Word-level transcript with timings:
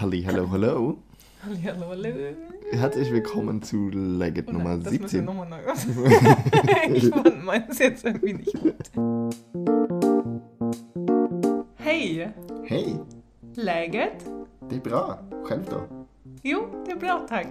Halli, 0.00 0.22
hallo, 0.22 0.48
hallo. 0.52 0.96
Halli, 1.44 1.60
hallo, 1.64 1.88
hallo. 1.88 2.08
Herzlich 2.70 3.10
willkommen 3.10 3.62
zu 3.62 3.88
Legit 3.88 4.46
Oh 4.48 4.52
Nummer 4.52 4.76
nein, 4.76 4.82
das 4.84 4.92
müssen 4.92 5.02
wir 5.02 5.08
17. 5.08 5.24
nochmal 5.24 5.48
neu 5.48 5.58
ich 6.94 7.08
fand 7.08 7.44
meins 7.44 7.80
jetzt 7.80 8.04
irgendwie 8.04 8.34
nicht 8.34 8.52
gut. 8.52 8.92
Hey, 11.78 12.28
Hej, 12.62 13.00
läget? 13.56 14.24
det 14.70 14.76
är 14.76 14.80
bra. 14.80 15.18
Själv 15.42 15.64
då? 15.68 16.06
Jo, 16.44 16.84
det 16.86 16.92
är 16.92 16.96
bra 16.96 17.26
tack. 17.28 17.48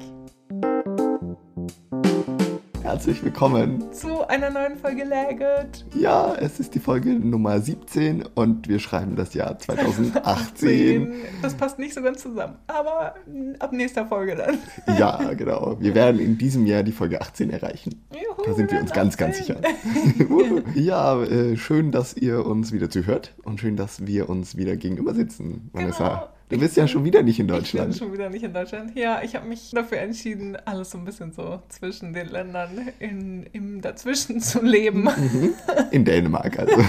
Herzlich 2.88 3.22
willkommen. 3.22 3.92
Zu 3.92 4.26
einer 4.30 4.50
neuen 4.50 4.78
Folge 4.78 5.04
Läget. 5.04 5.86
Ja, 5.94 6.34
es 6.36 6.58
ist 6.62 6.74
die 6.74 6.80
Folge 6.80 7.10
Nummer 7.16 7.60
17 7.60 8.24
und 8.34 8.70
wir 8.70 8.80
schreiben 8.80 9.18
das 9.18 9.34
Jahr 9.34 9.60
2018. 9.60 11.14
Das 11.42 11.54
passt 11.56 11.80
nicht 11.80 11.94
so 11.94 12.02
ganz 12.02 12.22
zusammen, 12.22 12.56
aber 12.68 13.16
ab 13.60 13.74
nächster 13.74 14.06
Folge 14.06 14.36
dann. 14.36 14.60
ja, 14.98 15.34
genau. 15.34 15.76
Wir 15.82 15.96
werden 15.96 16.22
in 16.22 16.38
diesem 16.38 16.66
Jahr 16.66 16.82
die 16.84 16.94
Folge 16.94 17.20
18 17.20 17.50
erreichen. 17.50 18.08
Juhu, 18.14 18.46
Da 18.46 18.54
sind 18.54 18.72
wir 18.72 18.80
uns 18.80 18.94
ganz, 18.94 19.18
ganz 19.18 19.38
18. 19.42 19.58
sicher. 19.58 20.72
ja, 20.76 21.22
äh, 21.24 21.58
schön, 21.58 21.92
dass 21.92 22.16
ihr 22.16 22.46
uns 22.46 22.72
wieder 22.72 22.90
zuhört 22.90 23.36
und 23.44 23.60
schön, 23.60 23.76
dass 23.76 24.08
wir 24.08 24.30
uns 24.30 24.56
wieder 24.56 24.78
gegenüber 24.78 25.14
sitzen, 25.14 25.72
Vanessa. 25.74 26.08
Genau. 26.08 26.37
Du 26.50 26.58
bist 26.58 26.78
ja 26.78 26.88
schon 26.88 27.04
wieder 27.04 27.24
nicht 27.24 27.40
in 27.40 27.46
Ich 27.46 27.52
bin 27.52 27.58
Deutschland. 27.58 27.98
schon 27.98 28.14
wieder 28.14 28.30
nicht 28.30 28.44
in 28.44 28.54
Deutschland. 28.54 28.96
Ja, 28.96 29.22
ich 29.22 29.36
habe 29.36 29.48
mich 29.48 29.72
dafür 29.72 29.98
entschieden, 29.98 30.58
alles 30.64 30.92
so 30.92 30.98
ein 30.98 31.04
bisschen 31.04 31.34
so 31.34 31.62
zwischen 31.68 32.14
den 32.14 32.30
Ländern 32.30 32.88
in, 33.00 33.46
im 33.52 33.82
Dazwischen 33.82 34.40
zu 34.40 34.64
leben. 34.64 35.04
Mhm. 35.04 35.54
In 35.92 36.06
Dänemark 36.06 36.58
also. 36.58 36.78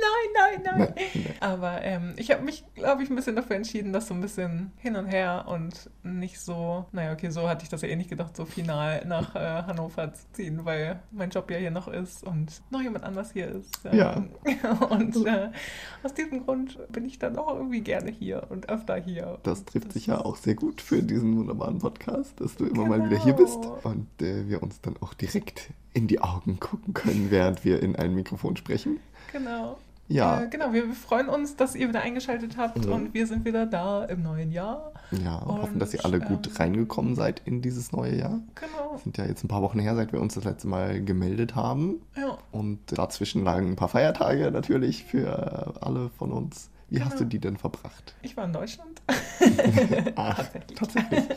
Nein, 0.00 0.62
nein, 0.64 0.78
nein. 0.78 1.34
Aber 1.40 1.82
ähm, 1.82 2.14
ich 2.16 2.30
habe 2.30 2.42
mich, 2.42 2.64
glaube 2.74 3.02
ich, 3.02 3.10
ein 3.10 3.16
bisschen 3.16 3.36
dafür 3.36 3.56
entschieden, 3.56 3.92
das 3.92 4.08
so 4.08 4.14
ein 4.14 4.20
bisschen 4.20 4.72
hin 4.78 4.96
und 4.96 5.06
her 5.06 5.44
und 5.48 5.90
nicht 6.02 6.40
so, 6.40 6.86
naja, 6.92 7.12
okay, 7.12 7.30
so 7.30 7.48
hatte 7.48 7.62
ich 7.64 7.68
das 7.68 7.82
ja 7.82 7.88
eh 7.88 7.96
nicht 7.96 8.10
gedacht, 8.10 8.36
so 8.36 8.44
final 8.44 9.04
nach 9.06 9.34
äh, 9.34 9.62
Hannover 9.66 10.12
zu 10.14 10.22
ziehen, 10.32 10.64
weil 10.64 11.00
mein 11.10 11.30
Job 11.30 11.50
ja 11.50 11.58
hier 11.58 11.70
noch 11.70 11.88
ist 11.88 12.24
und 12.24 12.62
noch 12.70 12.80
jemand 12.82 13.04
anders 13.04 13.32
hier 13.32 13.48
ist. 13.48 13.80
Ähm, 13.84 13.98
Ja. 13.98 14.24
Und 14.90 15.26
äh, 15.26 15.50
aus 16.02 16.14
diesem 16.14 16.44
Grund 16.44 16.78
bin 16.90 17.04
ich 17.04 17.18
dann 17.18 17.36
auch 17.36 17.54
irgendwie 17.54 17.80
gerne 17.80 18.10
hier 18.10 18.46
und 18.48 18.68
öfter 18.68 18.96
hier. 18.96 19.38
Das 19.42 19.64
trifft 19.64 19.92
sich 19.92 20.06
ja 20.06 20.18
auch 20.24 20.36
sehr 20.36 20.54
gut 20.54 20.80
für 20.80 21.02
diesen 21.02 21.36
wunderbaren 21.36 21.78
Podcast, 21.78 22.40
dass 22.40 22.56
du 22.56 22.66
immer 22.66 22.86
mal 22.86 23.04
wieder 23.04 23.22
hier 23.22 23.34
bist 23.34 23.60
Genau. 23.62 23.78
und 23.84 24.06
äh, 24.22 24.48
wir 24.48 24.62
uns 24.62 24.80
dann 24.80 24.96
auch 25.00 25.14
direkt 25.14 25.70
in 25.92 26.06
die 26.06 26.20
Augen 26.20 26.58
gucken 26.60 26.94
können, 26.94 27.30
während 27.30 27.64
wir 27.64 27.82
in 27.82 27.96
ein 27.96 28.14
Mikrofon 28.14 28.56
sprechen. 28.56 29.00
Genau. 29.32 29.76
Ja, 30.12 30.42
Äh, 30.42 30.48
genau, 30.48 30.72
wir 30.72 30.90
freuen 30.92 31.28
uns, 31.28 31.54
dass 31.56 31.74
ihr 31.76 31.88
wieder 31.88 32.00
eingeschaltet 32.02 32.56
habt 32.56 32.84
Mhm. 32.84 32.92
und 32.92 33.14
wir 33.14 33.26
sind 33.28 33.44
wieder 33.44 33.64
da 33.64 34.04
im 34.04 34.22
neuen 34.22 34.50
Jahr. 34.50 34.92
ja, 35.12 35.36
und 35.38 35.62
hoffen, 35.62 35.78
dass 35.78 35.94
ihr 35.94 36.04
alle 36.04 36.18
gut 36.20 36.48
ähm, 36.48 36.52
reingekommen 36.56 37.14
seid 37.14 37.40
in 37.44 37.62
dieses 37.62 37.92
neue 37.92 38.16
Jahr. 38.16 38.40
Genau. 38.56 38.98
Sind 39.02 39.16
ja 39.18 39.24
jetzt 39.24 39.44
ein 39.44 39.48
paar 39.48 39.62
Wochen 39.62 39.78
her, 39.78 39.94
seit 39.94 40.12
wir 40.12 40.20
uns 40.20 40.34
das 40.34 40.44
letzte 40.44 40.66
Mal 40.68 41.00
gemeldet 41.04 41.54
haben. 41.54 42.02
Ja. 42.16 42.36
Und 42.50 42.78
dazwischen 42.98 43.44
lagen 43.44 43.68
ein 43.68 43.76
paar 43.76 43.88
Feiertage 43.88 44.50
natürlich 44.50 45.04
für 45.04 45.74
alle 45.80 46.10
von 46.10 46.32
uns. 46.32 46.70
Wie 46.90 47.00
hast 47.00 47.10
Genau. 47.12 47.18
du 47.22 47.24
die 47.26 47.38
denn 47.38 47.56
verbracht? 47.56 48.14
Ich 48.22 48.36
war 48.36 48.44
in 48.44 48.52
Deutschland. 48.52 49.00
Ach, 50.16 50.36
Tatsächlich. 50.36 50.78
tatsächlich. 50.78 51.28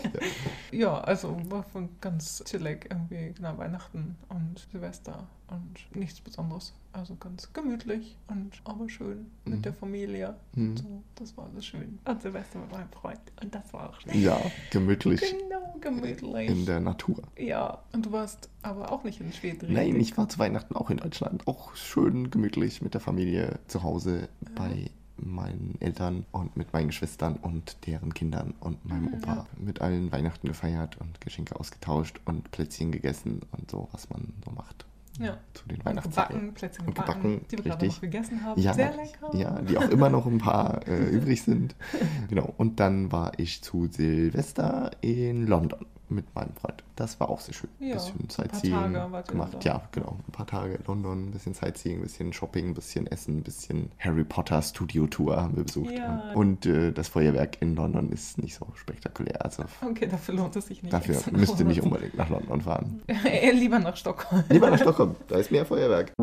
Ja. 0.71 0.79
Ja, 0.79 1.01
also 1.01 1.37
war 1.49 1.63
von 1.63 1.89
ganz 2.01 2.43
chillig 2.45 2.87
irgendwie, 2.89 3.33
genau, 3.35 3.57
Weihnachten 3.57 4.15
und 4.29 4.67
Silvester 4.71 5.27
und 5.47 5.95
nichts 5.95 6.19
Besonderes. 6.19 6.73
Also 6.91 7.15
ganz 7.15 7.51
gemütlich 7.53 8.17
und 8.27 8.51
aber 8.65 8.87
schön 8.89 9.27
mit 9.45 9.57
Mhm. 9.57 9.61
der 9.63 9.73
Familie. 9.73 10.35
Mhm. 10.55 10.69
Und 10.71 10.77
so, 10.79 11.03
das 11.15 11.37
war 11.37 11.45
alles 11.51 11.65
schön. 11.65 11.99
Und 12.05 12.21
Silvester 12.21 12.59
mit 12.59 12.71
meinem 12.71 12.89
Freund. 12.91 13.19
Und 13.41 13.53
das 13.53 13.71
war 13.73 13.89
auch 13.89 13.99
schön. 14.01 14.19
ja, 14.19 14.39
gemütlich 14.71 15.21
Genau, 15.21 15.75
gemütlich. 15.81 16.49
in 16.49 16.65
der 16.65 16.79
Natur. 16.79 17.21
ja, 17.37 17.83
und 17.93 18.05
du 18.07 18.11
warst 18.11 18.49
aber 18.63 18.91
auch 18.91 19.03
nicht 19.03 19.19
in 19.21 19.31
Schweden. 19.33 19.71
Nein, 19.73 19.99
ich 19.99 20.17
war 20.17 20.27
zu 20.29 20.39
Weihnachten 20.39 20.75
auch 20.75 20.89
in 20.89 20.97
Deutschland. 20.97 21.47
Auch 21.47 21.75
schön 21.75 22.29
gemütlich 22.31 22.81
mit 22.81 22.93
der 22.95 23.01
Familie 23.01 23.59
zu 23.67 23.83
Hause 23.83 24.29
bei 24.55 24.89
meinen 25.17 25.75
Eltern 25.79 26.25
und 26.31 26.57
mit 26.57 26.73
meinen 26.73 26.87
Geschwistern 26.87 27.35
und 27.35 27.77
deren 27.85 28.13
Kindern 28.13 28.53
und 28.59 28.83
meinem 28.85 29.05
Mhm, 29.05 29.13
Opa. 29.15 29.47
Mit 29.57 29.81
allen 29.81 30.11
Weihnachten 30.11 30.47
gefeiert 30.47 30.97
und 30.99 31.21
Geschenke 31.21 31.59
ausgetauscht 31.59 32.19
und 32.25 32.51
Plätzchen 32.51 32.91
gegessen 32.91 33.41
und 33.51 33.69
so, 33.69 33.87
was 33.91 34.09
man 34.09 34.33
so 34.43 34.51
macht 34.51 34.85
Ja. 35.19 35.37
zu 35.53 35.67
den 35.67 35.77
Und 35.77 35.85
Weihnachtstagen. 35.85 36.35
gebacken, 36.35 36.53
Plätzchen 36.55 36.85
Und 36.87 36.95
gebacken, 36.95 37.21
gebacken, 37.21 37.45
die 37.51 37.57
wir 37.57 37.63
gerade 37.63 37.81
richtig. 37.85 37.95
noch 37.95 38.01
gegessen 38.01 38.43
haben. 38.43 38.61
Ja, 38.61 38.73
Sehr 38.73 38.95
lecker. 38.95 39.35
ja, 39.37 39.61
die 39.61 39.77
auch 39.77 39.89
immer 39.89 40.09
noch 40.09 40.25
ein 40.25 40.39
paar 40.39 40.81
äh, 40.87 41.09
übrig 41.09 41.43
sind. 41.43 41.75
Genau. 42.29 42.51
Und 42.57 42.79
dann 42.79 43.11
war 43.11 43.37
ich 43.37 43.61
zu 43.61 43.87
Silvester 43.87 44.91
in 45.01 45.45
London 45.47 45.85
mit 46.09 46.33
meinem 46.35 46.53
Freund. 46.53 46.83
Das 46.95 47.19
war 47.19 47.29
auch 47.29 47.39
sehr 47.39 47.53
schön. 47.53 47.69
Ja, 47.79 47.93
bisschen 47.95 48.19
ein 48.19 48.27
paar 48.27 48.45
Sightseeing 48.45 48.93
Tage 48.93 49.23
gemacht. 49.31 49.63
Ja, 49.65 49.81
genau. 49.91 50.17
Ein 50.27 50.31
paar 50.31 50.45
Tage 50.47 50.75
in 50.75 50.83
London, 50.85 51.27
ein 51.27 51.31
bisschen 51.31 51.53
Sightseeing, 51.53 51.97
ein 51.99 52.03
bisschen 52.03 52.33
Shopping, 52.33 52.67
ein 52.69 52.73
bisschen 52.73 53.07
Essen, 53.07 53.37
ein 53.37 53.43
bisschen 53.43 53.91
Harry 53.99 54.23
Potter 54.23 54.61
Studio 54.61 55.07
Tour 55.07 55.37
haben 55.41 55.55
wir 55.57 55.63
besucht. 55.63 55.91
Ja. 55.91 56.31
Und 56.35 56.65
äh, 56.65 56.91
das 56.91 57.07
Feuerwerk 57.07 57.61
in 57.61 57.75
London 57.75 58.11
ist 58.11 58.37
nicht 58.37 58.55
so 58.55 58.67
spektakulär. 58.75 59.43
Also 59.43 59.63
Okay, 59.81 60.07
dafür 60.07 60.35
lohnt 60.35 60.55
es 60.55 60.67
sich 60.67 60.83
nicht. 60.83 60.93
dafür 60.93 61.15
müsst 61.31 61.59
ihr 61.59 61.65
nicht 61.65 61.81
unbedingt 61.81 62.15
nach 62.15 62.29
London 62.29 62.61
fahren. 62.61 63.01
Lieber 63.53 63.79
nach 63.79 63.95
Stockholm. 63.97 64.43
Lieber 64.49 64.69
nach 64.69 64.79
Stockholm, 64.79 65.15
da 65.27 65.37
ist 65.37 65.51
mehr 65.51 65.65
Feuerwerk. 65.65 66.13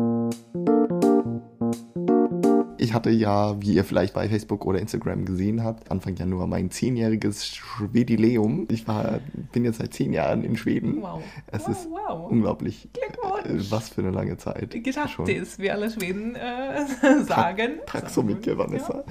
Ich 2.91 2.95
hatte 2.95 3.09
ja, 3.09 3.55
wie 3.61 3.75
ihr 3.75 3.85
vielleicht 3.85 4.13
bei 4.13 4.27
Facebook 4.27 4.65
oder 4.65 4.77
Instagram 4.79 5.23
gesehen 5.23 5.63
habt, 5.63 5.89
Anfang 5.89 6.17
Januar 6.17 6.45
mein 6.45 6.71
zehnjähriges 6.71 7.47
Schwedileum. 7.47 8.67
Ich 8.69 8.85
war, 8.85 9.21
bin 9.53 9.63
jetzt 9.63 9.77
seit 9.77 9.93
zehn 9.93 10.11
Jahren 10.11 10.43
in 10.43 10.57
Schweden. 10.57 11.01
Wow. 11.01 11.23
Es 11.47 11.61
wow, 11.61 11.69
ist 11.69 11.87
wow. 11.89 12.29
unglaublich. 12.29 12.89
Glückwunsch. 12.91 13.69
äh, 13.69 13.71
Was 13.71 13.87
für 13.87 14.01
eine 14.01 14.11
lange 14.11 14.35
Zeit. 14.35 14.75
Grattis, 14.83 15.57
wie 15.57 15.71
alle 15.71 15.89
Schweden 15.89 16.35
äh, 16.35 17.23
sagen. 17.23 17.79
tack 17.85 18.09
so 18.09 18.23
mycket, 18.23 18.57
Vanessa. 18.57 18.93
Ja. 18.97 19.03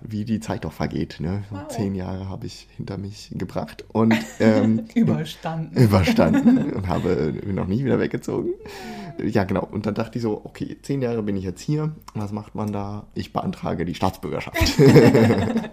Wie 0.00 0.24
die 0.24 0.40
Zeit 0.40 0.64
doch 0.64 0.72
vergeht. 0.72 1.20
Ne? 1.20 1.44
Wow. 1.50 1.68
Zehn 1.68 1.94
Jahre 1.94 2.28
habe 2.28 2.46
ich 2.46 2.66
hinter 2.76 2.98
mich 2.98 3.30
gebracht 3.36 3.84
und 3.92 4.16
ähm, 4.40 4.82
Überstanden. 4.96 5.80
überstanden 5.80 6.72
und 6.74 6.88
habe 6.88 7.34
noch 7.46 7.68
nie 7.68 7.84
wieder 7.84 8.00
weggezogen. 8.00 8.50
Ja, 9.18 9.44
genau. 9.44 9.66
Und 9.70 9.86
dann 9.86 9.94
dachte 9.94 10.18
ich 10.18 10.22
so, 10.22 10.40
okay, 10.44 10.76
zehn 10.82 11.02
Jahre 11.02 11.22
bin 11.22 11.36
ich 11.36 11.44
jetzt 11.44 11.60
hier. 11.60 11.92
Was 12.14 12.32
macht 12.32 12.54
man 12.54 12.72
da? 12.72 13.06
Ich 13.14 13.32
beantrage 13.32 13.84
die 13.84 13.94
Staatsbürgerschaft. 13.94 14.56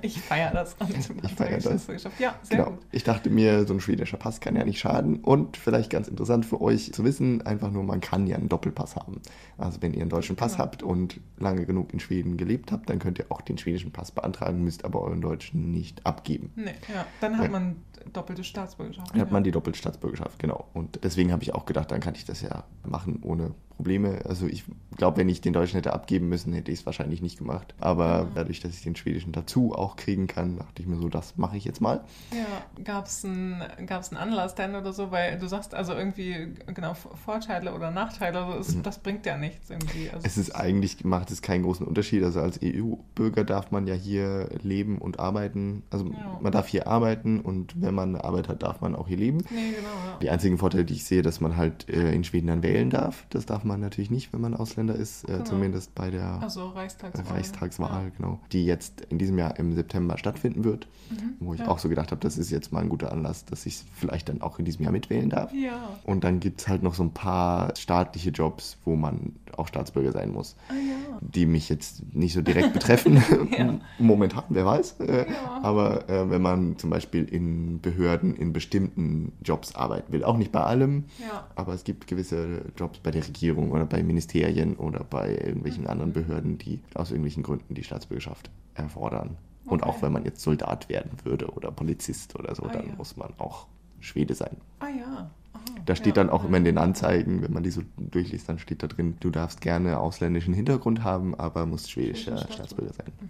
ich 0.02 0.20
feiere 0.22 0.52
das. 0.52 0.76
Ich 0.90 1.34
feier 1.34 1.56
das. 1.56 1.64
Staatsbürgerschaft. 1.64 2.20
Ja, 2.20 2.36
sehr 2.44 2.58
genau. 2.58 2.72
gut. 2.72 2.80
Ich 2.92 3.04
dachte 3.04 3.30
mir, 3.30 3.66
so 3.66 3.74
ein 3.74 3.80
schwedischer 3.80 4.18
Pass 4.18 4.42
kann 4.42 4.56
ja 4.56 4.66
nicht 4.66 4.80
schaden. 4.80 5.18
Und 5.20 5.56
vielleicht 5.58 5.90
ganz 5.90 6.08
interessant 6.08 6.46
für 6.46 6.60
euch 6.62 6.92
zu 6.92 7.04
wissen, 7.04 7.42
einfach 7.46 7.72
nur, 7.72 7.84
man 7.84 8.02
kann 8.02 8.28
ja 8.28 8.36
einen 8.38 8.50
Doppelpass 8.50 8.96
haben. 8.98 9.22
Also 9.58 9.82
wenn 9.82 9.94
ihr 9.94 10.02
einen 10.02 10.10
deutschen 10.10 10.36
Pass 10.36 10.54
Genau. 10.54 10.64
habt 10.64 10.84
und 10.84 11.20
lange 11.38 11.66
genug 11.66 11.94
in 11.94 12.00
Schweden 12.00 12.36
gelebt 12.38 12.72
habt, 12.72 12.90
dann 12.90 13.00
könnt 13.00 13.20
ihr 13.20 13.26
auch 13.30 13.42
den 13.42 13.58
schwedischen 13.58 13.92
Pass 13.92 14.12
beantragen, 14.12 14.64
müsst 14.64 14.84
aber 14.84 15.02
euren 15.02 15.22
deutschen 15.22 15.72
nicht 15.72 16.06
abgeben. 16.06 16.52
Nee, 16.56 16.72
ja. 16.94 17.06
Dann 17.22 17.38
hat 17.38 17.46
Ja. 17.46 17.52
man 17.52 17.78
doppelte 18.12 18.44
Staatsbürgerschaft. 18.44 19.12
Dann 19.14 19.22
hat 19.22 19.28
ja. 19.28 19.34
man 19.34 19.44
die 19.44 19.52
Doppelstaatsbürgerschaft, 19.52 20.40
genau. 20.40 20.66
Und 20.74 21.00
deswegen 21.04 21.32
habe 21.32 21.44
ich 21.44 21.54
auch 21.54 21.66
gedacht, 21.66 21.92
dann 21.92 22.00
kann 22.02 22.16
ich 22.16 22.26
das 22.26 22.42
ja 22.42 22.64
machen 22.86 23.20
ohne 23.22 23.52
Probleme. 23.80 24.20
Also 24.28 24.46
ich 24.46 24.66
glaube, 24.98 25.16
wenn 25.18 25.30
ich 25.30 25.40
den 25.40 25.54
Deutschen 25.54 25.78
hätte 25.78 25.94
abgeben 25.94 26.28
müssen, 26.28 26.52
hätte 26.52 26.70
ich 26.70 26.80
es 26.82 26.86
wahrscheinlich 26.86 27.22
nicht 27.22 27.38
gemacht. 27.38 27.74
Aber 27.80 28.26
Mhm. 28.26 28.30
dadurch, 28.36 28.60
dass 28.60 28.74
ich 28.74 28.82
den 28.84 28.98
Schwedischen 28.98 29.32
dazu 29.32 29.74
auch 29.74 29.96
kriegen 29.96 30.28
kann, 30.28 30.58
dachte 30.58 30.82
ich 30.82 30.88
mir 30.88 30.98
so, 30.98 31.08
das 31.08 31.38
mache 31.38 31.56
ich 31.56 31.64
jetzt 31.64 31.80
mal. 31.80 32.02
Ja, 32.36 32.84
gab 32.84 33.06
es 33.06 33.24
einen, 33.24 33.64
gab's 33.86 34.10
einen 34.12 34.18
Anlass 34.18 34.54
denn 34.56 34.76
oder 34.76 34.92
so? 34.92 35.12
Weil 35.12 35.40
du 35.40 35.48
sagst 35.48 35.74
also 35.74 35.94
irgendwie, 35.94 36.50
genau, 36.76 36.94
Vorteile 36.94 37.74
oder 37.74 37.90
Nachteile, 37.90 38.40
also 38.44 38.60
es, 38.60 38.82
das 38.84 39.00
bringt 39.00 39.26
ja 39.26 39.38
nichts 39.38 39.70
irgendwie. 39.70 40.10
Also 40.10 40.18
Mhm. 40.20 40.26
Es 40.26 40.38
ist 40.38 40.52
eigentlich, 40.56 41.06
macht 41.06 41.32
es 41.32 41.42
keinen 41.42 41.64
großen 41.64 41.88
Unterschied. 41.88 42.22
Also 42.24 42.42
als 42.42 42.60
EU-Bürger 42.62 43.46
darf 43.46 43.72
man 43.72 43.88
ja 43.88 43.94
hier 43.96 44.50
leben 44.62 44.98
und 44.98 45.20
arbeiten. 45.22 45.84
Also 45.90 46.06
Ja. 46.08 46.38
man 46.42 46.52
darf 46.52 46.68
hier 46.68 46.88
arbeiten 46.88 47.40
und 47.40 47.82
wenn 47.82 47.96
man 47.96 48.10
eine 48.16 48.26
Arbeit 48.26 48.50
hat, 48.50 48.62
darf 48.64 48.82
man 48.82 48.94
auch 48.96 49.08
hier 49.08 49.18
leben. 49.18 49.38
Nee, 49.50 49.72
genau, 49.78 49.88
ja. 50.06 50.18
Die 50.22 50.30
einzigen 50.30 50.58
Vorteile, 50.58 50.84
die 50.84 50.96
ich 50.96 51.06
sehe, 51.06 51.22
dass 51.22 51.40
man 51.40 51.56
halt 51.56 51.88
äh, 51.90 52.12
in 52.14 52.26
Schweden 52.26 52.48
dann 52.48 52.64
wählen 52.64 52.90
darf. 52.90 53.26
Das 53.30 53.46
darf 53.46 53.64
man 53.64 53.69
natürlich 53.78 54.10
nicht, 54.12 54.32
wenn 54.34 54.42
man 54.42 54.54
Ausländer 54.56 54.96
ist. 54.96 55.24
Äh, 55.26 55.34
Genau. 55.34 55.44
Zumindest 55.46 55.96
bei 55.96 56.10
der 56.12 56.42
Also 56.42 56.68
Reichstagswahl. 56.70 57.26
Reichstagswahl, 57.36 58.12
genau. 58.18 58.40
Die 58.52 58.66
jetzt 58.66 59.02
in 59.10 59.18
diesem 59.18 59.38
Jahr 59.38 59.58
im 59.60 59.74
September 59.74 60.18
stattfinden 60.18 60.64
wird. 60.64 60.88
Mhm, 61.10 61.34
Wo 61.40 61.54
ich 61.54 61.62
ja. 61.62 61.68
auch 61.68 61.80
so 61.80 61.90
gedacht 61.90 62.12
habe, 62.12 62.22
das 62.22 62.38
ist 62.38 62.52
jetzt 62.52 62.72
mal 62.72 62.82
ein 62.82 62.90
guter 62.90 63.12
Anlass, 63.12 63.46
dass 63.46 63.66
ich 63.66 63.84
vielleicht 63.94 64.30
dann 64.30 64.42
auch 64.42 64.60
in 64.60 64.66
diesem 64.66 64.84
Jahr 64.84 64.92
mitwählen 64.92 65.30
darf. 65.30 65.52
Ja. 65.54 65.90
Und 66.04 66.24
dann 66.24 66.40
gibt 66.40 66.62
es 66.62 66.68
halt 66.68 66.84
noch 66.84 66.94
so 66.94 67.04
ein 67.04 67.12
paar 67.14 67.76
staatliche 67.76 68.30
Jobs, 68.30 68.78
wo 68.86 68.96
man 68.96 69.34
auch 69.58 69.68
Staatsbürger 69.68 70.12
sein 70.12 70.32
muss, 70.32 70.56
Ah 70.70 70.74
ja. 70.74 71.18
die 71.22 71.46
mich 71.46 71.68
jetzt 71.70 72.14
nicht 72.16 72.34
so 72.34 72.42
direkt 72.42 72.74
betreffen. 72.74 73.24
Ja. 73.58 73.80
Momentan, 73.98 74.44
wer 74.50 74.66
weiß. 74.66 75.00
Äh, 75.00 75.26
Ja. 75.30 75.60
Aber 75.64 76.08
äh, 76.10 76.30
wenn 76.30 76.42
man 76.42 76.78
zum 76.78 76.90
Beispiel 76.92 77.26
in 77.26 77.82
Behörden 77.82 78.36
in 78.36 78.54
bestimmten 78.54 79.32
Jobs 79.44 79.76
arbeiten 79.76 80.14
will, 80.14 80.24
auch 80.24 80.38
nicht 80.38 80.52
bei 80.52 80.62
allem, 80.62 81.06
Ja. 81.20 81.48
aber 81.56 81.74
es 81.74 81.84
gibt 81.84 82.08
gewisse 82.08 82.62
Jobs 82.78 83.00
bei 83.00 83.12
der 83.12 83.26
Regierung 83.28 83.59
oder 83.72 83.86
bei 83.86 84.02
Ministerien 84.02 84.76
oder 84.78 85.04
bei 85.04 85.32
irgendwelchen 85.32 85.84
Mhm. 85.84 85.90
anderen 85.90 86.14
Behörden, 86.14 86.58
die 86.58 86.80
aus 86.94 87.12
irgendwelchen 87.12 87.44
Gründen 87.44 87.74
die 87.76 87.84
Staatsbürgerschaft 87.84 88.50
erfordern. 88.76 89.38
Und 89.66 89.84
auch 89.84 89.90
Okay. 89.96 90.04
wenn 90.04 90.14
man 90.14 90.26
jetzt 90.26 90.42
Soldat 90.42 90.90
werden 90.90 91.12
würde 91.24 91.48
oder 91.52 91.72
Polizist 91.72 92.36
oder 92.40 92.56
so, 92.56 92.64
Ah, 92.64 92.70
dann 92.72 92.88
ja. 92.88 92.96
muss 92.98 93.18
man 93.18 93.34
auch 93.38 93.68
Schwede 94.00 94.34
sein. 94.34 94.58
Ah 94.80 94.88
ja. 94.88 95.30
Aha. 95.54 95.62
Da 95.86 95.96
steht 95.96 96.16
ja. 96.18 96.24
dann 96.24 96.30
auch 96.30 96.44
immer 96.46 96.58
in 96.58 96.64
den 96.64 96.78
Anzeigen, 96.78 97.42
wenn 97.42 97.52
man 97.54 97.64
die 97.64 97.72
so 97.72 97.82
durchliest, 97.98 98.48
dann 98.50 98.60
steht 98.60 98.82
da 98.82 98.88
drin, 98.88 99.18
du 99.20 99.30
darfst 99.30 99.62
gerne 99.62 100.00
ausländischen 100.00 100.54
Hintergrund 100.54 101.04
haben, 101.04 101.36
aber 101.36 101.66
musst 101.66 101.92
schwedischer 101.92 102.38
Staatsbürger 102.38 102.94
sein. 102.94 103.08
Hm, 103.20 103.30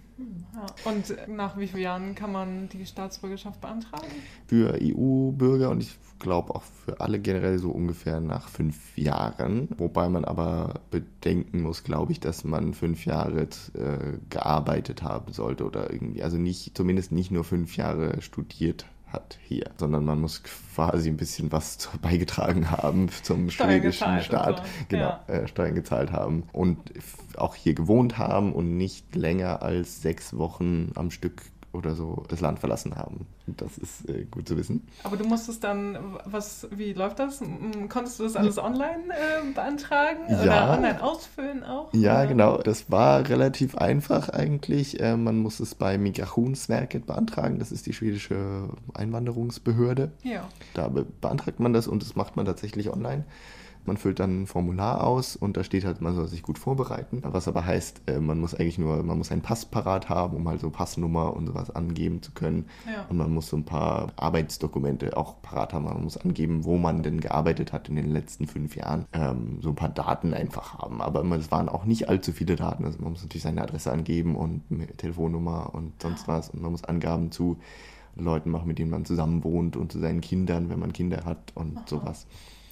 Und 0.84 1.16
nach 1.28 1.58
wie 1.58 1.66
vielen 1.66 1.82
Jahren 1.82 2.14
kann 2.14 2.32
man 2.32 2.68
die 2.68 2.86
Staatsbürgerschaft 2.86 3.60
beantragen? 3.60 4.06
Für 4.46 4.78
EU-Bürger 4.80 5.70
und 5.70 5.82
ich 5.82 5.96
glaube 6.18 6.54
auch 6.54 6.62
für 6.62 7.00
alle 7.00 7.18
generell 7.18 7.58
so 7.58 7.70
ungefähr 7.70 8.20
nach 8.20 8.48
fünf 8.48 8.96
Jahren. 8.96 9.68
Wobei 9.78 10.08
man 10.08 10.24
aber 10.24 10.74
bedenken 10.90 11.62
muss, 11.62 11.82
glaube 11.82 12.12
ich, 12.12 12.20
dass 12.20 12.44
man 12.44 12.74
fünf 12.74 13.06
Jahre 13.06 13.42
äh, 13.42 13.48
gearbeitet 14.28 15.02
haben 15.02 15.32
sollte 15.32 15.64
oder 15.64 15.92
irgendwie, 15.92 16.22
also 16.22 16.36
nicht, 16.36 16.76
zumindest 16.76 17.10
nicht 17.10 17.30
nur 17.30 17.44
fünf 17.44 17.76
Jahre 17.76 18.20
studiert 18.20 18.86
hat 19.12 19.38
hier, 19.42 19.70
sondern 19.76 20.04
man 20.04 20.20
muss 20.20 20.42
quasi 20.42 21.08
ein 21.08 21.16
bisschen 21.16 21.50
was 21.52 21.88
beigetragen 22.02 22.70
haben 22.70 23.08
zum 23.22 23.50
Steuern 23.50 23.70
schwedischen 23.80 24.20
Staat, 24.22 24.58
so. 24.58 24.64
genau, 24.88 25.02
Ja. 25.04 25.24
äh, 25.26 25.48
Steuern 25.48 25.74
gezahlt 25.74 26.12
haben 26.12 26.44
und 26.52 26.78
auch 27.36 27.54
hier 27.54 27.74
gewohnt 27.74 28.18
haben 28.18 28.52
und 28.52 28.76
nicht 28.76 29.14
länger 29.14 29.62
als 29.62 30.02
sechs 30.02 30.36
Wochen 30.36 30.92
am 30.94 31.10
Stück 31.10 31.42
oder 31.72 31.94
so 31.94 32.24
das 32.28 32.40
Land 32.40 32.58
verlassen 32.58 32.96
haben. 32.96 33.26
Das 33.46 33.78
ist 33.78 34.08
äh, 34.08 34.24
gut 34.24 34.48
zu 34.48 34.56
wissen. 34.56 34.88
Aber 35.04 35.16
du 35.16 35.24
musstest 35.24 35.62
dann, 35.62 35.98
was, 36.24 36.66
wie 36.70 36.92
läuft 36.92 37.20
das? 37.20 37.40
Konntest 37.88 38.18
du 38.18 38.24
das 38.24 38.36
alles 38.36 38.58
online 38.58 39.04
äh, 39.08 39.52
beantragen? 39.54 40.20
Ja. 40.28 40.42
Oder 40.42 40.70
online 40.72 41.02
ausfüllen 41.02 41.62
auch? 41.62 41.92
Ja, 41.92 42.18
Oder? 42.18 42.26
genau. 42.26 42.58
Das 42.58 42.90
war 42.90 43.28
relativ 43.28 43.76
einfach 43.76 44.28
eigentlich. 44.30 45.00
Äh, 45.00 45.16
man 45.16 45.38
muss 45.38 45.60
es 45.60 45.74
bei 45.74 45.96
Migrationsverket 45.96 47.06
beantragen. 47.06 47.58
Das 47.58 47.70
ist 47.70 47.86
die 47.86 47.92
schwedische 47.92 48.68
Einwanderungsbehörde. 48.94 50.10
Ja. 50.22 50.48
Da 50.74 50.88
be 50.88 51.06
beantragt 51.20 51.60
man 51.60 51.72
das 51.72 51.86
und 51.86 52.02
das 52.02 52.16
macht 52.16 52.36
man 52.36 52.46
tatsächlich 52.46 52.90
online. 52.90 53.24
Man 53.84 53.96
füllt 53.96 54.20
dann 54.20 54.42
ein 54.42 54.46
Formular 54.46 55.04
aus 55.04 55.36
und 55.36 55.56
da 55.56 55.64
steht 55.64 55.84
halt, 55.84 56.00
man 56.00 56.14
soll 56.14 56.28
sich 56.28 56.42
gut 56.42 56.58
vorbereiten. 56.58 57.22
Was 57.24 57.48
aber 57.48 57.64
heißt, 57.64 58.02
äh, 58.06 58.20
man 58.20 58.38
muss 58.38 58.54
eigentlich 58.54 58.78
nur, 58.78 59.02
man 59.02 59.18
muss 59.18 59.32
einen 59.32 59.42
Pass 59.42 59.64
parat 59.64 60.08
haben, 60.08 60.36
um 60.36 60.48
halt 60.48 60.60
so 60.60 60.70
Passnummer 60.70 61.34
und 61.34 61.46
sowas 61.46 61.70
angeben 61.70 62.22
zu 62.22 62.32
können. 62.32 62.66
Ja. 62.86 63.06
Und 63.08 63.16
man 63.16 63.32
muss 63.32 63.48
so 63.48 63.56
ein 63.56 63.64
paar 63.64 64.12
Arbeitsdokumente 64.16 65.16
auch 65.16 65.40
parat 65.42 65.72
haben. 65.72 65.84
Man 65.84 66.04
muss 66.04 66.16
angeben, 66.16 66.64
wo 66.64 66.76
man 66.76 67.02
denn 67.02 67.20
gearbeitet 67.20 67.72
hat 67.72 67.88
in 67.88 67.96
den 67.96 68.10
letzten 68.10 68.46
fünf 68.46 68.76
Jahren. 68.76 69.06
Ähm, 69.12 69.58
so 69.60 69.70
ein 69.70 69.76
paar 69.76 69.88
Daten 69.88 70.34
einfach 70.34 70.78
haben. 70.78 71.00
Aber 71.00 71.24
es 71.36 71.50
waren 71.50 71.68
auch 71.68 71.84
nicht 71.84 72.08
allzu 72.08 72.32
viele 72.32 72.56
Daten. 72.56 72.84
Also 72.84 72.98
man 73.00 73.12
muss 73.12 73.22
natürlich 73.22 73.42
seine 73.42 73.62
Adresse 73.62 73.90
angeben 73.90 74.36
und 74.36 74.62
Telefonnummer 74.98 75.74
und 75.74 76.00
sonst 76.00 76.28
was. 76.28 76.50
Und 76.50 76.62
man 76.62 76.72
muss 76.72 76.84
Angaben 76.84 77.32
zu 77.32 77.58
Leuten 78.16 78.50
machen, 78.50 78.68
mit 78.68 78.78
denen 78.78 78.90
man 78.90 79.04
zusammen 79.04 79.44
wohnt 79.44 79.76
und 79.76 79.92
zu 79.92 79.98
seinen 79.98 80.20
Kindern, 80.20 80.68
wenn 80.68 80.78
man 80.78 80.92
Kinder 80.92 81.24
hat 81.24 81.52
und 81.54 81.76
Aha. 81.76 81.84
sowas. 81.86 82.26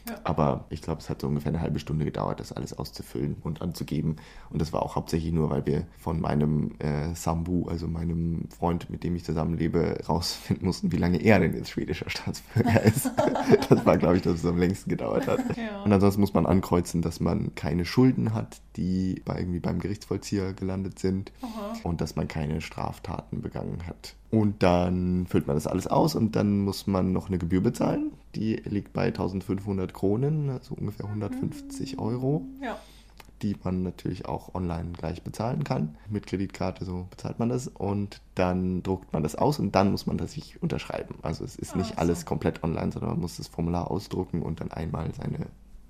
Ja. 0.08 0.20
Aber 0.24 0.64
ich 0.70 0.82
glaube, 0.82 1.00
es 1.00 1.10
hat 1.10 1.20
so 1.20 1.28
ungefähr 1.28 1.50
eine 1.50 1.60
halbe 1.60 1.78
Stunde 1.78 2.04
gedauert, 2.04 2.40
das 2.40 2.52
alles 2.52 2.76
auszufüllen 2.76 3.36
und 3.42 3.62
anzugeben. 3.62 4.16
Und 4.50 4.60
das 4.60 4.72
war 4.72 4.82
auch 4.82 4.96
hauptsächlich 4.96 5.32
nur, 5.32 5.50
weil 5.50 5.66
wir 5.66 5.86
von 5.98 6.20
meinem 6.20 6.72
äh, 6.78 7.14
Sambu, 7.14 7.68
also 7.68 7.86
meinem 7.86 8.48
Freund, 8.50 8.90
mit 8.90 9.04
dem 9.04 9.16
ich 9.16 9.24
zusammenlebe, 9.24 10.00
rausfinden 10.08 10.66
mussten, 10.66 10.92
wie 10.92 10.96
lange 10.96 11.18
er 11.18 11.40
denn 11.40 11.54
jetzt 11.54 11.70
schwedischer 11.70 12.08
Staatsbürger 12.08 12.82
ist. 12.82 13.10
das 13.68 13.86
war, 13.86 13.98
glaube 13.98 14.16
ich, 14.16 14.22
dass 14.22 14.34
es 14.34 14.46
am 14.46 14.58
längsten 14.58 14.90
gedauert 14.90 15.26
hat. 15.26 15.40
Ja. 15.56 15.82
Und 15.84 15.92
ansonsten 15.92 16.20
muss 16.20 16.34
man 16.34 16.46
ankreuzen, 16.46 17.02
dass 17.02 17.20
man 17.20 17.54
keine 17.54 17.84
Schulden 17.84 18.34
hat, 18.34 18.60
die 18.76 19.22
bei, 19.24 19.38
irgendwie 19.38 19.60
beim 19.60 19.78
Gerichtsvollzieher 19.78 20.52
gelandet 20.52 20.98
sind 20.98 21.32
Aha. 21.42 21.74
und 21.82 22.00
dass 22.00 22.16
man 22.16 22.28
keine 22.28 22.60
Straftaten 22.60 23.42
begangen 23.42 23.86
hat. 23.86 24.14
Und 24.30 24.62
dann 24.62 25.26
füllt 25.26 25.46
man 25.46 25.56
das 25.56 25.66
alles 25.66 25.86
aus 25.86 26.14
und 26.14 26.36
dann 26.36 26.60
muss 26.60 26.86
man 26.86 27.12
noch 27.12 27.28
eine 27.28 27.38
Gebühr 27.38 27.62
bezahlen. 27.62 28.12
Die 28.38 28.54
liegt 28.64 28.92
bei 28.92 29.06
1500 29.06 29.92
Kronen, 29.92 30.48
also 30.48 30.74
ungefähr 30.76 31.06
150 31.06 31.98
Euro, 31.98 32.46
Ja. 32.62 32.78
die 33.42 33.56
man 33.64 33.82
natürlich 33.82 34.26
auch 34.26 34.54
online 34.54 34.90
gleich 34.96 35.22
bezahlen 35.24 35.64
kann. 35.64 35.96
Mit 36.08 36.26
Kreditkarte 36.28 36.84
so 36.84 37.08
bezahlt 37.10 37.40
man 37.40 37.48
das 37.48 37.66
und 37.66 38.20
dann 38.36 38.82
druckt 38.84 39.12
man 39.12 39.24
das 39.24 39.34
aus 39.34 39.58
und 39.58 39.74
dann 39.74 39.90
muss 39.90 40.06
man 40.06 40.18
das 40.18 40.32
sich 40.32 40.62
unterschreiben. 40.62 41.16
Also 41.22 41.44
es 41.44 41.56
ist 41.56 41.74
Ah, 41.74 41.78
nicht 41.78 41.90
so. 41.90 41.96
alles 41.96 42.26
komplett 42.26 42.62
online, 42.62 42.92
sondern 42.92 43.10
man 43.10 43.20
muss 43.20 43.38
das 43.38 43.48
Formular 43.48 43.90
ausdrucken 43.90 44.42
und 44.42 44.60
dann 44.60 44.70
einmal 44.70 45.12
seine 45.14 45.46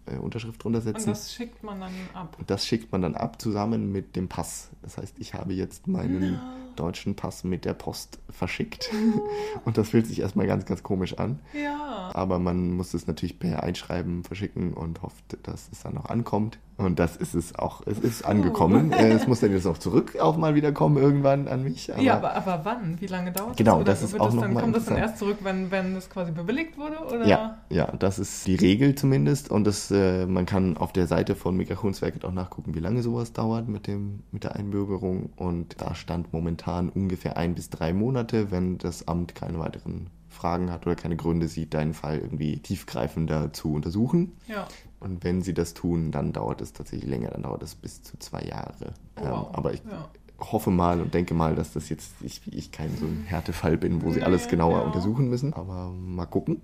äh, 0.07 0.17
Unterschrift 0.17 0.65
drunter 0.65 0.79
Und 0.79 0.85
setzen. 0.85 1.11
das 1.11 1.35
schickt 1.35 1.63
man 1.63 1.81
dann 1.81 1.93
ab. 2.15 2.35
Und 2.39 2.49
das 2.49 2.65
schickt 2.67 2.91
man 2.93 3.03
dann 3.03 3.15
ab 3.15 3.41
zusammen 3.43 3.93
mit 3.93 4.17
dem 4.17 4.27
Pass. 4.29 4.71
Das 4.81 4.97
heißt, 4.97 5.17
ich 5.19 5.35
habe 5.35 5.53
jetzt 5.53 5.87
meinen 5.87 6.33
No. 6.33 6.39
Deutschen 6.79 7.17
Pass 7.17 7.45
mit 7.45 7.65
der 7.65 7.75
Post 7.75 8.19
verschickt. 8.31 8.91
Und 9.65 9.79
das 9.79 9.91
fühlt 9.91 10.07
sich 10.07 10.21
erstmal 10.21 10.47
ganz, 10.47 10.65
ganz 10.67 10.83
komisch 10.83 11.19
an. 11.19 11.41
Ja. 11.53 12.11
Aber 12.15 12.39
man 12.39 12.73
muss 12.73 12.95
es 12.95 13.07
natürlich 13.07 13.39
per 13.39 13.63
Einschreiben 13.63 14.25
verschicken 14.25 14.75
und 14.75 15.03
hofft, 15.03 15.37
dass 15.43 15.69
es 15.73 15.83
dann 15.83 15.99
auch 15.99 16.07
ankommt. 16.07 16.59
Und 16.79 17.01
das 17.01 17.17
ist 17.17 17.35
es 17.35 17.59
auch. 17.59 17.83
Es 17.87 17.99
ist 17.99 18.25
angekommen. 18.25 18.93
Äh, 18.93 19.09
Es 19.19 19.27
muss 19.27 19.41
dann 19.41 19.51
jetzt 19.51 19.67
auch 19.67 19.79
zurück 19.79 20.17
auch 20.21 20.37
mal 20.37 20.55
wieder 20.55 20.71
kommen 20.71 20.97
irgendwann 20.97 21.49
an 21.49 21.65
mich. 21.65 21.89
ja, 21.99 22.17
aber, 22.17 22.35
aber 22.35 22.61
wann? 22.63 23.01
Wie 23.01 23.07
lange 23.07 23.33
dauert 23.33 23.57
Genau, 23.57 23.83
das? 23.83 24.01
das 24.01 24.13
ist 24.13 24.21
auch 24.21 24.27
das 24.27 24.35
noch 24.35 24.43
dann, 24.43 24.55
Kommt 24.55 24.77
das 24.77 24.85
dann 24.85 24.97
erst 24.97 25.19
zurück, 25.19 25.39
wenn, 25.43 25.73
wenn 25.73 25.97
es 25.97 26.09
quasi 26.09 26.31
bewilligt 26.31 26.79
wurde? 26.79 26.99
Oder? 27.01 27.27
Ja, 27.27 27.59
ja, 27.69 27.87
das 27.99 28.21
ist 28.21 28.47
die 28.47 28.55
Regel 28.55 28.95
zumindest. 28.95 29.51
Und 29.51 29.65
das, 29.65 29.91
äh, 29.91 30.27
man 30.27 30.47
kann 30.47 30.77
auf 30.77 30.93
der 30.93 31.09
Seite 31.09 31.35
von 31.35 31.57
Migrationsverket 31.57 32.25
auch 32.25 32.33
nachgucken, 32.33 32.77
wie 32.77 32.81
lange 32.81 33.03
sowas 33.03 33.33
dauert 33.33 33.69
mit, 33.69 33.89
dem, 33.89 34.23
mit 34.31 34.45
der 34.45 34.55
Einbürgerung. 34.55 35.31
Und 35.35 35.81
da 35.81 35.97
stand 35.97 36.33
momentan 36.33 36.68
ungefähr 36.77 37.37
ein 37.37 37.55
bis 37.55 37.71
drei 37.71 37.93
Monate, 37.93 38.51
wenn 38.51 38.79
das 38.79 39.09
Amt 39.09 39.35
keine 39.35 39.59
weiteren 39.59 40.11
Fragen 40.29 40.71
hat 40.71 40.87
oder 40.87 40.95
keine 40.95 41.17
Gründe 41.17 41.49
sieht, 41.49 41.75
deinen 41.75 41.95
Fall 41.95 42.19
irgendwie 42.19 42.61
tiefgreifender 42.61 43.53
zu 43.53 43.73
untersuchen. 43.73 44.37
Ja. 44.47 44.69
Und 45.01 45.25
wenn 45.25 45.43
sie 45.43 45.55
das 45.55 45.75
tun, 45.75 46.11
dann 46.13 46.33
dauert 46.33 46.61
es 46.61 46.73
tatsächlich 46.73 47.09
länger, 47.09 47.31
dann 47.31 47.43
dauert 47.43 47.63
es 47.63 47.75
bis 47.75 48.03
zu 48.03 48.19
zwei 48.19 48.43
Jahre. 48.43 48.95
Oh, 49.17 49.25
Ähm, 49.25 49.31
wow. 49.31 49.49
aber 49.53 49.73
ich 49.73 49.83
Ja. 49.91 50.09
Hoffe 50.41 50.71
mal 50.71 51.01
und 51.01 51.15
denke 51.15 51.35
mal, 51.35 51.55
dass 51.55 51.73
das 51.73 51.89
jetzt 51.89 52.15
ich, 52.21 52.41
ich 52.53 52.71
kein 52.71 52.97
so 52.97 53.07
ein 53.07 53.25
Härtefall 53.27 53.77
bin, 53.77 54.03
wo 54.03 54.13
sie 54.13 54.23
alles 54.23 54.49
genauer 54.49 54.85
untersuchen 54.85 55.29
müssen. 55.29 55.53
Aber 55.53 55.91
mal 55.93 56.27
gucken. 56.27 56.61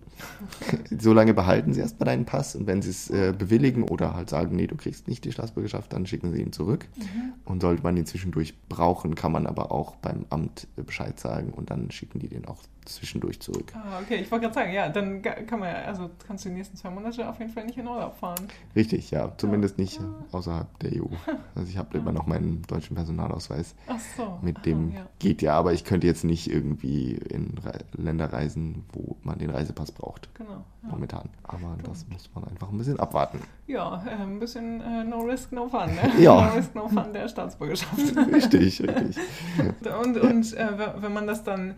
Solange 0.99 1.35
behalten 1.35 1.73
sie 1.73 1.81
erstmal 1.81 2.07
deinen 2.07 2.25
Pass 2.25 2.55
und 2.55 2.67
wenn 2.67 2.83
sie 2.83 2.91
es 2.91 3.11
äh, 3.11 3.35
bewilligen 3.37 3.83
oder 3.83 4.15
halt 4.15 4.31
sagen, 4.31 4.55
nee, 4.55 4.69
du 4.69 4.77
kriegst 4.77 5.09
nicht 5.09 5.25
die 5.25 5.33
Staatsbürgerschaft, 5.33 5.93
dann 5.93 6.07
schicken 6.07 6.33
sie 6.33 6.41
ihn 6.41 6.53
zurück. 6.53 6.87
Mhm. 6.97 7.33
Und 7.45 7.63
sollte 7.63 7.83
man 7.83 7.97
ihn 7.97 8.07
zwischendurch 8.07 8.55
brauchen, 8.69 9.17
kann 9.17 9.33
man 9.33 9.47
aber 9.47 9.73
auch 9.73 9.97
beim 9.97 10.27
Amt 10.31 10.69
äh, 10.77 10.83
Bescheid 10.83 11.19
sagen 11.19 11.53
und 11.53 11.71
dann 11.71 11.91
schicken 11.91 12.21
die 12.21 12.29
den 12.29 12.47
auch 12.47 12.63
zwischendurch 12.85 13.41
zurück. 13.41 13.73
Ah, 13.75 14.01
okay, 14.03 14.17
ich 14.17 14.31
wollte 14.31 14.45
gerade 14.45 14.55
sagen, 14.55 14.73
ja, 14.73 14.89
dann 14.89 15.23
kann 15.23 15.59
man 15.61 15.69
ja, 15.69 15.75
also 15.83 16.11
kannst 16.27 16.45
du 16.45 16.49
die 16.51 16.57
nächsten 16.57 16.77
zwei 16.77 16.91
Monate 16.91 17.29
auf 17.29 17.39
jeden 17.39 17.51
Fall 17.53 17.65
nicht 17.65 17.79
in 17.79 17.87
Urlaub 17.87 18.17
fahren. 18.17 18.47
Richtig, 18.77 19.11
ja, 19.11 19.33
zumindest 19.37 19.79
nicht 19.79 20.01
außerhalb 20.33 20.79
der 20.81 20.93
EU. 21.03 21.07
Also 21.55 21.69
ich 21.69 21.79
habe 21.79 21.97
immer 21.99 22.13
noch 22.13 22.27
meinen 22.27 22.63
deutschen 22.63 22.95
Personalausweis. 22.97 23.75
Ach 23.87 23.99
so. 24.17 24.39
Mit 24.43 24.65
dem 24.67 24.91
Aha, 24.91 24.99
ja. 24.99 25.07
geht 25.19 25.43
ja, 25.43 25.55
aber 25.55 25.73
ich 25.73 25.85
könnte 25.85 26.07
jetzt 26.07 26.25
nicht 26.25 26.51
irgendwie 26.51 27.13
in 27.13 27.59
Re 27.65 27.79
Länder 27.97 28.33
reisen, 28.33 28.85
wo 28.93 29.17
man 29.23 29.39
den 29.39 29.51
Reisepass 29.51 29.93
braucht. 29.93 30.29
Genau. 30.35 30.65
Ja, 30.83 30.89
Momentan. 30.91 31.29
Aber 31.45 31.77
das 31.83 32.07
muss 32.09 32.31
man 32.35 32.45
einfach 32.45 32.71
ein 32.71 32.79
bisschen 32.79 33.01
abwarten. 33.01 33.41
ja 33.67 34.03
äh, 34.07 34.23
ein 34.23 34.39
bisschen 34.39 34.81
äh, 34.81 35.05
No 35.05 35.21
Risk, 35.21 35.53
No 35.53 35.69
Fun, 35.69 35.87
ne? 35.87 36.13
Ja. 36.23 36.47
No 36.49 36.53
Risk, 36.55 36.75
No 36.75 36.89
Fun 36.89 37.13
der 37.13 37.29
Staatsbürgerschaft. 37.29 38.17
Richtig, 38.33 38.83
richtig. 38.83 39.17
Und, 40.03 40.17
und 40.19 40.55
äh, 40.55 40.69
wenn 40.99 41.13
man 41.13 41.27
das 41.27 41.45
dann, 41.45 41.75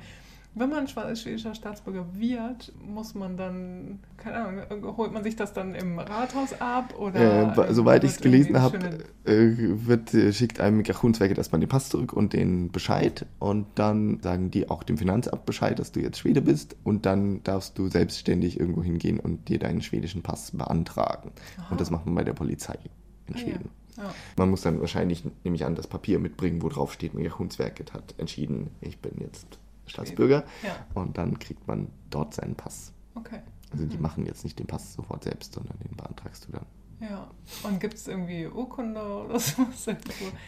wenn 0.58 0.70
man 0.70 0.88
schwedischer 0.88 1.54
Staatsbürger 1.54 2.06
wird, 2.14 2.72
muss 2.82 3.14
man 3.14 3.36
dann, 3.36 4.00
keine 4.16 4.36
Ahnung, 4.36 4.58
äh, 4.70 4.96
holt 4.96 5.12
man 5.12 5.22
sich 5.22 5.36
das 5.36 5.52
dann 5.52 5.74
im 5.74 5.98
Rathaus 5.98 6.58
ab 6.60 6.94
oder? 6.98 7.56
Äh, 7.68 7.74
soweit 7.74 8.04
ich 8.04 8.12
es 8.12 8.20
gelesen 8.20 8.60
habe, 8.60 8.78
äh, 9.24 9.52
wird, 9.56 10.14
äh, 10.14 10.32
schickt 10.32 10.58
einem 10.58 10.78
Migrationswerket 10.78 11.36
erstmal 11.36 11.60
den 11.60 11.68
Pass 11.68 11.90
zurück 11.90 12.14
und 12.14 12.32
den 12.32 12.72
Bescheid. 12.72 13.26
Und 13.38 13.66
dann 13.74 14.20
sagen 14.22 14.50
die 14.50 14.70
auch 14.70 14.82
dem 14.82 14.96
Finanzamt 14.96 15.44
Bescheid, 15.44 15.78
dass 15.78 15.92
du 15.92 16.00
jetzt 16.00 16.18
Schwede 16.18 16.40
bist. 16.40 16.74
Und 16.84 17.04
dann 17.04 17.42
darfst 17.44 17.78
du 17.78 17.88
selbstständig 17.88 18.58
irgendwo 18.58 18.82
hingehen 18.82 19.20
und 19.20 19.48
dir 19.50 19.58
deinen 19.58 19.82
schwedischen 19.82 20.22
Pass 20.22 20.52
beantragen. 20.52 21.32
Aha. 21.58 21.66
Und 21.70 21.80
das 21.82 21.90
macht 21.90 22.06
man 22.06 22.14
bei 22.14 22.24
der 22.24 22.32
Polizei 22.32 22.78
in 23.26 23.34
Ah, 23.34 23.38
ja. 23.38 23.44
Schweden. 23.44 23.70
Ja. 23.96 24.14
Man 24.36 24.50
muss 24.50 24.62
dann 24.62 24.80
wahrscheinlich, 24.80 25.24
nehme 25.44 25.56
ich 25.56 25.64
an, 25.64 25.74
das 25.74 25.86
Papier 25.86 26.18
mitbringen, 26.18 26.62
wo 26.62 26.68
drauf 26.68 26.92
steht, 26.92 27.14
Migrationswerket 27.14 27.92
hat 27.92 28.14
entschieden, 28.18 28.70
ich 28.80 28.98
bin 28.98 29.12
jetzt 29.20 29.58
Staatsbürger. 29.86 30.44
ja, 30.62 30.76
Und 30.94 31.18
dann 31.18 31.38
kriegt 31.38 31.66
man 31.66 31.88
dort 32.10 32.34
seinen 32.34 32.54
Pass. 32.54 32.92
okay. 33.14 33.40
Also 33.72 33.84
die 33.84 33.96
Mhm. 33.96 34.02
machen 34.02 34.26
jetzt 34.26 34.44
nicht 34.44 34.58
den 34.60 34.66
Pass 34.66 34.94
sofort 34.94 35.24
selbst, 35.24 35.52
sondern 35.54 35.76
den 35.80 35.96
beantragst 35.96 36.46
du 36.46 36.52
dann. 36.52 36.66
Ja. 37.00 37.26
Und 37.62 37.78
gibt 37.78 37.94
es 37.94 38.06
irgendwie 38.08 38.46
Urkunde 38.46 39.00
oder 39.02 39.38
sowas? 39.40 39.84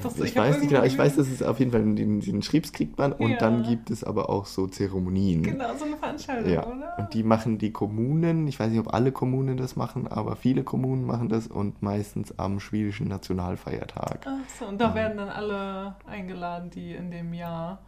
Das, 0.00 0.18
Ich, 0.20 0.34
hab 0.36 0.44
weiß 0.46 0.60
nicht 0.60 0.70
genau, 0.70 0.84
ich 0.84 0.96
weiß, 0.96 1.16
dass 1.16 1.28
es 1.28 1.42
auf 1.42 1.58
jeden 1.58 1.72
Fall 1.72 1.82
den, 1.82 2.20
den 2.20 2.42
Schriebs 2.42 2.72
kriegt 2.72 2.96
man 2.96 3.12
und 3.12 3.32
Ja. 3.32 3.36
dann 3.38 3.64
gibt 3.64 3.90
es 3.90 4.02
aber 4.04 4.30
auch 4.30 4.46
so 4.46 4.66
Zeremonien. 4.68 5.42
Genau, 5.42 5.76
so 5.76 5.84
eine 5.84 5.96
Veranstaltung, 5.98 6.50
Ja, 6.50 6.64
oder? 6.66 6.94
und 6.96 7.12
die 7.12 7.22
machen 7.24 7.58
die 7.58 7.70
Kommunen, 7.72 8.46
ich 8.46 8.58
weiß 8.58 8.70
nicht, 8.70 8.80
ob 8.80 8.94
alle 8.94 9.12
Kommunen 9.12 9.56
das 9.58 9.74
machen, 9.76 10.06
aber 10.06 10.36
viele 10.36 10.62
Kommunen 10.64 11.04
machen 11.04 11.28
das 11.28 11.48
und 11.48 11.82
meistens 11.82 12.38
am 12.38 12.60
schwedischen 12.60 13.08
Nationalfeiertag. 13.08 14.24
Ach 14.26 14.48
so, 14.58 14.66
und 14.66 14.80
da 14.80 14.90
Ja. 14.90 14.94
werden 14.94 15.18
dann 15.18 15.28
alle 15.28 15.96
eingeladen, 16.06 16.70
die 16.70 16.92
in 16.94 17.10
dem 17.10 17.34
Jahr 17.34 17.80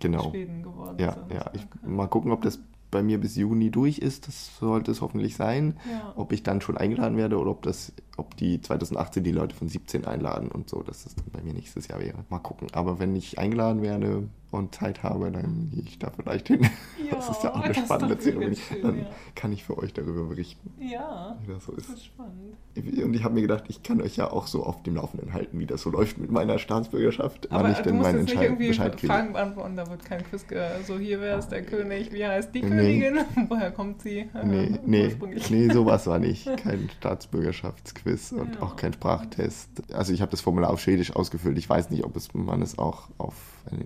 genau. 0.00 0.30
Schweden 0.30 0.62
geworden 0.62 0.96
Ja, 0.98 1.12
sind. 1.14 1.32
ja. 1.32 1.50
Ich, 1.54 1.66
mal 1.86 2.06
gucken, 2.06 2.32
ob 2.32 2.42
das 2.42 2.58
bei 2.90 3.02
mir 3.02 3.18
bis 3.20 3.36
Juni 3.36 3.70
durch 3.70 3.98
ist. 3.98 4.28
Das 4.28 4.56
sollte 4.58 4.90
es 4.90 5.02
hoffentlich 5.02 5.36
sein. 5.36 5.76
Ja. 5.90 6.14
Ob 6.16 6.32
ich 6.32 6.42
dann 6.42 6.60
schon 6.62 6.78
eingeladen 6.78 7.18
werde 7.18 7.38
oder 7.38 7.50
ob 7.50 7.62
das, 7.62 7.92
ob 8.16 8.34
die 8.36 8.60
2018 8.62 9.22
die 9.24 9.30
Leute 9.32 9.54
von 9.54 9.68
17 9.68 10.06
einladen 10.06 10.50
und 10.50 10.70
so, 10.70 10.82
dass 10.82 11.04
das 11.04 11.14
dann 11.14 11.26
bei 11.30 11.42
mir 11.42 11.52
nächstes 11.52 11.88
Jahr 11.88 12.00
wäre. 12.00 12.24
Mal 12.30 12.38
gucken. 12.38 12.68
Aber 12.72 12.98
wenn 12.98 13.14
ich 13.14 13.38
eingeladen 13.38 13.82
werde 13.82 14.28
und 14.50 14.74
Zeit 14.74 15.02
habe, 15.02 15.30
dann 15.30 15.70
gehe 15.70 15.82
ich 15.82 15.98
da 15.98 16.10
vielleicht 16.10 16.48
hin. 16.48 16.66
das 17.10 17.28
ist 17.28 17.42
ja 17.44 17.54
auch 17.54 17.60
eine 17.60 17.72
ist 17.72 17.80
spannende 17.84 18.18
Zeremonie. 18.18 18.56
schön, 18.56 18.82
Dann 18.82 18.98
ja. 19.00 19.06
kann 19.34 19.52
ich 19.52 19.64
für 19.64 19.76
euch 19.78 19.92
darüber 19.92 20.24
berichten, 20.24 20.70
Ja, 20.80 21.36
wie 21.44 21.52
das 21.52 21.64
so 21.66 21.72
das 21.72 21.84
ist. 21.84 21.90
ist 21.94 22.04
spannend. 22.06 22.56
Und 22.76 23.14
ich 23.14 23.24
habe 23.24 23.34
mir 23.34 23.42
gedacht, 23.42 23.64
ich 23.68 23.82
kann 23.82 24.00
euch 24.00 24.16
ja 24.16 24.30
auch 24.30 24.46
so 24.46 24.62
auf 24.64 24.82
dem 24.84 24.94
Laufenden 24.96 25.32
halten, 25.32 25.58
wie 25.58 25.66
das 25.66 25.82
so 25.82 25.90
läuft 25.90 26.18
mit 26.18 26.30
meiner 26.30 26.58
Staatsbürgerschaft, 26.58 27.48
wann 27.50 27.58
Aber 27.60 27.70
ich 27.70 27.78
du 27.78 27.82
denn 27.84 27.98
meinen 27.98 28.20
Entscheid 28.20 28.42
irgendwie 28.44 28.68
Bescheid 28.68 28.96
kriege. 28.96 29.12
Fragen 29.12 29.32
beantworten, 29.32 29.76
da 29.76 29.88
wird 29.90 30.04
kein 30.04 30.22
Quiz, 30.24 30.46
so 30.86 30.98
hier 30.98 31.20
wäre 31.20 31.38
es 31.38 31.48
der 31.48 31.62
König, 31.64 32.12
wie 32.12 32.24
heißt 32.24 32.54
die 32.54 32.62
Nee. 32.62 32.68
Königin, 33.00 33.18
woher 33.48 33.70
kommt 33.72 34.00
sie? 34.02 34.28
Nee, 34.44 34.78
nee, 34.86 35.16
nee, 35.50 35.68
sowas 35.70 36.06
war 36.06 36.18
nicht. 36.18 36.46
Kein 36.58 36.88
Staatsbürgerschaftsquiz 36.98 38.32
und 38.32 38.54
Ja. 38.56 38.62
auch 38.62 38.76
kein 38.76 38.92
Sprachtest. 38.92 39.70
Also 39.92 40.12
ich 40.12 40.20
habe 40.20 40.30
das 40.30 40.40
Formular 40.40 40.70
auf 40.70 40.80
Schwedisch 40.80 41.14
ausgefüllt. 41.14 41.58
Ich 41.58 41.68
weiß 41.68 41.90
nicht, 41.90 42.04
ob 42.04 42.16
es, 42.16 42.32
man 42.34 42.62
es 42.62 42.78
auch 42.78 43.08
auf 43.18 43.34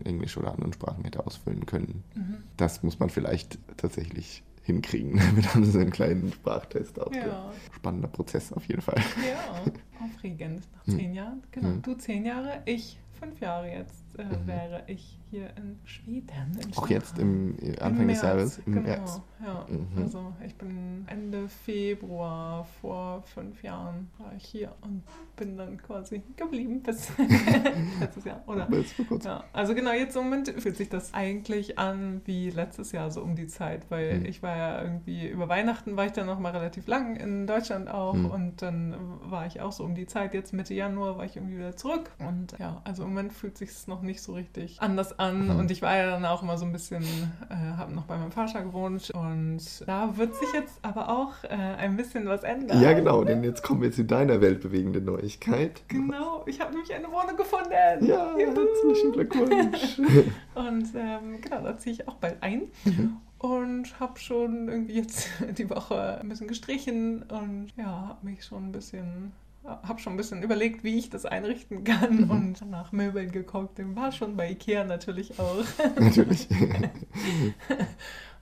Englisch 0.05 0.37
oder 0.37 0.52
anderen 0.53 0.73
Sprachen 0.73 1.05
hätte 1.05 1.27
ausfüllen 1.27 1.67
können. 1.67 2.05
Mhm. 2.15 2.37
Das 2.57 2.83
muss 2.83 2.99
man 2.99 3.11
vielleicht 3.11 3.59
tatsächlich 3.77 4.43
hinkriegen. 4.63 5.17
Damit 5.19 5.53
haben 5.55 5.65
sie 5.65 5.73
so 5.73 5.79
einen 5.81 5.91
kleinen 5.91 6.33
Sprachtest 6.33 7.01
auch. 7.01 7.13
Ja. 7.13 7.51
Spannender 7.75 8.09
Prozess 8.09 8.53
auf 8.53 8.65
jeden 8.67 8.81
Fall. 8.83 9.01
Ja, 9.29 9.73
aufregend. 10.05 10.63
Nach 10.75 10.87
Hm. 10.87 10.99
zehn 10.99 11.15
Jahren, 11.15 11.43
genau. 11.51 11.69
Hm. 11.69 11.83
Du 11.83 11.95
zehn 11.95 12.25
Jahre, 12.25 12.63
ich 12.65 12.99
fünf 13.19 13.41
Jahre 13.41 13.69
jetzt 13.71 14.02
äh, 14.19 14.47
wäre 14.47 14.83
ich 14.87 15.19
hier 15.31 15.49
in 15.57 15.79
Schweden. 15.85 16.59
In 16.63 16.77
Auch 16.77 16.89
jetzt 16.89 17.19
im 17.19 17.57
Anfang 17.81 18.09
des 18.09 18.23
Jahres. 18.23 18.59
Im 18.67 18.73
genau, 18.75 18.87
März. 18.87 19.21
ja. 19.45 19.67
Mhm. 19.69 20.03
Also 20.03 20.33
ich 20.45 20.55
bin 20.57 21.05
Ende 21.09 21.49
Februar 21.49 22.65
vor 22.81 23.23
fünf 23.23 23.63
Jahren 23.63 24.11
war 24.19 24.33
ich 24.37 24.45
hier 24.45 24.75
und 24.83 25.03
bin 25.37 25.57
dann 25.57 25.79
quasi 25.79 26.23
geblieben 26.37 26.83
bis 26.83 27.09
letztes 28.01 28.25
Jahr. 28.25 28.43
Oder? 28.47 28.69
Jetzt 28.71 28.93
vor 28.95 29.05
kurzem. 29.07 29.31
Ja, 29.31 29.45
also 29.53 29.75
genau, 29.75 29.93
jetzt 29.93 30.17
im 30.17 30.25
Moment 30.25 30.49
fühlt 30.49 30.77
sich 30.77 30.89
das 30.89 31.15
eigentlich 31.15 31.79
an 31.79 32.21
wie 32.25 32.51
letztes 32.51 32.93
Jahr, 32.93 33.11
so 33.11 33.23
um 33.23 33.35
die 33.37 33.47
Zeit, 33.47 33.91
weil 33.91 34.13
Hm. 34.19 34.25
ich 34.27 34.43
war 34.43 34.57
ja 34.57 34.83
irgendwie, 34.83 35.29
über 35.29 35.49
Weihnachten 35.49 35.97
war 35.97 36.07
ich 36.07 36.13
dann 36.13 36.27
noch 36.27 36.39
mal 36.39 36.51
relativ 36.53 36.87
lang 36.87 37.17
in 37.17 37.47
Deutschland 37.47 37.89
auch 37.89 38.15
Hm. 38.15 38.27
und 38.31 38.63
dann 38.63 38.95
war 39.23 39.47
ich 39.47 39.61
auch 39.61 39.73
so 39.73 39.85
um 39.85 39.95
die 39.95 40.07
Zeit, 40.07 40.35
jetzt 40.35 40.53
Mitte 40.53 40.75
Januar 40.75 41.17
war 41.19 41.25
ich 41.25 41.37
irgendwie 41.37 41.57
wieder 41.59 41.77
zurück 41.77 42.11
und 42.19 42.59
ja, 42.59 42.81
also 42.85 43.03
im 43.05 43.11
Moment 43.11 43.33
fühlt 43.33 43.57
sich 43.57 43.71
noch 43.87 44.02
nicht 44.03 44.23
so 44.23 44.35
richtig 44.35 44.81
anders 44.81 45.19
an 45.19 45.49
Hm. 45.49 45.59
und 45.59 45.71
ich 45.71 45.83
war 45.83 45.97
ja 45.97 46.11
dann 46.11 46.25
auch 46.25 46.43
immer 46.43 46.59
so 46.59 46.65
ein 46.65 46.73
bisschen, 46.73 47.03
äh, 47.49 47.55
habe 47.77 47.93
noch 47.95 48.05
bei 48.05 48.17
meinem 48.17 48.33
Vater 48.33 48.63
gewohnt 48.63 49.11
und 49.11 49.61
da 49.87 50.17
wird 50.17 50.35
sich 50.35 50.49
jetzt 50.55 50.79
aber 50.83 51.09
auch 51.09 51.33
äh, 51.45 51.49
ein 51.49 51.97
bisschen 51.97 52.27
was 52.27 52.43
ändern. 52.43 52.81
Ja, 52.81 52.93
genau, 52.93 53.25
denn 53.25 53.43
jetzt 53.45 53.63
kommen 53.63 53.83
wir 53.83 53.93
zu 53.93 54.05
deiner 54.05 54.41
weltbewegende 54.41 55.01
Neuigkeit. 55.01 55.83
Genau, 55.89 56.45
ich 56.47 56.61
habe 56.61 56.73
nämlich 56.73 56.93
eine 56.95 57.07
Wohnung 57.09 57.37
gefunden. 57.37 57.71
Ja, 57.73 58.37
Juhu. 58.39 58.55
herzlichen 58.57 59.13
Glückwunsch. 59.13 59.99
Und 60.55 60.87
ähm, 60.95 61.41
genau, 61.41 61.63
da 61.63 61.79
ziehe 61.79 61.95
ich 61.95 62.09
auch 62.09 62.15
bald 62.17 62.43
ein. 62.43 62.63
Mhm. 62.85 63.17
Und 63.39 63.99
habe 63.99 64.19
schon 64.21 64.69
irgendwie 64.69 64.95
jetzt 64.95 65.29
die 65.59 65.69
Woche 65.71 66.19
ein 66.21 66.29
bisschen 66.29 66.47
gestrichen 66.47 67.23
und 67.25 67.69
ja, 67.77 67.87
habe 68.09 68.25
mich 68.25 68.45
schon 68.45 68.69
ein 68.69 68.73
bisschen, 68.73 69.33
habe 69.65 70.01
schon 70.01 70.15
ein 70.15 70.17
bisschen 70.17 70.43
überlegt, 70.43 70.83
wie 70.85 70.99
ich 70.99 71.09
das 71.11 71.25
einrichten 71.25 71.85
kann 71.85 72.23
Mhm. 72.25 72.31
und 72.31 72.71
nach 72.71 72.93
Möbeln 72.93 73.31
geguckt. 73.33 73.79
Den 73.79 73.95
war 73.97 74.11
schon 74.13 74.37
bei 74.37 74.51
Ikea 74.51 74.85
natürlich 74.85 75.39
auch. 75.39 75.65
Natürlich. 75.99 76.49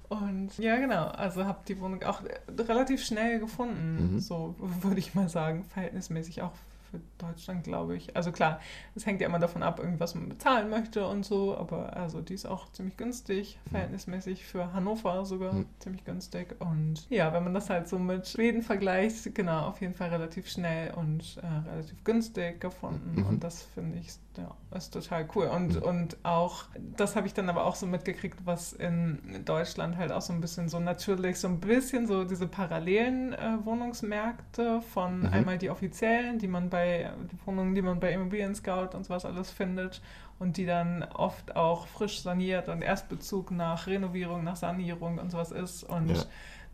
Und 0.09 0.59
ja, 0.59 0.77
genau, 0.77 1.05
also 1.07 1.45
habe 1.45 1.61
die 1.69 1.79
Wohnung 1.81 2.03
auch 2.03 2.23
relativ 2.59 3.05
schnell 3.05 3.39
gefunden, 3.39 4.15
Mhm. 4.15 4.19
so 4.19 4.57
würde 4.59 4.99
ich 4.99 5.15
mal 5.15 5.29
sagen, 5.29 5.65
verhältnismäßig 5.65 6.43
auch 6.43 6.51
für 6.91 7.01
Deutschland, 7.19 7.65
glaube 7.65 7.97
ich. 7.97 8.17
Also 8.17 8.33
klar, 8.33 8.61
es 8.95 9.07
hängt 9.07 9.21
ja 9.21 9.27
immer 9.29 9.39
davon 9.39 9.63
ab, 9.63 9.79
irgendwas 9.79 10.15
man 10.15 10.29
bezahlen 10.29 10.69
möchte 10.71 11.07
und 11.07 11.25
so, 11.25 11.57
aber 11.57 11.97
also 11.97 12.21
die 12.21 12.35
ist 12.35 12.47
auch 12.47 12.71
ziemlich 12.73 12.97
günstig, 12.97 13.59
verhältnismäßig 13.71 14.45
für 14.45 14.73
Hannover 14.73 15.25
sogar 15.25 15.55
Mhm. 15.55 15.67
ziemlich 15.79 16.05
günstig. 16.05 16.57
Und 16.61 17.07
ja, 17.11 17.33
wenn 17.33 17.45
man 17.45 17.55
das 17.55 17.71
halt 17.71 17.89
so 17.89 17.99
mit 17.99 18.27
Schweden 18.29 18.63
vergleicht, 18.63 19.35
genau, 19.35 19.67
auf 19.67 19.81
jeden 19.81 19.95
Fall 19.95 20.09
relativ 20.11 20.49
schnell 20.49 20.93
und 20.95 21.39
äh, 21.43 21.69
relativ 21.71 22.03
günstig 22.05 22.61
gefunden. 22.61 23.21
Mhm. 23.21 23.27
Und 23.27 23.45
das 23.45 23.63
finde 23.63 23.99
ich, 23.99 24.09
ja, 24.37 24.55
ist 24.77 24.93
total 24.93 25.29
cool. 25.35 25.47
Und, 25.47 25.77
Mhm. 25.77 25.83
und 25.83 26.17
auch, 26.25 26.65
das 26.97 27.17
habe 27.17 27.27
ich 27.27 27.35
dann 27.35 27.49
aber 27.49 27.65
auch 27.65 27.75
so 27.75 27.87
mitgekriegt, 27.87 28.39
was 28.47 28.73
in 28.73 29.43
Deutschland 29.45 29.97
halt 29.97 30.13
auch 30.13 30.23
so 30.23 30.33
ein 30.33 30.41
bisschen 30.41 30.69
so 30.69 30.79
natürlich, 30.81 31.39
so 31.39 31.49
ein 31.49 31.61
bisschen 31.61 32.07
so 32.07 32.25
diese 32.25 32.47
parallelen 32.47 33.33
äh, 33.33 33.59
Wohnungsmärkte 33.65 34.83
von 34.83 35.21
Mhm. 35.21 35.27
einmal 35.27 35.59
die 35.59 35.71
offiziellen, 35.71 36.39
die 36.39 36.49
man 36.49 36.71
bei, 36.71 36.80
die 36.87 37.47
Wohnungen, 37.47 37.75
die 37.75 37.83
man 37.83 38.01
bei 38.01 38.13
Immobilien 38.13 38.55
Scout 38.55 38.91
und 38.95 39.05
sowas 39.05 39.25
alles 39.25 39.51
findet 39.51 40.01
und 40.39 40.57
die 40.57 40.67
dann 40.67 41.03
oft 41.03 41.57
auch 41.57 41.87
frisch 41.87 42.23
saniert 42.23 42.69
und 42.69 42.83
Erstbezug 42.83 43.51
nach 43.51 43.87
Renovierung, 43.87 44.45
nach 44.45 44.57
Sanierung 44.57 45.19
und 45.19 45.31
sowas 45.31 45.51
ist 45.53 45.85
und 45.85 46.09
Ja. 46.09 46.25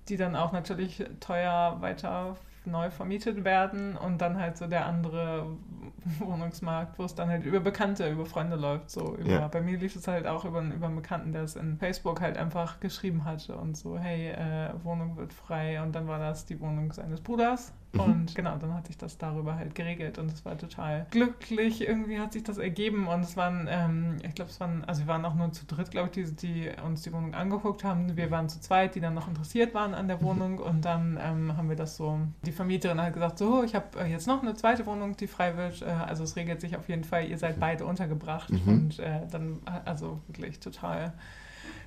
die 0.09 0.17
dann 0.17 0.37
auch 0.37 0.53
natürlich 0.53 1.05
teuer 1.21 1.77
weiter 1.81 2.37
neu 2.67 2.91
vermietet 2.91 3.45
werden 3.45 3.97
und 3.97 4.21
dann 4.21 4.39
halt 4.39 4.57
so 4.57 4.67
der 4.67 4.87
andere 4.87 5.47
Wohnungsmarkt, 6.19 6.99
wo 6.99 7.05
es 7.05 7.15
dann 7.15 7.29
halt 7.29 7.45
über 7.45 7.61
Bekannte, 7.61 8.09
über 8.09 8.27
Freunde 8.27 8.57
läuft. 8.57 8.91
So 8.91 9.17
über, 9.17 9.31
Ja. 9.31 9.49
Bei 9.49 9.61
mir 9.61 9.79
lief 9.79 9.97
es 9.97 10.07
halt 10.07 10.27
auch 10.27 10.45
über, 10.45 10.61
über 10.63 10.87
einen 10.87 10.97
Bekannten, 10.97 11.33
der 11.33 11.43
es 11.43 11.57
in 11.57 11.79
Facebook 11.79 12.21
halt 12.21 12.37
einfach 12.37 12.81
geschrieben 12.81 13.25
hatte 13.25 13.57
und 13.57 13.77
so, 13.77 13.99
hey, 13.99 14.31
äh, 14.31 14.73
Wohnung 14.85 15.17
wird 15.17 15.33
frei 15.33 15.83
und 15.83 15.95
dann 15.95 16.07
war 16.07 16.19
das 16.19 16.47
die 16.47 16.61
Wohnung 16.61 16.93
seines 16.93 17.21
Bruders. 17.21 17.73
Mhm. 17.93 18.01
Und 18.01 18.35
genau, 18.35 18.57
dann 18.57 18.75
hat 18.75 18.87
sich 18.87 18.97
das 18.97 19.19
darüber 19.19 19.57
halt 19.57 19.75
geregelt 19.75 20.19
und 20.19 20.31
es 20.31 20.45
war 20.45 20.57
total 20.57 21.07
glücklich. 21.11 21.87
Irgendwie 21.87 22.19
hat 22.19 22.33
sich 22.33 22.45
das 22.45 22.59
ergeben 22.59 23.07
und 23.07 23.21
es 23.21 23.37
waren, 23.37 23.67
ähm, 23.71 24.17
ich 24.23 24.35
glaube, 24.35 24.51
es 24.51 24.61
waren, 24.61 24.85
also 24.85 25.03
wir 25.03 25.09
waren 25.09 25.25
auch 25.25 25.35
nur 25.35 25.53
zu 25.53 25.67
dritt, 25.67 25.91
glaube 25.91 26.09
ich, 26.09 26.35
die, 26.35 26.47
die 26.47 26.71
uns 26.85 27.03
die 27.03 27.13
Wohnung 27.13 27.35
angeguckt 27.35 27.85
haben. 27.85 28.17
Wir 28.17 28.31
waren 28.31 28.49
zu 28.49 28.61
zweit, 28.61 28.95
die 28.95 29.01
dann 29.01 29.15
noch 29.15 29.29
interessiert 29.29 29.75
waren 29.75 29.95
an 29.95 30.09
der 30.09 30.23
Wohnung 30.23 30.59
und 30.59 30.85
dann 30.85 31.19
ähm, 31.21 31.57
haben 31.57 31.69
wir 31.69 31.77
das 31.77 31.97
so, 31.97 32.21
die 32.45 32.53
Vermieterin 32.57 33.01
hat 33.01 33.13
gesagt, 33.15 33.39
so, 33.39 33.63
ich 33.63 33.75
habe 33.75 34.01
äh, 34.01 34.07
jetzt 34.07 34.27
noch 34.27 34.43
eine 34.43 34.55
zweite 34.55 34.85
Wohnung, 34.87 35.17
die 35.17 35.29
frei 35.29 35.57
wird. 35.57 35.83
Äh, 35.83 35.87
also 35.87 36.25
es 36.25 36.35
regelt 36.37 36.61
sich 36.61 36.77
auf 36.77 36.89
jeden 36.89 37.05
Fall, 37.05 37.27
ihr 37.29 37.39
seid 37.39 37.61
beide 37.61 37.87
untergebracht 37.87 38.51
Mhm. 38.51 38.69
und 38.69 38.99
äh, 38.99 39.21
dann, 39.31 39.61
äh, 39.67 39.89
also 39.89 40.21
wirklich 40.27 40.59
total 40.59 41.13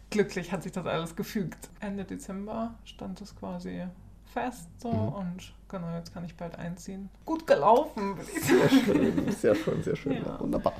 glücklich 0.09 0.51
hat 0.51 0.63
sich 0.63 0.71
das 0.71 0.85
alles 0.85 1.15
gefügt. 1.15 1.69
Ende 1.79 2.03
Dezember 2.05 2.73
stand 2.85 3.21
es 3.21 3.35
quasi 3.35 3.83
fest 4.25 4.69
so 4.79 4.91
Mhm. 4.91 5.07
und 5.13 5.53
genau, 5.69 5.95
jetzt 5.95 6.13
kann 6.13 6.23
ich 6.23 6.35
bald 6.35 6.57
einziehen. 6.57 7.09
Gut 7.25 7.45
gelaufen, 7.47 8.15
würde 8.17 8.29
ich 8.31 8.43
sagen. 8.43 8.59
Sehr 8.59 8.69
schön, 8.69 9.31
sehr 9.31 9.55
schön, 9.55 9.83
sehr 9.83 9.95
schön. 9.95 10.23
Ja. 10.25 10.39
Wunderbar. 10.39 10.73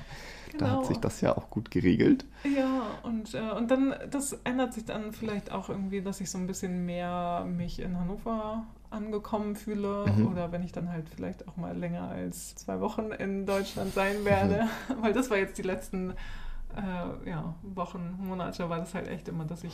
Da 0.58 0.66
Genau. 0.66 0.80
hat 0.80 0.86
sich 0.88 0.98
das 0.98 1.22
ja 1.22 1.36
auch 1.38 1.50
gut 1.52 1.70
geregelt. 1.70 2.26
Ja, 2.44 2.82
und, 3.04 3.34
äh, 3.36 3.52
und 3.52 3.70
dann, 3.70 3.94
das 4.10 4.34
ändert 4.44 4.74
sich 4.74 4.84
dann 4.86 5.14
vielleicht 5.14 5.52
auch 5.52 5.70
irgendwie, 5.70 6.02
dass 6.02 6.22
ich 6.22 6.30
so 6.32 6.38
ein 6.40 6.48
bisschen 6.48 6.86
mehr 6.86 7.46
mich 7.48 7.80
in 7.80 8.00
Hannover 8.00 8.66
angekommen 8.92 9.56
fühle 9.56 10.06
Mhm. 10.08 10.28
oder 10.28 10.52
wenn 10.52 10.64
ich 10.64 10.72
dann 10.72 10.92
halt 10.92 11.08
vielleicht 11.10 11.48
auch 11.48 11.58
mal 11.58 11.78
länger 11.78 12.10
als 12.10 12.56
zwei 12.56 12.80
Wochen 12.80 13.12
in 13.12 13.46
Deutschland 13.46 13.94
sein 13.94 14.26
werde, 14.26 14.68
weil 15.02 15.14
das 15.14 15.30
war 15.30 15.38
jetzt 15.38 15.58
die 15.58 15.64
letzten 15.64 16.12
äh, 16.76 17.30
ja, 17.30 17.56
Wochen, 17.64 18.18
Monate, 18.20 18.70
war 18.70 18.80
das 18.80 18.94
halt 18.94 19.08
echt 19.08 19.28
immer, 19.28 19.46
dass 19.46 19.64
ich 19.64 19.74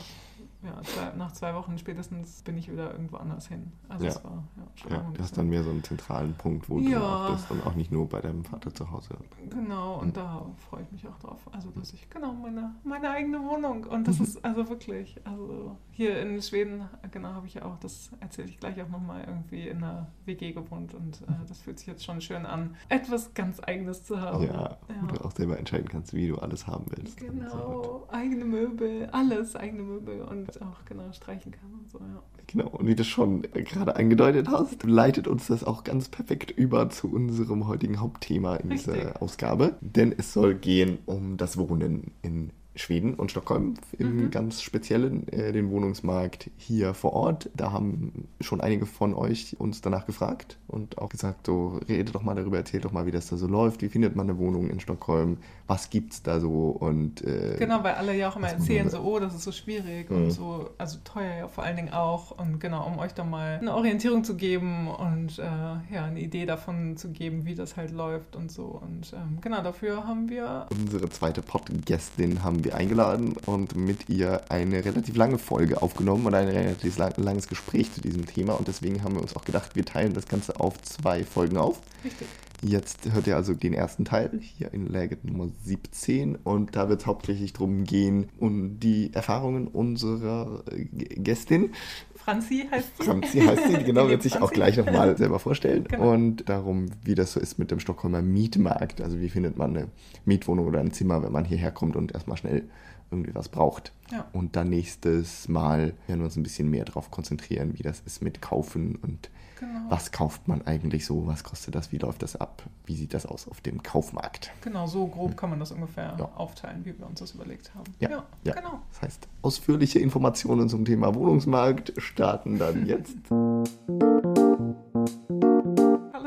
ja, 0.66 0.82
zwei, 0.82 1.16
nach 1.16 1.32
zwei 1.32 1.54
Wochen 1.54 1.78
spätestens 1.78 2.42
bin 2.42 2.58
ich 2.58 2.70
wieder 2.70 2.90
irgendwo 2.92 3.16
anders 3.16 3.46
hin. 3.48 3.72
Also 3.88 4.04
Ja. 4.04 4.10
es 4.10 4.24
war 4.24 4.44
ja, 4.56 4.62
schon 4.74 4.90
Ja, 4.90 4.98
ein 4.98 5.06
hast 5.06 5.16
bisschen- 5.16 5.36
dann 5.36 5.48
mehr 5.48 5.62
so 5.64 5.70
einen 5.70 5.84
zentralen 5.84 6.34
Punkt, 6.34 6.68
wo 6.68 6.78
Ja. 6.78 6.98
du 6.98 7.04
auch 7.04 7.30
bist 7.32 7.50
und 7.50 7.66
auch 7.66 7.74
nicht 7.74 7.90
nur 7.92 8.08
bei 8.08 8.20
deinem 8.20 8.44
Vater 8.44 8.74
zu 8.74 8.90
Hause. 8.90 9.16
Genau, 9.50 9.98
und 10.00 10.08
Mhm. 10.08 10.12
da 10.14 10.46
freue 10.68 10.82
ich 10.82 10.92
mich 10.92 11.06
auch 11.08 11.18
drauf. 11.18 11.40
Also, 11.52 11.70
dass 11.70 11.92
ich, 11.92 12.10
genau, 12.10 12.32
meine, 12.32 12.74
meine 12.84 13.10
eigene 13.10 13.40
Wohnung. 13.44 13.84
Und 13.84 14.06
das 14.08 14.18
Mhm. 14.18 14.24
ist 14.24 14.44
also 14.44 14.68
wirklich, 14.68 15.20
also 15.24 15.76
hier 15.90 16.20
in 16.20 16.40
Schweden, 16.42 16.82
genau, 17.10 17.28
habe 17.30 17.46
ich 17.46 17.54
ja 17.54 17.64
auch, 17.64 17.78
das 17.78 18.10
erzähle 18.20 18.48
ich 18.48 18.58
gleich 18.58 18.80
auch 18.82 18.88
nochmal, 18.88 19.24
irgendwie 19.26 19.68
in 19.68 19.78
einer 19.78 20.08
WG 20.24 20.52
gewohnt. 20.52 20.94
Und 20.94 21.22
äh, 21.22 21.46
das 21.48 21.60
fühlt 21.62 21.78
sich 21.78 21.86
jetzt 21.88 22.04
schon 22.04 22.20
schön 22.20 22.44
an, 22.44 22.74
etwas 22.88 23.32
ganz 23.34 23.60
Eigenes 23.60 24.04
zu 24.04 24.20
haben. 24.20 24.44
Ja, 24.44 24.76
wo 25.00 25.06
du 25.06 25.24
auch 25.24 25.32
selber 25.32 25.58
entscheiden 25.58 25.88
kannst, 25.88 26.12
wie 26.14 26.28
du 26.28 26.36
alles 26.38 26.66
haben 26.66 26.84
willst. 26.90 27.22
Und 27.22 27.48
so. 27.50 27.56
Genau, 27.56 28.06
eigene 28.10 28.44
Möbel, 28.44 29.08
alles 29.12 29.56
eigene 29.56 29.82
Möbel 29.82 30.22
und 30.22 30.55
auch 30.62 30.84
genau 30.84 31.12
streichen 31.12 31.52
kann 31.52 31.72
und 31.72 31.88
so, 31.88 31.98
ja. 31.98 32.22
Genau, 32.48 32.68
und 32.68 32.86
wie 32.86 32.94
du 32.94 33.04
schon 33.04 33.42
gerade 33.42 33.96
angedeutet 33.96 34.48
hast, 34.48 34.84
leitet 34.84 35.26
uns 35.26 35.48
das 35.48 35.64
auch 35.64 35.82
ganz 35.82 36.08
perfekt 36.08 36.52
über 36.52 36.88
zu 36.90 37.12
unserem 37.12 37.66
heutigen 37.66 38.00
Hauptthema 38.00 38.56
in 38.56 38.70
dieser 38.70 38.94
Richtig. 38.94 39.16
Ausgabe. 39.20 39.74
Denn 39.80 40.14
es 40.16 40.32
soll 40.32 40.54
gehen 40.54 40.98
um 41.06 41.36
das 41.36 41.56
Wohnen 41.56 42.12
in 42.22 42.50
Schweden 42.76 43.14
und 43.14 43.30
Stockholm 43.30 43.74
im 43.98 44.24
Mhm. 44.26 44.30
ganz 44.30 44.62
speziellen, 44.62 45.26
äh, 45.28 45.52
den 45.52 45.70
Wohnungsmarkt 45.70 46.50
hier 46.56 46.94
vor 46.94 47.12
Ort. 47.14 47.50
Da 47.56 47.72
haben 47.72 48.28
schon 48.40 48.60
einige 48.60 48.86
von 48.86 49.14
euch 49.14 49.56
uns 49.58 49.80
danach 49.80 50.06
gefragt 50.06 50.58
und 50.68 50.98
auch 50.98 51.08
gesagt, 51.08 51.46
so 51.46 51.80
redet 51.88 52.14
doch 52.14 52.22
mal 52.22 52.34
darüber, 52.34 52.58
erzählt 52.58 52.84
doch 52.84 52.92
mal, 52.92 53.06
wie 53.06 53.10
das 53.10 53.28
da 53.28 53.36
so 53.36 53.46
läuft, 53.46 53.82
wie 53.82 53.88
findet 53.88 54.14
man 54.14 54.28
eine 54.28 54.38
Wohnung 54.38 54.68
in 54.70 54.78
Stockholm, 54.80 55.38
was 55.66 55.90
gibt's 55.90 56.22
da 56.22 56.38
so 56.38 56.68
und 56.68 57.22
äh, 57.24 57.56
Genau, 57.58 57.82
weil 57.82 57.94
alle 57.94 58.14
ja 58.16 58.28
auch 58.28 58.36
immer 58.36 58.48
erzählen, 58.50 58.88
so, 58.90 59.00
oh, 59.00 59.18
das 59.18 59.34
ist 59.34 59.42
so 59.44 59.52
schwierig 59.52 60.10
Mhm. 60.10 60.16
und 60.16 60.30
so, 60.30 60.70
also 60.78 60.98
teuer 61.02 61.34
ja 61.38 61.48
vor 61.48 61.64
allen 61.64 61.76
Dingen 61.76 61.92
auch. 61.92 62.30
Und 62.38 62.60
genau, 62.60 62.86
um 62.86 62.98
euch 62.98 63.12
da 63.14 63.24
mal 63.24 63.58
eine 63.60 63.74
Orientierung 63.74 64.22
zu 64.22 64.36
geben 64.36 64.88
und 64.88 65.38
äh, 65.38 65.42
ja, 65.42 66.04
eine 66.04 66.20
Idee 66.20 66.44
davon 66.46 66.96
zu 66.96 67.10
geben, 67.10 67.46
wie 67.46 67.54
das 67.54 67.76
halt 67.76 67.90
läuft 67.90 68.36
und 68.36 68.50
so. 68.52 68.64
Und 68.66 69.12
ähm, 69.14 69.38
genau, 69.40 69.62
dafür 69.62 70.06
haben 70.06 70.28
wir 70.28 70.66
Unsere 70.70 71.08
zweite 71.08 71.40
Podcast-Gästin 71.42 72.42
haben 72.42 72.64
wir 72.64 72.65
eingeladen 72.72 73.34
und 73.46 73.76
mit 73.76 74.08
ihr 74.08 74.42
eine 74.50 74.84
relativ 74.84 75.16
lange 75.16 75.38
Folge 75.38 75.82
aufgenommen 75.82 76.26
und 76.26 76.34
ein 76.34 76.48
relativ 76.48 76.98
lang, 76.98 77.14
langes 77.16 77.48
Gespräch 77.48 77.92
zu 77.92 78.00
diesem 78.00 78.26
Thema. 78.26 78.54
Und 78.54 78.68
deswegen 78.68 79.02
haben 79.02 79.14
wir 79.14 79.22
uns 79.22 79.36
auch 79.36 79.44
gedacht, 79.44 79.76
wir 79.76 79.84
teilen 79.84 80.14
das 80.14 80.26
Ganze 80.26 80.58
auf 80.60 80.80
zwei 80.82 81.24
Folgen 81.24 81.56
auf. 81.56 81.80
richtig. 82.04 82.26
Jetzt 82.62 83.12
hört 83.12 83.26
ihr 83.26 83.36
also 83.36 83.52
den 83.52 83.74
ersten 83.74 84.04
Teil 84.04 84.30
hier 84.40 84.72
in 84.72 84.86
Läget 84.86 85.24
Nummer 85.24 85.48
17 85.64 86.36
und 86.36 86.74
da 86.74 86.88
wird 86.88 87.02
es 87.02 87.06
hauptsächlich 87.06 87.52
darum 87.52 87.84
gehen, 87.84 88.30
um 88.38 88.80
die 88.80 89.12
Erfahrungen 89.12 89.68
unserer 89.68 90.64
äh, 90.70 90.84
Gästin. 90.84 91.72
Franzi 92.14 92.66
heißt 92.70 92.96
sie. 92.98 93.04
Franzi 93.04 93.40
heißt 93.40 93.68
sie, 93.68 93.84
genau, 93.84 94.08
wird 94.08 94.22
sich 94.22 94.40
auch 94.40 94.50
gleich 94.50 94.78
nochmal 94.78 95.16
selber 95.16 95.38
vorstellen. 95.38 95.84
Genau. 95.96 96.12
Und 96.12 96.48
darum, 96.48 96.86
wie 97.04 97.14
das 97.14 97.32
so 97.32 97.40
ist 97.40 97.58
mit 97.58 97.70
dem 97.70 97.78
Stockholmer 97.78 98.20
Mietmarkt. 98.20 99.00
Also 99.00 99.20
wie 99.20 99.28
findet 99.28 99.56
man 99.56 99.76
eine 99.76 99.88
Mietwohnung 100.24 100.66
oder 100.66 100.80
ein 100.80 100.92
Zimmer, 100.92 101.22
wenn 101.22 101.32
man 101.32 101.44
hierher 101.44 101.70
kommt 101.70 101.94
und 101.94 102.12
erstmal 102.12 102.36
schnell 102.36 102.64
irgendwie 103.10 103.34
was 103.34 103.48
braucht. 103.48 103.92
Ja. 104.10 104.26
Und 104.32 104.56
dann 104.56 104.68
nächstes 104.68 105.48
Mal 105.48 105.94
werden 106.06 106.20
wir 106.20 106.24
uns 106.26 106.36
ein 106.36 106.42
bisschen 106.42 106.68
mehr 106.70 106.84
darauf 106.84 107.10
konzentrieren, 107.10 107.78
wie 107.78 107.82
das 107.82 108.00
ist 108.06 108.22
mit 108.22 108.40
Kaufen 108.42 108.96
und 108.96 109.30
Genau. 109.58 109.80
was 109.88 110.12
kauft 110.12 110.48
man 110.48 110.60
eigentlich 110.66 111.06
so, 111.06 111.26
was 111.26 111.42
kostet 111.42 111.74
das, 111.74 111.90
wie 111.90 111.96
läuft 111.96 112.22
das 112.22 112.36
ab, 112.36 112.62
wie 112.84 112.94
sieht 112.94 113.14
das 113.14 113.24
aus 113.24 113.48
auf 113.48 113.62
dem 113.62 113.82
Kaufmarkt. 113.82 114.50
Genau, 114.60 114.86
so 114.86 115.06
grob 115.06 115.34
kann 115.34 115.48
man 115.48 115.58
das 115.60 115.72
ungefähr 115.72 116.14
Ja. 116.18 116.30
aufteilen, 116.36 116.84
wie 116.84 116.98
wir 116.98 117.06
uns 117.06 117.20
das 117.20 117.30
überlegt 117.32 117.74
haben. 117.74 117.90
Ja, 117.98 118.26
ja. 118.44 118.52
genau. 118.52 118.80
Das 118.92 119.00
heißt, 119.00 119.28
ausführliche 119.40 119.98
Informationen 119.98 120.68
zum 120.68 120.84
Thema 120.84 121.14
Wohnungsmarkt 121.14 121.94
starten 121.96 122.58
dann 122.58 122.84
jetzt. 122.86 123.16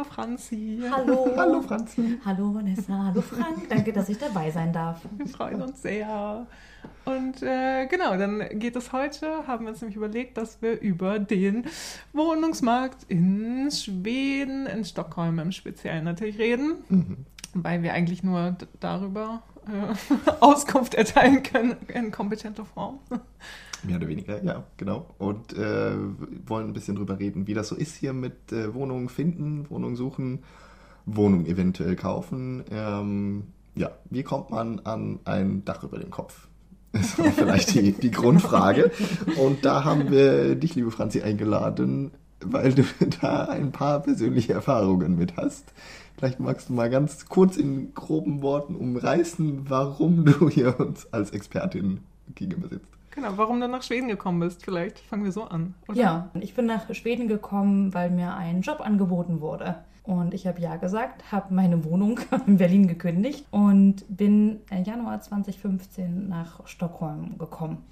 Hallo 0.09 0.27
Franzi. 0.27 0.81
Hallo. 0.91 1.33
Hallo 1.37 1.61
Franzi. 1.61 2.17
Hallo 2.25 2.53
Vanessa, 2.53 3.05
hallo 3.05 3.21
Frank. 3.21 3.69
Danke, 3.69 3.93
dass 3.93 4.09
ich 4.09 4.17
dabei 4.17 4.49
sein 4.49 4.73
darf. 4.73 5.01
Wir 5.17 5.27
freuen 5.27 5.61
uns 5.61 5.81
sehr. 5.81 6.47
Und 7.05 7.43
äh, 7.43 7.85
genau, 7.87 8.17
dann 8.17 8.43
geht 8.59 8.75
es 8.75 8.91
heute, 8.91 9.45
haben 9.47 9.65
wir 9.65 9.71
uns 9.71 9.81
nämlich 9.81 9.97
überlegt, 9.97 10.37
dass 10.37 10.61
wir 10.61 10.79
über 10.81 11.19
den 11.19 11.65
Wohnungsmarkt 12.13 13.03
in 13.07 13.69
Schweden, 13.71 14.65
in 14.65 14.83
Stockholm 14.83 15.37
im 15.39 15.51
Speziellen 15.51 16.05
natürlich 16.05 16.39
reden, 16.39 16.75
Mhm. 16.89 17.25
weil 17.53 17.83
wir 17.83 17.93
eigentlich 17.93 18.23
nur 18.23 18.55
darüber 18.79 19.43
äh, 19.67 20.31
Auskunft 20.39 20.95
erteilen 20.95 21.43
können 21.43 21.75
in 21.93 22.11
kompetenter 22.11 22.65
Form. 22.65 22.99
Mehr 23.83 23.97
oder 23.97 24.07
weniger, 24.07 24.43
ja, 24.43 24.63
genau. 24.77 25.07
Und 25.17 25.53
äh, 25.53 25.91
wollen 26.45 26.67
ein 26.67 26.73
bisschen 26.73 26.95
drüber 26.95 27.19
reden, 27.19 27.47
wie 27.47 27.53
das 27.53 27.69
so 27.69 27.75
ist 27.75 27.95
hier 27.95 28.13
mit 28.13 28.51
äh, 28.51 28.73
Wohnungen 28.73 29.09
finden, 29.09 29.69
Wohnung 29.69 29.95
suchen, 29.95 30.39
Wohnung 31.05 31.45
eventuell 31.45 31.95
kaufen. 31.95 32.63
Ähm, 32.71 33.43
ja, 33.75 33.91
wie 34.09 34.23
kommt 34.23 34.49
man 34.49 34.79
an 34.81 35.19
ein 35.23 35.63
Dach 35.65 35.83
über 35.83 35.99
dem 35.99 36.11
Kopf? 36.11 36.47
Das 36.91 37.19
war 37.19 37.31
vielleicht 37.31 37.75
die, 37.75 37.91
die 37.91 38.09
Grundfrage. 38.09 38.91
Und 39.37 39.63
da 39.63 39.83
haben 39.83 40.09
wir 40.09 40.55
dich, 40.55 40.73
liebe 40.73 40.89
Franzi, 40.89 41.21
eingeladen, 41.21 42.11
weil 42.43 42.73
du 42.73 42.83
da 43.21 43.45
ein 43.45 43.71
paar 43.71 43.99
persönliche 44.01 44.53
Erfahrungen 44.53 45.15
mit 45.15 45.37
hast. 45.37 45.71
Vielleicht 46.17 46.39
magst 46.39 46.69
du 46.69 46.73
mal 46.73 46.89
ganz 46.89 47.27
kurz 47.27 47.57
in 47.57 47.93
groben 47.93 48.41
Worten 48.41 48.75
umreißen, 48.75 49.69
warum 49.69 50.25
du 50.25 50.49
hier 50.49 50.79
uns 50.79 51.07
als 51.13 51.29
Expertin 51.29 51.99
gegenüber 52.35 52.67
sitzt. 52.67 52.98
Genau, 53.11 53.37
warum 53.37 53.59
du 53.59 53.67
nach 53.67 53.83
Schweden 53.83 54.07
gekommen 54.07 54.39
bist, 54.39 54.63
vielleicht 54.63 54.99
fangen 54.99 55.23
wir 55.23 55.31
so 55.31 55.43
an. 55.43 55.73
Oder? 55.87 55.99
Ja, 55.99 56.29
ich 56.39 56.53
bin 56.53 56.65
nach 56.65 56.93
Schweden 56.93 57.27
gekommen, 57.27 57.93
weil 57.93 58.09
mir 58.09 58.35
ein 58.35 58.61
Job 58.61 58.81
angeboten 58.81 59.41
wurde. 59.41 59.83
Und 60.03 60.33
ich 60.33 60.47
habe 60.47 60.59
ja 60.59 60.75
gesagt, 60.77 61.31
habe 61.31 61.53
meine 61.53 61.83
Wohnung 61.83 62.19
in 62.47 62.57
Berlin 62.57 62.87
gekündigt 62.87 63.45
und 63.51 64.05
bin 64.09 64.59
Januar 64.83 65.21
2015 65.21 66.27
nach 66.27 66.65
Stockholm 66.67 67.37
gekommen. 67.37 67.83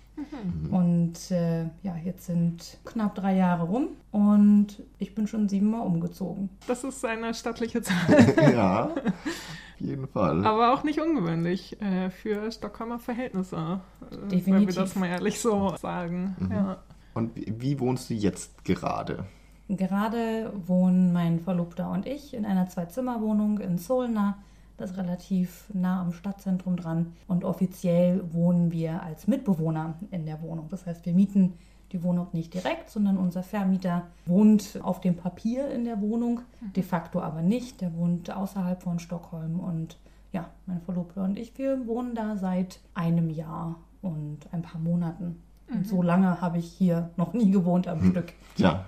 Und 0.71 1.31
äh, 1.31 1.65
ja, 1.83 1.95
jetzt 2.03 2.25
sind 2.25 2.77
knapp 2.85 3.15
drei 3.15 3.35
Jahre 3.35 3.63
rum 3.63 3.89
und 4.11 4.81
ich 4.97 5.13
bin 5.13 5.27
schon 5.27 5.47
siebenmal 5.47 5.85
umgezogen. 5.85 6.49
Das 6.67 6.83
ist 6.83 7.05
eine 7.05 7.33
stattliche 7.33 7.81
Zahl. 7.81 8.33
ja, 8.53 8.85
auf 8.95 9.79
jeden 9.79 10.07
Fall. 10.07 10.45
Aber 10.45 10.73
auch 10.73 10.83
nicht 10.83 10.99
ungewöhnlich 10.99 11.79
äh, 11.81 12.09
für 12.09 12.51
Stockholmer 12.51 12.99
Verhältnisse. 12.99 13.55
Äh, 13.55 14.11
Wenn 14.11 14.21
wir 14.21 14.29
Definitiv. 14.29 14.75
das 14.75 14.95
mal 14.95 15.07
ehrlich 15.07 15.39
so 15.39 15.75
sagen. 15.77 16.35
Mhm. 16.39 16.51
Ja. 16.51 16.77
Und 17.13 17.31
wie 17.35 17.79
wohnst 17.79 18.09
du 18.09 18.13
jetzt 18.13 18.63
gerade? 18.63 19.25
Gerade 19.69 20.53
wohnen 20.65 21.11
mein 21.13 21.39
Verlobter 21.39 21.91
und 21.91 22.05
ich 22.05 22.33
in 22.33 22.45
einer 22.45 22.67
Zwei-Zimmer-Wohnung 22.67 23.59
in 23.59 23.77
Solna. 23.77 24.37
Das 24.77 24.91
ist 24.91 24.97
relativ 24.97 25.65
nah 25.73 26.01
am 26.01 26.13
Stadtzentrum 26.13 26.77
dran. 26.77 27.13
Und 27.27 27.43
offiziell 27.43 28.21
wohnen 28.31 28.71
wir 28.71 29.01
als 29.01 29.27
Mitbewohner 29.27 29.95
in 30.11 30.25
der 30.25 30.41
Wohnung. 30.41 30.67
Das 30.69 30.85
heißt, 30.85 31.05
wir 31.05 31.13
mieten 31.13 31.53
die 31.91 32.03
Wohnung 32.03 32.27
nicht 32.33 32.53
direkt, 32.53 32.89
sondern 32.89 33.17
unser 33.17 33.43
Vermieter 33.43 34.03
wohnt 34.25 34.79
auf 34.83 35.01
dem 35.01 35.15
Papier 35.15 35.71
in 35.71 35.85
der 35.85 36.01
Wohnung, 36.01 36.41
de 36.75 36.83
facto 36.83 37.21
aber 37.21 37.41
nicht. 37.41 37.81
Der 37.81 37.93
wohnt 37.95 38.29
außerhalb 38.29 38.81
von 38.83 38.99
Stockholm. 38.99 39.59
Und 39.59 39.97
ja, 40.31 40.49
mein 40.65 40.81
Verlobter 40.81 41.23
und 41.23 41.39
ich, 41.39 41.57
wir 41.57 41.87
wohnen 41.87 42.13
da 42.13 42.37
seit 42.37 42.79
einem 42.93 43.29
Jahr 43.29 43.75
und 44.01 44.39
ein 44.51 44.61
paar 44.61 44.81
Monaten. 44.81 45.41
Und 45.73 45.87
so 45.87 46.01
lange 46.01 46.39
habe 46.39 46.59
ich 46.59 46.71
hier 46.71 47.09
noch 47.17 47.33
nie 47.33 47.51
gewohnt 47.51 47.87
am 47.87 48.01
Stück. 48.11 48.33
Ja, 48.55 48.85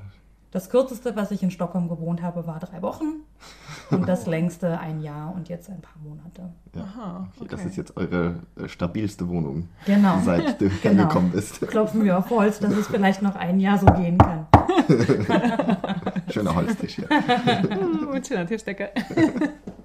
Das 0.52 0.72
kürzeste, 0.72 1.16
was 1.16 1.30
ich 1.30 1.44
in 1.44 1.52
Stockholm 1.52 1.88
gewohnt 1.90 2.24
habe, 2.24 2.48
war 2.48 2.60
drei 2.60 2.82
Wochen. 2.82 3.22
Und 3.92 4.08
das 4.08 4.26
längste 4.28 4.80
ein 4.80 5.00
Jahr 5.02 5.32
und 5.36 5.48
jetzt 5.48 5.70
ein 5.70 5.80
paar 5.82 6.02
Monate. 6.04 6.50
ja. 6.76 6.82
Aha, 6.82 7.28
Okay, 7.40 7.48
das 7.52 7.66
ist 7.66 7.78
jetzt 7.78 7.96
eure 7.98 8.36
äh, 8.60 8.68
stabilste 8.68 9.28
Wohnung, 9.30 9.70
Genau. 9.86 10.20
seit 10.26 10.60
du 10.60 10.70
Genau. 10.82 11.04
hergekommen 11.04 11.32
bist. 11.32 11.62
Klopfen 11.68 12.04
wir 12.04 12.18
auf 12.18 12.30
Holz, 12.32 12.60
dass 12.60 12.74
es 12.74 12.88
vielleicht 12.92 13.22
noch 13.22 13.36
ein 13.36 13.60
Jahr 13.60 13.78
so 13.78 13.86
gehen 13.88 14.18
kann. 14.18 14.48
Schöner 16.32 16.56
Holztisch 16.56 16.96
hier. 16.96 17.08
Mit 18.12 18.28
schöner 18.28 18.48
Tischdecke. 18.48 18.90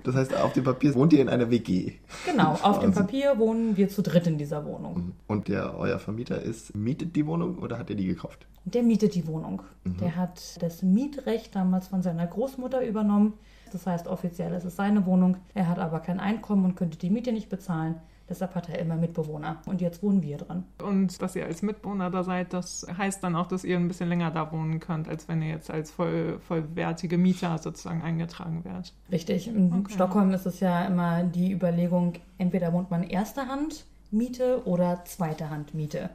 Das 0.04 0.14
heißt, 0.14 0.34
auf 0.36 0.52
dem 0.52 0.64
Papier 0.64 0.94
wohnt 0.94 1.12
ihr 1.14 1.20
in 1.22 1.28
einer 1.28 1.50
WG. 1.50 1.92
Genau, 2.26 2.52
auf 2.62 2.78
dem 2.78 2.90
Also- 2.90 3.00
Papier 3.00 3.38
wohnen 3.38 3.76
wir 3.76 3.88
zu 3.88 4.02
dritt 4.02 4.26
in 4.26 4.38
dieser 4.38 4.64
Wohnung. 4.64 5.12
Und 5.26 5.48
der 5.48 5.76
euer 5.76 5.98
Vermieter 5.98 6.40
ist, 6.40 6.76
mietet 6.76 7.16
die 7.16 7.26
Wohnung 7.26 7.58
oder 7.58 7.78
hat 7.78 7.88
er 7.90 7.96
die 7.96 8.06
gekauft? 8.06 8.46
Der 8.66 8.82
mietet 8.82 9.14
die 9.14 9.26
Wohnung. 9.26 9.62
Mhm. 9.84 9.96
Der 9.98 10.14
hat 10.16 10.62
das 10.62 10.82
Mietrecht 10.82 11.54
damals 11.56 11.88
von 11.88 12.02
seiner 12.02 12.26
Großmutter 12.26 12.86
übernommen. 12.86 13.32
Das 13.72 13.86
heißt, 13.86 14.06
offiziell 14.06 14.52
ist 14.54 14.64
es 14.64 14.76
seine 14.76 15.04
Wohnung. 15.06 15.38
Er 15.54 15.68
hat 15.68 15.78
aber 15.78 16.00
kein 16.00 16.20
Einkommen 16.20 16.64
und 16.64 16.74
könnte 16.76 16.96
die 16.98 17.10
Miete 17.10 17.32
nicht 17.32 17.48
bezahlen. 17.48 17.96
Deshalb 18.28 18.54
hat 18.54 18.68
er 18.68 18.78
immer 18.78 18.96
Mitbewohner. 18.96 19.58
Und 19.66 19.80
jetzt 19.80 20.02
wohnen 20.02 20.22
wir 20.22 20.38
dran. 20.38 20.64
Und 20.82 21.20
dass 21.20 21.36
ihr 21.36 21.44
als 21.44 21.62
Mitbewohner 21.62 22.10
da 22.10 22.24
seid, 22.24 22.52
das 22.52 22.86
heißt 22.96 23.22
dann 23.22 23.36
auch, 23.36 23.46
dass 23.46 23.64
ihr 23.64 23.76
ein 23.76 23.88
bisschen 23.88 24.08
länger 24.08 24.30
da 24.30 24.50
wohnen 24.50 24.80
könnt, 24.80 25.08
als 25.08 25.28
wenn 25.28 25.42
ihr 25.42 25.48
jetzt 25.50 25.70
als 25.70 25.90
voll, 25.90 26.38
vollwertige 26.40 27.18
Mieter 27.18 27.58
sozusagen 27.58 28.02
eingetragen 28.02 28.64
wärt. 28.64 28.94
Richtig. 29.12 29.48
In 29.48 29.72
Okay. 29.72 29.92
Stockholm 29.94 30.30
ist 30.32 30.46
es 30.46 30.60
ja 30.60 30.84
immer 30.86 31.24
die 31.24 31.52
Überlegung, 31.52 32.14
entweder 32.38 32.72
wohnt 32.72 32.90
man 32.90 33.02
erster 33.02 33.48
Hand 33.48 33.84
Miete 34.10 34.62
oder 34.64 35.04
zweite 35.04 35.50
Hand 35.50 35.74
Miete. 35.74 36.10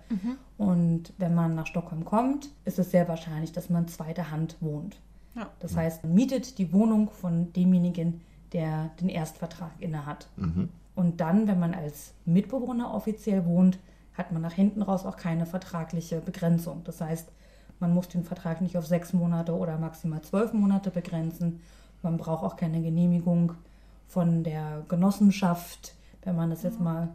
Und 0.58 1.14
wenn 1.18 1.36
man 1.36 1.56
nach 1.56 1.68
Stockholm 1.68 2.06
kommt, 2.06 2.50
ist 2.66 2.80
es 2.80 2.92
sehr 2.92 3.08
wahrscheinlich, 3.08 3.52
dass 3.52 3.70
man 3.70 3.88
zweite 3.88 4.32
Hand 4.32 4.56
wohnt. 4.62 4.98
Ja. 5.36 5.50
Das 5.60 5.76
heißt, 5.76 6.04
man 6.04 6.14
mietet 6.14 6.58
die 6.58 6.74
Wohnung 6.74 7.10
von 7.10 7.52
demjenigen, 7.54 8.22
der 8.54 8.90
den 9.00 9.10
Erstvertrag 9.10 9.72
innehat. 9.80 10.28
Mhm. 10.38 10.70
Und 11.00 11.22
dann, 11.22 11.48
wenn 11.48 11.62
man 11.62 11.74
als 11.74 12.14
Mitbewohner 12.26 12.94
offiziell 12.94 13.46
wohnt, 13.46 13.80
hat 14.16 14.34
man 14.34 14.42
nach 14.42 14.52
hinten 14.52 14.82
raus 14.82 15.06
auch 15.06 15.16
keine 15.16 15.46
vertragliche 15.46 16.20
Begrenzung. 16.20 16.82
Das 16.84 17.00
heißt, 17.00 17.30
man 17.80 17.94
muss 17.94 18.10
den 18.10 18.26
Vertrag 18.26 18.60
nicht 18.60 18.76
auf 18.76 18.86
sechs 18.86 19.14
Monate 19.14 19.56
oder 19.56 19.78
maximal 19.78 20.22
zwölf 20.24 20.52
Monate 20.52 20.92
begrenzen. 20.92 21.62
Man 22.02 22.18
braucht 22.18 22.44
auch 22.44 22.58
keine 22.58 22.82
Genehmigung 22.82 23.54
von 24.10 24.44
der 24.44 24.84
Genossenschaft, 24.90 25.94
wenn 26.26 26.36
man 26.36 26.50
das 26.50 26.64
jetzt 26.64 26.82
mal 26.82 27.08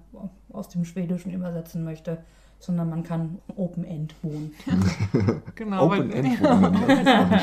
aus 0.51 0.71
dem 0.71 0.87
Schwedischen 0.87 1.31
übersetzen 1.35 1.85
möchte, 1.85 2.17
sondern 2.61 2.89
man 2.89 3.03
kann 3.03 3.37
Open-End 3.55 4.15
wohnen. 4.23 4.53
Genau. 5.57 5.85
Open 5.85 6.11
weil- 6.11 6.25
End 6.25 6.39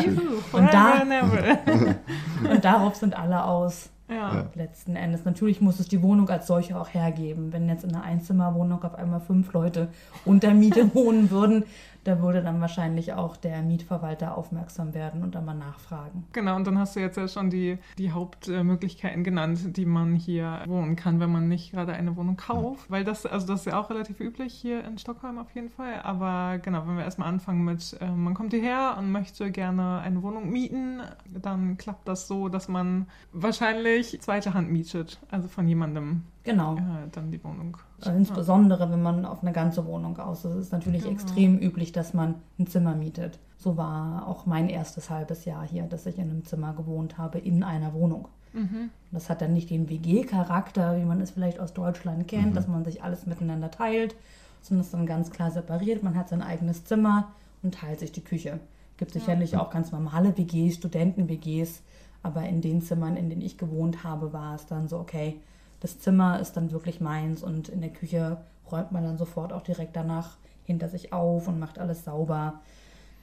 schön. 0.04 0.18
Und 0.54 0.74
da-. 0.74 1.04
Und 2.52 2.66
darauf 2.66 2.96
sind 2.96 3.16
alle 3.16 3.46
aus. 3.46 3.92
Ja. 4.12 4.50
Letzten 4.56 4.98
Endes. 4.98 5.24
Natürlich 5.24 5.62
muss 5.62 5.80
es 5.80 5.88
die 5.88 6.02
Wohnung 6.02 6.30
als 6.30 6.46
solche 6.46 6.78
auch 6.78 6.90
hergeben. 6.90 7.54
Wenn 7.54 7.70
jetzt 7.70 7.86
in 7.86 7.96
einer 7.96 8.04
Einzimmerwohnung 8.04 8.84
auf 8.84 8.96
einmal 8.96 9.22
fünf 9.22 9.54
Leute 9.54 9.88
unter 10.26 10.54
Miete 10.54 10.94
wohnen 10.94 11.32
würden, 11.32 11.64
da 12.04 12.22
würde 12.22 12.42
dann 12.42 12.62
wahrscheinlich 12.62 13.14
auch 13.14 13.38
der 13.38 13.62
Mietverwalter 13.62 14.38
aufmerksam 14.38 14.94
werden 14.94 15.24
und 15.24 15.36
dann 15.36 15.46
mal 15.46 15.54
nachfragen. 15.54 16.26
Genau, 16.34 16.56
und 16.56 16.66
dann 16.66 16.78
hast 16.80 16.96
du 16.96 17.00
jetzt 17.00 17.18
ja 17.18 17.28
schon 17.28 17.50
die, 17.50 17.78
die 17.98 18.12
Hauptmöglichkeiten 18.12 19.24
genannt, 19.24 19.78
die 19.78 19.86
man 19.86 20.16
hier 20.16 20.64
wohnen 20.68 20.96
kann, 20.96 21.20
wenn 21.20 21.32
man 21.32 21.48
nicht 21.48 21.72
gerade 21.72 21.94
eine 21.94 22.16
Wohnung 22.16 22.38
kauft. 22.38 22.90
Weil 22.90 23.04
das, 23.04 23.26
also 23.26 23.48
das 23.48 23.62
ist 23.62 23.66
ja 23.68 23.80
auch 23.80 23.90
relativ 23.90 24.20
üblich 24.20 24.54
hier 24.54 24.84
in 24.84 24.98
Stockholm 24.98 25.38
auf 25.38 25.54
jeden 25.54 25.70
Fall. 25.70 26.02
Aber 26.04 26.60
genau, 26.60 26.88
wenn 26.88 26.98
wir 26.98 27.04
erstmal 27.04 27.28
anfangen 27.28 27.64
mit, 27.64 27.98
äh, 28.02 28.12
man 28.12 28.34
kommt 28.34 28.54
hierher 28.54 28.96
und 28.98 29.12
möchte 29.12 29.52
gerne 29.52 30.00
eine 30.00 30.24
Wohnung 30.24 30.50
mieten, 30.50 31.02
dann 31.30 31.78
klappt 31.78 32.08
das 32.08 32.28
so, 32.28 32.50
dass 32.50 32.68
man 32.68 33.08
wahrscheinlich 33.32 34.20
zweite 34.22 34.54
Hand 34.54 34.72
mietet. 34.72 35.20
Also 35.30 35.48
von 35.48 35.68
jemandem 35.68 36.24
Genau. 36.44 36.76
äh, 36.76 36.80
dann 37.12 37.32
die 37.32 37.44
Wohnung. 37.44 37.78
Also 38.00 38.12
insbesondere, 38.18 38.90
wenn 38.92 39.02
man 39.02 39.26
auf 39.26 39.42
eine 39.44 39.52
ganze 39.52 39.86
Wohnung 39.86 40.18
aus 40.18 40.44
ist, 40.46 40.56
ist 40.56 40.72
natürlich 40.72 41.04
Genau. 41.04 41.14
extrem 41.14 41.60
üblich, 41.60 41.92
dass 41.92 42.14
man 42.14 42.36
ein 42.58 42.68
Zimmer 42.68 42.96
mietet. 42.96 43.38
So 43.58 43.78
war 43.78 44.28
auch 44.28 44.46
mein 44.48 44.70
erstes 44.70 45.10
halbes 45.10 45.46
Jahr 45.46 45.68
hier, 45.68 45.84
dass 45.84 46.06
ich 46.08 46.18
in 46.18 46.30
einem 46.32 46.44
Zimmer 46.46 46.74
gewohnt 46.74 47.18
habe, 47.20 47.38
in 47.38 47.64
einer 47.64 47.94
Wohnung. 47.94 48.28
Mhm. 48.54 48.90
Das 49.12 49.30
hat 49.30 49.42
dann 49.42 49.54
nicht 49.54 49.70
den 49.70 49.88
WG-Charakter, 49.90 50.98
wie 50.98 51.06
man 51.06 51.22
es 51.22 51.32
vielleicht 51.32 51.60
aus 51.60 51.74
Deutschland 51.74 52.28
kennt, 52.28 52.56
dass 52.58 52.68
man 52.68 52.84
sich 52.84 53.04
alles 53.04 53.26
miteinander 53.26 53.70
teilt, 53.72 54.16
sondern 54.62 54.82
es 54.82 54.88
ist 54.88 54.94
dann 54.94 55.06
ganz 55.06 55.30
klar 55.32 55.52
separiert. 55.52 56.04
Man 56.04 56.16
hat 56.16 56.30
sein 56.30 56.42
eigenes 56.42 56.84
Zimmer 56.86 57.30
und 57.64 57.76
teilt 57.76 58.00
sich 58.00 58.12
die 58.12 58.24
Küche. 58.24 58.60
Gibt 58.98 59.14
sicherlich 59.14 59.58
auch 59.58 59.70
ganz 59.70 59.92
normale 59.92 60.38
WGs, 60.38 60.76
Studenten-WGs, 60.76 61.82
aber 62.24 62.44
in 62.48 62.62
den 62.62 62.82
Zimmern, 62.82 63.16
in 63.16 63.30
denen 63.30 63.42
ich 63.42 63.58
gewohnt 63.58 64.04
habe, 64.04 64.34
war 64.34 64.56
es 64.56 64.66
dann 64.66 64.88
so, 64.88 65.00
okay, 65.00 65.40
das 65.82 66.00
Zimmer 66.00 66.40
ist 66.40 66.56
dann 66.56 66.72
wirklich 66.72 67.02
meins 67.02 67.44
und 67.44 67.68
in 67.68 67.82
der 67.82 67.90
Küche 67.90 68.38
räumt 68.72 68.92
man 68.92 69.04
dann 69.04 69.18
sofort 69.18 69.52
auch 69.52 69.64
direkt 69.64 69.96
danach 69.96 70.38
hinter 70.64 70.88
sich 70.88 71.12
auf 71.12 71.48
und 71.48 71.60
macht 71.60 71.80
alles 71.80 72.06
sauber. 72.06 72.62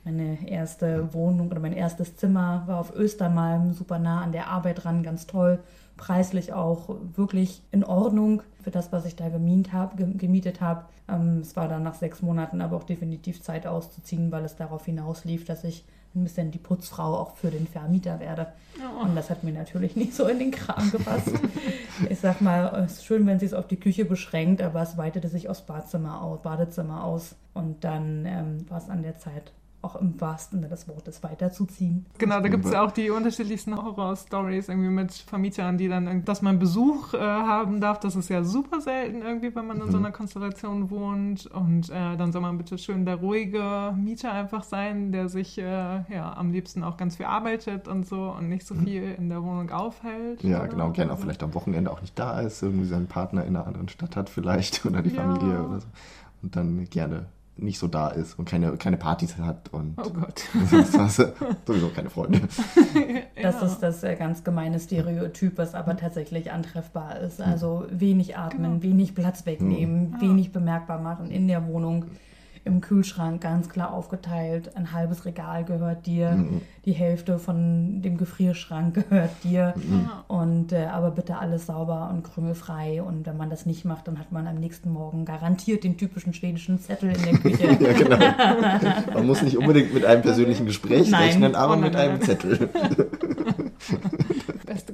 Meine 0.05 0.49
erste 0.49 1.13
Wohnung 1.15 1.51
oder 1.51 1.61
mein 1.61 1.73
erstes 1.73 2.17
Zimmer 2.17 2.65
war 2.67 2.79
auf 2.79 2.95
Östermalm, 2.95 3.73
super 3.73 3.99
nah 3.99 4.23
an 4.23 4.33
der 4.33 4.49
Arbeit 4.49 4.85
dran, 4.85 5.03
ganz 5.03 5.27
toll. 5.27 5.61
Preislich 5.97 6.53
auch 6.53 6.97
wirklich 7.17 7.63
in 7.73 7.85
Ordnung 7.85 8.43
für 8.63 8.71
das, 8.71 8.93
was 8.93 9.05
ich 9.05 9.17
da 9.17 9.29
gemietet 9.29 9.73
habe. 9.73 10.05
Gemietet 10.15 10.61
ähm, 11.09 11.39
es 11.41 11.57
war 11.57 11.69
dann 11.69 11.83
nach 11.83 11.95
sechs 11.95 12.23
Monaten 12.23 12.61
aber 12.61 12.77
auch 12.77 12.85
definitiv 12.85 13.43
Zeit 13.43 13.67
auszuziehen, 13.67 14.31
weil 14.31 14.45
es 14.45 14.57
darauf 14.57 14.85
hinauslief, 14.85 15.45
dass 15.45 15.65
ich 15.65 15.85
ein 16.21 16.25
bisschen 16.25 16.51
die 16.51 16.59
Putzfrau 16.59 17.17
auch 17.17 17.37
für 17.37 17.51
den 17.51 17.67
Vermieter 17.67 18.21
werde. 18.21 18.49
Ja. 18.79 18.91
Und 19.03 19.17
das 19.17 19.31
hat 19.31 19.45
mir 19.45 19.53
natürlich 19.53 19.97
nicht 19.97 20.15
so 20.15 20.27
in 20.27 20.39
den 20.39 20.51
Kram 20.51 20.91
gepasst. 20.91 21.31
ich 22.09 22.21
sag 22.21 22.41
mal, 22.41 22.85
es 22.85 22.95
ist 22.95 23.05
schön, 23.05 23.27
wenn 23.27 23.39
sie 23.39 23.47
es 23.47 23.55
auf 23.55 23.67
die 23.67 23.81
Küche 23.81 24.05
beschränkt, 24.05 24.63
aber 24.63 24.83
es 24.83 24.97
weitete 24.97 25.29
sich 25.29 25.49
aufs 25.49 25.63
Badzimmer 25.63 26.23
aus, 26.23 26.43
Badezimmer 26.43 27.05
aus. 27.05 27.35
Und 27.55 27.83
dann 27.85 28.25
ähm, 28.27 28.71
war 28.71 28.79
es 28.79 28.89
an 28.89 29.03
der 29.03 29.19
Zeit, 29.19 29.53
auch 29.89 29.97
im 30.01 30.21
wahrsten 30.21 30.59
Sinne 30.59 30.69
des 30.69 30.87
Wortes 30.89 31.23
weiterzuziehen. 31.23 32.07
Genau, 32.19 32.41
da 32.41 32.49
gibt 32.49 32.65
es 32.67 32.73
ja 32.73 32.83
auch 32.83 32.91
die 32.91 33.11
unterschiedlichsten 33.11 33.77
Horror-Stories 33.77 34.69
irgendwie 34.69 34.91
mit 34.91 35.13
Vermietern, 35.13 35.79
die 35.79 35.89
dann, 35.89 36.25
dass 36.25 36.43
man 36.43 36.59
Besuch 36.59 37.15
äh, 37.15 37.19
haben 37.19 37.81
darf. 37.81 38.01
Das 38.01 38.17
ist 38.17 38.29
ja 38.29 38.45
super 38.45 38.81
selten 38.81 39.23
irgendwie, 39.23 39.55
wenn 39.55 39.67
man 39.67 39.81
in 39.81 39.91
so 39.91 39.99
einer 39.99 40.13
Konstellation 40.13 40.91
wohnt. 40.91 41.47
Und 41.47 41.89
äh, 41.91 42.17
dann 42.17 42.33
soll 42.33 42.43
man 42.43 42.59
bitte 42.59 42.77
schön 42.77 43.07
der 43.07 43.17
ruhige 43.17 43.95
Mieter 43.97 44.33
einfach 44.33 44.63
sein, 44.65 45.13
der 45.13 45.29
sich 45.29 45.59
äh, 45.59 45.63
ja 45.63 46.35
am 46.37 46.53
liebsten 46.53 46.83
auch 46.83 46.97
ganz 46.97 47.17
viel 47.17 47.27
arbeitet 47.27 47.89
und 47.89 48.07
so 48.07 48.35
und 48.37 48.49
nicht 48.49 48.67
so 48.67 48.75
viel 48.75 49.15
in 49.17 49.29
der 49.29 49.43
Wohnung 49.43 49.71
aufhält. 49.71 50.43
Ja, 50.43 50.61
oder? 50.61 50.69
genau, 50.69 50.91
gerne 50.91 51.13
auch 51.13 51.19
vielleicht 51.19 51.43
am 51.43 51.55
Wochenende 51.55 51.91
auch 51.91 52.01
nicht 52.03 52.19
da 52.19 52.41
ist, 52.41 52.63
irgendwie 52.63 52.87
seinen 52.87 53.07
Partner 53.07 53.45
in 53.45 53.57
einer 53.57 53.67
anderen 53.67 53.89
Stadt 53.89 54.17
hat 54.17 54.29
vielleicht 54.29 54.85
oder 54.87 55.03
die 55.03 55.11
Ja. 55.15 55.23
Familie 55.23 55.63
oder 55.65 55.81
so. 55.81 55.87
Und 56.43 56.55
dann 56.55 56.85
gerne 56.91 57.27
nicht 57.59 57.79
so 57.79 57.89
da 57.89 58.09
ist 58.09 58.39
und 58.39 58.49
keine, 58.49 58.77
keine 58.77 58.97
Partys 58.97 59.37
hat 59.39 59.73
und 59.73 59.95
Oh 59.99 60.11
Gott. 60.11 60.43
sowieso 61.67 61.89
keine 61.89 62.11
Freunde. 62.11 62.41
Das 63.41 63.61
Ja. 63.61 63.67
ist 63.67 63.79
das 63.81 64.03
äh, 64.03 64.17
ganz 64.17 64.43
gemeine 64.45 64.81
Stereotyp, 64.81 65.59
was 65.59 65.75
aber 65.75 65.97
tatsächlich 65.97 66.51
antreffbar 66.51 67.21
ist. 67.21 67.41
Also 67.41 67.87
wenig 67.91 68.37
atmen, 68.37 68.81
Genau. 68.81 68.83
wenig 68.83 69.15
Platz 69.15 69.47
wegnehmen, 69.47 70.15
Ja. 70.15 70.21
wenig 70.21 70.53
bemerkbar 70.53 71.01
machen 71.01 71.31
in 71.31 71.47
der 71.49 71.67
Wohnung. 71.67 72.07
Im 72.65 72.81
Kühlschrank 72.81 73.41
ganz 73.41 73.69
klar 73.69 73.93
aufgeteilt. 73.93 74.77
Ein 74.77 74.93
halbes 74.93 75.25
Regal 75.25 75.65
gehört 75.65 76.07
dir. 76.07 76.33
Mhm. 76.33 76.61
Die 76.85 76.93
Hälfte 76.93 77.39
von 77.39 78.03
dem 78.03 78.17
Gefrierschrank 78.17 78.95
gehört 79.09 79.31
dir. 79.45 79.75
Ja. 79.77 80.25
Und 80.29 80.73
äh, 80.73 80.87
aber 80.87 81.11
bitte 81.11 81.39
alles 81.39 81.67
sauber 81.67 82.11
und 82.13 82.23
krümelfrei. 82.25 83.03
Und 83.03 83.27
wenn 83.27 83.37
man 83.37 83.51
das 83.51 83.67
nicht 83.67 83.85
macht, 83.85 84.09
dann 84.09 84.19
hat 84.19 84.33
man 84.33 84.47
am 84.47 84.57
nächsten 84.57 84.91
Morgen 84.91 85.25
garantiert 85.25 85.85
den 85.85 85.97
typischen 85.97 86.35
schwedischen 86.35 86.79
Zettel 86.81 87.11
in 87.17 87.23
der 87.23 87.33
Küche. 87.39 87.77
Ja, 87.81 87.93
genau. 87.93 89.15
Man 89.15 89.27
muss 89.27 89.43
nicht 89.43 89.57
unbedingt 89.57 89.93
mit 89.95 90.05
einem 90.05 90.23
persönlichen 90.23 90.67
Gespräch 90.67 91.11
Nein. 91.11 91.23
rechnen, 91.25 91.55
aber 91.55 91.75
Oh, 91.75 91.77
nein, 91.77 91.85
mit 91.85 91.93
nein, 91.95 92.11
einem. 92.11 92.23
Zettel. 92.23 92.69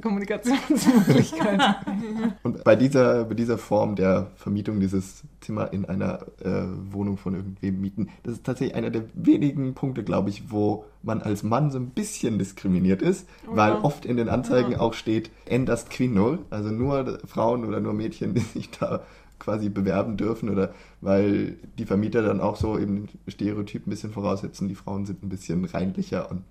Kommunikationsmöglichkeit. 0.04 1.60
Und 2.42 2.62
bei 2.62 2.76
dieser, 2.76 3.24
bei 3.24 3.34
dieser 3.34 3.58
Form 3.58 3.96
der 3.96 4.30
Vermietung 4.36 4.78
dieses 4.78 5.24
Zimmer 5.40 5.72
in 5.72 5.84
einer 5.86 6.20
äh, 6.42 6.62
Wohnung 6.92 7.16
von 7.16 7.34
irgendwem 7.34 7.80
mieten, 7.80 8.08
das 8.22 8.34
ist 8.34 8.44
tatsächlich 8.44 8.76
einer 8.76 8.90
der 8.90 9.04
wenigen 9.14 9.74
Punkte, 9.74 10.04
glaube 10.04 10.28
ich, 10.30 10.50
wo 10.50 10.84
man 11.02 11.22
als 11.22 11.42
Mann 11.42 11.70
so 11.70 11.78
ein 11.78 11.90
bisschen 11.90 12.38
diskriminiert 12.38 13.02
ist, 13.02 13.26
Oh 13.50 13.56
weil 13.56 13.72
ja. 13.72 13.82
oft 13.82 14.04
in 14.04 14.16
den 14.16 14.28
Anzeigen 14.28 14.72
Ja. 14.72 14.80
auch 14.80 14.92
steht 14.94 15.30
endast 15.46 15.90
Kvinnor, 15.90 16.38
also 16.50 16.70
nur 16.70 17.18
Frauen 17.26 17.64
oder 17.64 17.80
nur 17.80 17.94
Mädchen, 17.94 18.34
die 18.34 18.40
sich 18.40 18.70
da 18.70 19.02
quasi 19.38 19.68
bewerben 19.68 20.16
dürfen 20.16 20.48
oder 20.48 20.72
weil 21.00 21.56
die 21.78 21.84
Vermieter 21.86 22.22
dann 22.22 22.40
auch 22.40 22.56
so 22.56 22.78
eben 22.78 23.06
den 23.06 23.08
Stereotyp 23.28 23.86
ein 23.86 23.90
bisschen 23.90 24.12
voraussetzen, 24.12 24.68
die 24.68 24.74
Frauen 24.74 25.06
sind 25.06 25.22
ein 25.22 25.28
bisschen 25.28 25.64
reinlicher 25.64 26.30
und 26.30 26.42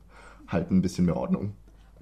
halten 0.47 0.77
ein 0.77 0.81
bisschen 0.81 1.05
mehr 1.05 1.17
Ordnung. 1.17 1.53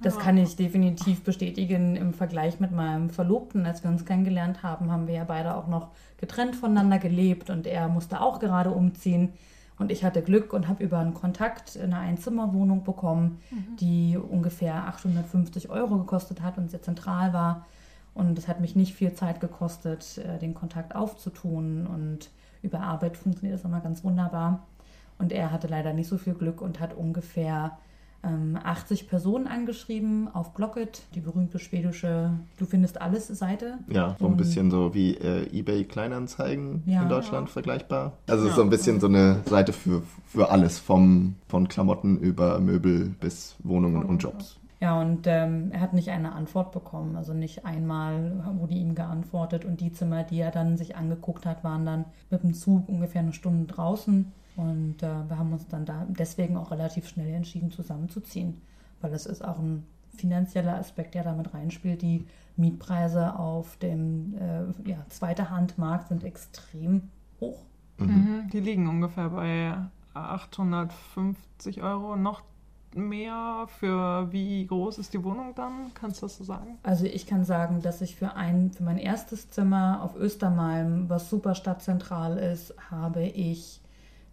Das 0.01 0.17
kann 0.17 0.37
ich 0.37 0.55
definitiv 0.55 1.23
bestätigen 1.23 1.95
im 1.95 2.13
Vergleich 2.13 2.59
mit 2.59 2.71
meinem 2.71 3.09
Verlobten. 3.11 3.65
Als 3.65 3.83
wir 3.83 3.91
uns 3.91 4.05
kennengelernt 4.05 4.63
haben, 4.63 4.91
haben 4.91 5.07
wir 5.07 5.13
ja 5.13 5.23
beide 5.23 5.55
auch 5.55 5.67
noch 5.67 5.89
getrennt 6.17 6.55
voneinander 6.55 6.97
gelebt 6.97 7.49
und 7.49 7.67
er 7.67 7.87
musste 7.87 8.19
auch 8.19 8.39
gerade 8.39 8.71
umziehen. 8.71 9.33
Und 9.77 9.91
ich 9.91 10.03
hatte 10.03 10.21
Glück 10.21 10.53
und 10.53 10.67
habe 10.67 10.83
über 10.83 10.99
einen 10.99 11.13
Kontakt 11.13 11.77
eine 11.77 11.97
Einzimmerwohnung 11.97 12.83
bekommen, 12.83 13.39
die 13.79 14.17
ungefähr 14.17 14.87
850 14.87 15.69
Euro 15.69 15.97
gekostet 15.97 16.41
hat 16.41 16.57
und 16.57 16.69
sehr 16.69 16.81
zentral 16.81 17.33
war. 17.33 17.65
Und 18.13 18.37
es 18.37 18.47
hat 18.47 18.59
mich 18.59 18.75
nicht 18.75 18.93
viel 18.93 19.13
Zeit 19.13 19.39
gekostet, 19.39 20.17
äh, 20.17 20.37
den 20.37 20.53
Kontakt 20.53 20.95
aufzutun. 20.95 21.87
Und 21.87 22.29
über 22.61 22.81
Arbeit 22.81 23.17
funktioniert 23.17 23.57
das 23.57 23.65
immer 23.65 23.79
ganz 23.79 24.03
wunderbar. 24.03 24.67
Und 25.17 25.31
er 25.31 25.51
hatte 25.51 25.67
leider 25.67 25.93
nicht 25.93 26.07
so 26.07 26.17
viel 26.17 26.33
Glück 26.33 26.61
und 26.61 26.79
hat 26.79 26.93
ungefähr 26.93 27.77
80 28.23 29.07
Personen 29.09 29.47
angeschrieben 29.47 30.27
auf 30.33 30.53
Blocket, 30.53 31.01
die 31.15 31.21
berühmte 31.21 31.57
schwedische 31.59 32.31
Du 32.57 32.65
findest 32.65 33.01
alles 33.01 33.27
Seite. 33.27 33.79
Ja, 33.89 34.15
so 34.19 34.25
ein 34.25 34.31
Und- 34.33 34.37
bisschen 34.37 34.69
so 34.69 34.93
wie 34.93 35.15
äh, 35.17 35.47
eBay 35.57 35.85
Kleinanzeigen 35.85 36.83
Ja. 36.85 37.01
in 37.03 37.09
Deutschland 37.09 37.49
vergleichbar. 37.49 38.13
Also 38.29 38.47
Ja. 38.47 38.53
so 38.53 38.61
ein 38.61 38.69
bisschen 38.69 38.99
so 38.99 39.07
eine 39.07 39.41
Seite 39.45 39.73
für, 39.73 40.03
für 40.25 40.49
alles, 40.51 40.77
vom, 40.79 41.35
von 41.47 41.67
Klamotten 41.67 42.17
über 42.19 42.59
Möbel 42.59 43.09
bis 43.19 43.55
Wohnungen 43.63 44.03
und 44.03 44.21
Jobs. 44.21 44.57
Ja, 44.79 44.99
und 44.99 45.27
ähm, 45.27 45.69
er 45.71 45.79
hat 45.81 45.93
nicht 45.93 46.09
eine 46.09 46.33
Antwort 46.33 46.71
bekommen. 46.71 47.15
Also 47.15 47.33
nicht 47.35 47.65
einmal 47.65 48.43
wurde 48.57 48.73
ihm 48.73 48.95
geantwortet. 48.95 49.63
Und 49.63 49.79
die 49.79 49.91
Zimmer, 49.93 50.23
die 50.23 50.39
er 50.39 50.49
dann 50.49 50.75
sich 50.75 50.95
angeguckt 50.95 51.45
hat, 51.45 51.63
waren 51.63 51.85
dann 51.85 52.05
mit 52.31 52.41
dem 52.41 52.53
Zug 52.55 52.89
ungefähr 52.89 53.21
eine 53.21 53.33
Stunde 53.33 53.71
draußen. 53.71 54.31
Und 54.55 55.01
äh, 55.01 55.29
wir 55.29 55.37
haben 55.37 55.53
uns 55.53 55.67
dann 55.67 55.85
da 55.85 56.05
deswegen 56.09 56.57
auch 56.57 56.71
relativ 56.71 57.07
schnell 57.07 57.33
entschieden, 57.33 57.71
zusammenzuziehen. 57.71 58.61
Weil 59.01 59.13
es 59.13 59.25
ist 59.25 59.43
auch 59.43 59.59
ein 59.59 59.85
finanzieller 60.15 60.75
Aspekt, 60.75 61.15
der 61.15 61.23
damit 61.23 61.53
reinspielt. 61.53 62.01
Die 62.01 62.25
Mietpreise 62.57 63.37
auf 63.37 63.77
dem 63.77 64.35
äh, 64.37 64.89
ja, 64.89 64.97
zweite 65.09 65.49
Handmarkt 65.49 66.09
sind 66.09 66.23
extrem 66.23 67.09
hoch. 67.39 67.63
Mhm. 67.97 68.49
Die 68.51 68.59
liegen 68.59 68.87
ungefähr 68.87 69.29
bei 69.29 69.75
850 70.13 71.81
Euro. 71.81 72.15
Noch 72.15 72.43
mehr 72.93 73.67
für 73.79 74.31
wie 74.31 74.65
groß 74.67 74.97
ist 74.97 75.13
die 75.13 75.23
Wohnung 75.23 75.55
dann? 75.55 75.93
Kannst 75.93 76.21
du 76.21 76.25
das 76.25 76.37
so 76.37 76.43
sagen? 76.43 76.77
Also 76.83 77.05
ich 77.05 77.25
kann 77.25 77.45
sagen, 77.45 77.81
dass 77.81 78.01
ich 78.01 78.15
für 78.15 78.35
ein 78.35 78.71
für 78.71 78.83
mein 78.83 78.97
erstes 78.97 79.49
Zimmer 79.49 80.01
auf 80.03 80.15
Östermalm, 80.15 81.09
was 81.09 81.29
super 81.29 81.55
stadtzentral 81.55 82.37
ist, 82.37 82.73
habe 82.89 83.23
ich 83.23 83.81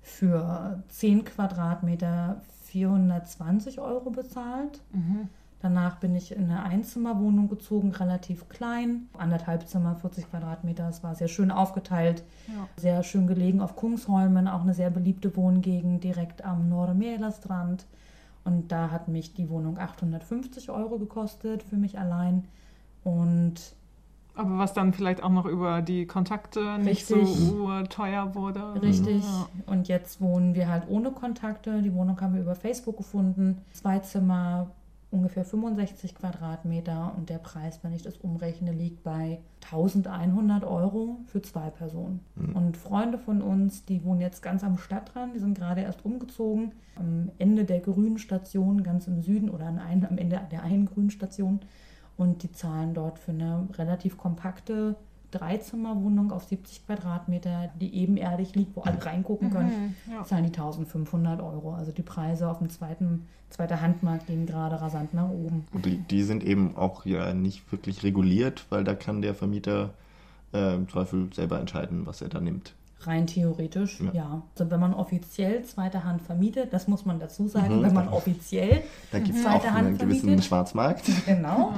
für 0.09 0.83
10 0.88 1.25
Quadratmeter 1.25 2.40
420 2.64 3.81
Euro 3.81 4.11
bezahlt. 4.11 4.81
Mhm. 4.92 5.29
Danach 5.61 5.97
bin 5.97 6.14
ich 6.14 6.31
in 6.31 6.44
eine 6.44 6.62
Einzimmerwohnung 6.62 7.49
gezogen, 7.49 7.90
relativ 7.90 8.49
klein, 8.49 9.09
anderthalb 9.18 9.66
Zimmer, 9.68 9.97
40 9.97 10.31
Quadratmeter. 10.31 10.88
Es 10.88 11.03
war 11.03 11.16
sehr 11.16 11.27
schön 11.27 11.51
aufgeteilt, 11.51 12.23
Ja. 12.47 12.68
sehr 12.77 13.03
schön 13.03 13.27
gelegen 13.27 13.61
auf 13.61 13.75
Kungsholmen, 13.75 14.47
auch 14.47 14.62
eine 14.62 14.75
sehr 14.75 14.90
beliebte 14.90 15.35
Wohngegend 15.37 16.05
direkt 16.05 16.44
am 16.44 16.68
Norrmälerstrand. 16.68 17.87
Und 18.44 18.71
da 18.71 18.90
hat 18.92 19.09
mich 19.09 19.35
die 19.35 19.51
Wohnung 19.51 19.79
850 19.79 20.71
Euro 20.71 20.99
gekostet 20.99 21.64
für 21.64 21.77
mich 21.77 21.99
allein. 21.99 22.44
Und 23.03 23.75
aber 24.38 24.59
was 24.59 24.72
dann 24.72 24.92
vielleicht 24.92 25.22
auch 25.22 25.31
noch 25.31 25.46
über 25.46 25.83
die 25.83 26.07
Kontakte 26.07 26.79
nicht 26.79 27.11
Richtig. 27.11 27.29
so 27.37 27.83
teuer 27.88 28.35
wurde. 28.35 28.81
Richtig. 28.81 29.24
Ja. 29.24 29.48
Und 29.66 29.88
jetzt 29.88 30.20
wohnen 30.20 30.55
wir 30.55 30.68
halt 30.68 30.85
ohne 30.88 31.11
Kontakte. 31.11 31.83
Die 31.83 31.92
Wohnung 31.92 32.20
haben 32.20 32.35
wir 32.35 32.40
über 32.40 32.55
Facebook 32.55 32.96
gefunden. 32.96 33.62
Zwei 33.72 33.98
Zimmer, 33.98 34.70
ungefähr 35.11 35.44
65 35.44 36.14
Quadratmeter. 36.14 37.14
Und 37.16 37.31
der 37.31 37.38
Preis, 37.38 37.81
wenn 37.83 37.92
ich 37.92 38.03
das 38.03 38.16
umrechne, 38.18 38.72
liegt 38.72 39.03
bei 39.03 39.40
1100 39.64 40.64
Euro 40.64 41.18
für 41.27 41.42
zwei 41.42 41.70
Personen. 41.70 42.20
Und 42.55 42.77
Freunde 42.77 43.18
von 43.18 43.42
uns, 43.42 43.85
die 43.85 44.05
wohnen 44.05 44.20
jetzt 44.20 44.42
ganz 44.42 44.62
am 44.62 44.79
Stadtrand, 44.79 45.35
die 45.35 45.40
sind 45.40 45.59
gerade 45.59 45.81
erst 45.81 46.05
umgezogen. 46.05 46.72
Am 46.96 47.31
Ende 47.38 47.64
der 47.64 47.81
grünen 47.81 48.18
Station, 48.18 48.83
ganz 48.83 49.09
im 49.09 49.22
Süden 49.22 49.51
oder 49.51 49.66
an 49.66 49.79
ein, 49.79 50.07
am 50.09 50.16
Ende 50.16 50.40
der 50.51 50.62
einen 50.62 50.87
grünen 50.87 51.11
Station. 51.11 51.61
Und 52.18 52.42
die 52.42 52.52
zahlen 52.52 52.92
dort 52.92 53.18
für 53.18 53.31
eine 53.31 53.66
relativ 53.78 54.18
kompakte 54.18 54.96
Dreizimmerwohnung 55.31 56.33
auf 56.33 56.44
70 56.44 56.85
Quadratmeter, 56.87 57.70
die 57.81 57.94
ebenerdig 57.94 58.54
liegt, 58.54 58.74
wo 58.76 58.81
alle 58.83 59.04
reingucken 59.04 59.50
können, 59.50 59.94
Mhm, 60.07 60.12
ja. 60.14 60.24
zahlen 60.24 60.44
die 60.44 60.48
1500 60.59 61.40
Euro. 61.40 61.74
Also 61.74 61.92
die 61.92 62.02
Preise 62.02 62.48
auf 62.48 62.59
dem 62.59 62.70
zweiten, 62.70 63.26
zweiter 63.50 63.81
Handmarkt 63.81 64.26
gehen 64.26 64.46
gerade 64.46 64.81
rasant 64.81 65.14
nach 65.14 65.28
oben. 65.31 65.64
Und 65.72 65.85
die, 65.87 65.98
die 65.98 66.22
sind 66.22 66.42
eben 66.44 66.76
auch 66.76 67.07
ja 67.07 67.33
nicht 67.35 67.70
wirklich 67.70 68.02
reguliert, 68.02 68.66
weil 68.70 68.85
da 68.85 68.94
kann 68.94 69.22
der 69.22 69.35
Vermieter 69.35 69.90
äh, 70.52 70.74
im 70.74 70.88
Zweifel 70.88 71.33
selber 71.35 71.61
entscheiden, 71.61 72.07
was 72.07 72.20
er 72.22 72.28
da 72.31 72.40
nimmt. 72.40 72.74
Rein 73.02 73.26
theoretisch, 73.28 74.00
Ja. 74.00 74.11
ja. 74.12 74.42
Also 74.58 74.70
wenn 74.72 74.80
man 74.80 74.92
offiziell 74.92 75.62
zweite 75.64 76.02
Hand 76.04 76.20
vermietet, 76.22 76.72
das 76.72 76.88
muss 76.88 77.06
man 77.06 77.20
dazu 77.20 77.46
sagen, 77.46 77.78
Mhm. 77.78 77.82
wenn 77.84 77.94
man 77.94 78.08
offiziell 78.08 78.82
Da 79.12 79.20
gibt 79.20 79.37
es 79.37 79.42
Zweite 79.44 79.68
auch 79.68 79.72
Hand 79.72 79.87
einen 79.87 79.98
gewissen 79.98 80.20
vermietet. 80.22 80.44
Schwarzmarkt. 80.46 81.04
Genau. 81.26 81.74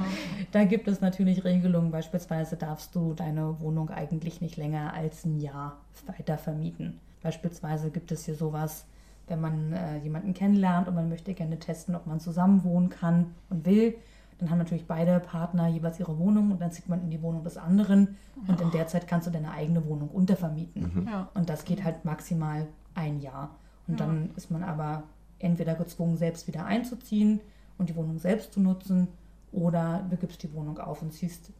Da 0.53 0.65
gibt 0.65 0.89
es 0.89 1.01
natürlich 1.03 1.45
Regelungen. 1.45 1.91
Beispielsweise 1.91 2.57
darfst 2.57 2.95
du 2.95 3.13
deine 3.13 3.61
Wohnung 3.61 3.91
eigentlich 3.91 4.41
nicht 4.41 4.57
länger 4.57 4.95
als 4.95 5.25
ein 5.27 5.41
Jahr 5.41 5.77
weiter 6.07 6.39
vermieten. 6.39 6.99
Beispielsweise 7.23 7.91
gibt 7.91 8.11
es 8.13 8.25
hier 8.25 8.35
sowas, 8.35 8.87
wenn 9.29 9.43
man 9.43 9.73
äh, 9.75 9.99
jemanden 9.99 10.33
kennenlernt 10.33 10.89
und 10.89 10.95
man 10.95 11.09
möchte 11.11 11.35
gerne 11.35 11.59
testen, 11.59 11.95
ob 11.95 12.07
man 12.07 12.19
zusammen 12.19 12.65
wohnen 12.65 12.89
kann 12.89 13.35
und 13.51 13.67
will. 13.67 13.95
Dann 14.41 14.51
haben 14.51 14.59
natürlich 14.59 14.87
beide 14.87 15.21
Partner 15.21 15.69
jeweils 15.69 16.01
ihre 16.01 16.19
Wohnung 16.19 16.51
und 16.51 16.61
dann 16.61 16.73
zieht 16.73 16.89
man 16.89 17.03
in 17.03 17.11
die 17.11 17.21
Wohnung 17.23 17.45
des 17.45 17.57
anderen 17.59 18.17
und 18.49 18.61
in 18.61 18.71
der 18.71 18.87
Zeit 18.87 19.07
kannst 19.07 19.27
du 19.27 19.31
deine 19.31 19.53
eigene 19.53 19.85
Wohnung 19.87 20.09
untervermieten. 20.09 21.07
Ja. 21.07 21.29
Und 21.35 21.49
das 21.51 21.65
geht 21.65 21.85
halt 21.85 22.05
maximal 22.05 22.67
ein 22.95 23.21
Jahr. 23.21 23.51
Und 23.87 24.01
Ja. 24.01 24.07
dann 24.07 24.31
ist 24.37 24.51
man 24.51 24.63
aber 24.63 25.03
entweder 25.39 25.75
gezwungen, 25.75 26.17
selbst 26.17 26.47
wieder 26.49 26.65
einzuziehen 26.65 27.41
und 27.79 27.91
die 27.91 27.97
Wohnung 27.97 28.19
selbst 28.19 28.53
zu 28.55 28.61
nutzen, 28.61 29.09
oder 29.53 30.07
du 30.09 30.17
gibst 30.17 30.43
die 30.43 30.53
Wohnung 30.55 30.79
auf 30.79 31.03
und 31.03 31.13
ziehst 31.13 31.53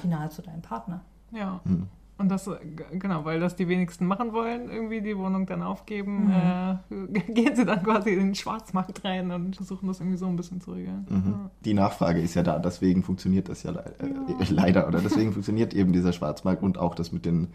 final 0.00 0.30
zu 0.30 0.42
deinem 0.42 0.62
Partner. 0.62 1.02
Ja. 1.30 1.60
Hm. 1.64 1.88
Und 2.16 2.28
das, 2.28 2.46
äh, 2.46 2.56
genau, 2.92 3.24
weil 3.24 3.40
das 3.40 3.56
die 3.56 3.66
wenigsten 3.68 4.06
machen 4.06 4.32
wollen, 4.32 4.70
irgendwie 4.70 5.00
die 5.00 5.16
Wohnung 5.18 5.46
dann 5.46 5.62
aufgeben, 5.62 6.26
Mhm. 6.26 7.14
äh, 7.16 7.20
gehen 7.32 7.56
sie 7.56 7.64
dann 7.64 7.82
quasi 7.82 8.10
in 8.10 8.20
den 8.20 8.34
Schwarzmarkt 8.36 9.04
rein 9.04 9.30
und 9.32 9.56
versuchen 9.56 9.88
das 9.88 9.98
irgendwie 9.98 10.18
so 10.18 10.26
ein 10.26 10.36
bisschen 10.36 10.60
zu 10.60 10.72
regeln. 10.72 11.06
Mhm. 11.10 11.34
Die 11.64 11.74
Nachfrage 11.74 12.20
ist 12.20 12.34
ja 12.34 12.42
da, 12.44 12.58
deswegen 12.60 13.02
funktioniert 13.02 13.48
das 13.48 13.64
ja, 13.64 13.72
le 13.72 13.84
äh, 13.98 14.06
Ja. 14.06 14.46
leider 14.50 14.86
oder 14.86 15.00
deswegen 15.00 15.32
funktioniert 15.32 15.74
eben 15.74 15.92
dieser 15.92 16.12
Schwarzmarkt 16.12 16.62
und 16.62 16.78
auch 16.78 16.94
das 16.94 17.10
mit 17.10 17.24
den 17.26 17.48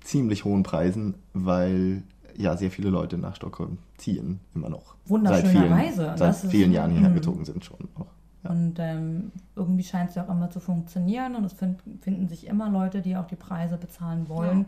ziemlich 0.00 0.44
hohen 0.44 0.62
Preisen, 0.62 1.14
weil 1.34 2.04
ja 2.36 2.56
sehr 2.56 2.70
viele 2.70 2.90
Leute 2.90 3.18
nach 3.18 3.34
Stockholm 3.34 3.78
ziehen 3.96 4.38
immer 4.54 4.68
noch. 4.68 4.94
Wunderschönerweise. 5.06 6.14
Seit 6.16 6.18
vielen, 6.18 6.32
seit 6.34 6.50
vielen 6.52 6.72
Jahren 6.72 6.92
hierher 6.92 7.10
Mhm. 7.10 7.14
gezogen 7.14 7.44
sind 7.44 7.64
schon. 7.64 7.78
Auch. 7.96 8.06
Ja. 8.48 8.52
Und 8.52 8.78
ähm, 8.78 9.32
irgendwie 9.56 9.84
scheint 9.84 10.10
es 10.10 10.16
ja 10.16 10.24
auch 10.24 10.30
immer 10.30 10.50
zu 10.50 10.60
funktionieren 10.60 11.34
und 11.34 11.44
es 11.44 11.52
find, 11.52 11.80
finden 12.00 12.28
sich 12.28 12.46
immer 12.46 12.70
Leute, 12.70 13.02
die 13.02 13.16
auch 13.16 13.26
die 13.26 13.36
Preise 13.36 13.76
bezahlen 13.76 14.28
wollen 14.28 14.66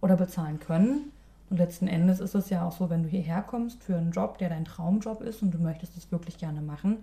oder 0.00 0.16
bezahlen 0.16 0.60
können. 0.60 1.12
Und 1.50 1.58
letzten 1.58 1.86
Endes 1.86 2.20
ist 2.20 2.34
es 2.34 2.50
ja 2.50 2.66
auch 2.66 2.72
so, 2.72 2.90
wenn 2.90 3.04
du 3.04 3.08
hierher 3.08 3.42
kommst 3.42 3.84
für 3.84 3.96
einen 3.96 4.10
Job, 4.10 4.38
der 4.38 4.48
dein 4.48 4.64
Traumjob 4.64 5.22
ist 5.22 5.42
und 5.42 5.52
du 5.52 5.58
möchtest 5.58 5.96
es 5.96 6.10
wirklich 6.10 6.38
gerne 6.38 6.60
machen, 6.60 6.98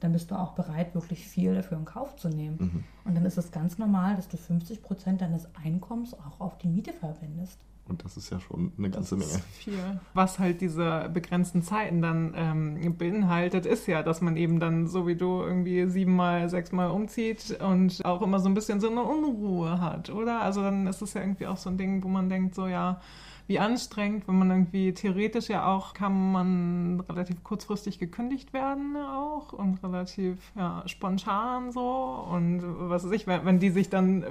dann 0.00 0.12
bist 0.12 0.30
du 0.30 0.36
auch 0.36 0.52
bereit, 0.52 0.94
wirklich 0.94 1.26
viel 1.26 1.54
dafür 1.54 1.76
in 1.76 1.84
Kauf 1.84 2.14
zu 2.16 2.28
nehmen. 2.28 2.56
Mhm. 2.60 2.84
Und 3.04 3.16
dann 3.16 3.24
ist 3.24 3.38
es 3.38 3.50
ganz 3.50 3.78
normal, 3.78 4.14
dass 4.14 4.28
du 4.28 4.36
50 4.36 4.82
Prozent 4.82 5.20
deines 5.20 5.48
Einkommens 5.64 6.14
auch 6.14 6.40
auf 6.40 6.58
die 6.58 6.68
Miete 6.68 6.92
verwendest. 6.92 7.58
Und 7.88 8.04
das 8.04 8.16
ist 8.16 8.30
ja 8.30 8.38
schon 8.40 8.72
eine 8.76 8.90
ganze 8.90 9.16
Menge. 9.16 9.30
viel. 9.52 10.00
Was 10.14 10.38
halt 10.38 10.60
diese 10.60 11.10
begrenzten 11.12 11.62
Zeiten 11.62 12.02
dann 12.02 12.34
ähm, 12.36 12.96
beinhaltet, 12.96 13.66
ist 13.66 13.86
ja, 13.86 14.02
dass 14.02 14.20
man 14.20 14.36
eben 14.36 14.60
dann 14.60 14.86
so 14.86 15.06
wie 15.06 15.16
du 15.16 15.42
irgendwie 15.42 15.86
siebenmal, 15.86 16.48
sechsmal 16.48 16.90
umzieht 16.90 17.58
und 17.60 18.04
auch 18.04 18.22
immer 18.22 18.40
so 18.40 18.48
ein 18.48 18.54
bisschen 18.54 18.80
so 18.80 18.90
eine 18.90 19.02
Unruhe 19.02 19.80
hat, 19.80 20.10
oder? 20.10 20.42
Also 20.42 20.62
dann 20.62 20.86
ist 20.86 21.02
es 21.02 21.14
ja 21.14 21.22
irgendwie 21.22 21.46
auch 21.46 21.56
so 21.56 21.70
ein 21.70 21.78
Ding, 21.78 22.02
wo 22.04 22.08
man 22.08 22.28
denkt, 22.28 22.54
so 22.54 22.66
ja, 22.66 23.00
wie 23.48 23.58
anstrengend, 23.58 24.28
wenn 24.28 24.38
man 24.38 24.50
irgendwie 24.50 24.92
theoretisch 24.92 25.48
ja 25.48 25.66
auch 25.66 25.94
kann 25.94 26.32
man 26.32 27.00
relativ 27.00 27.42
kurzfristig 27.42 27.98
gekündigt 27.98 28.52
werden 28.52 28.94
auch 28.96 29.54
und 29.54 29.82
relativ 29.82 30.52
ja, 30.54 30.82
spontan 30.84 31.72
so 31.72 32.26
und 32.30 32.62
was 32.62 33.04
weiß 33.04 33.12
ich, 33.12 33.26
wenn, 33.26 33.46
wenn 33.46 33.58
die 33.58 33.70
sich 33.70 33.88
dann, 33.88 34.22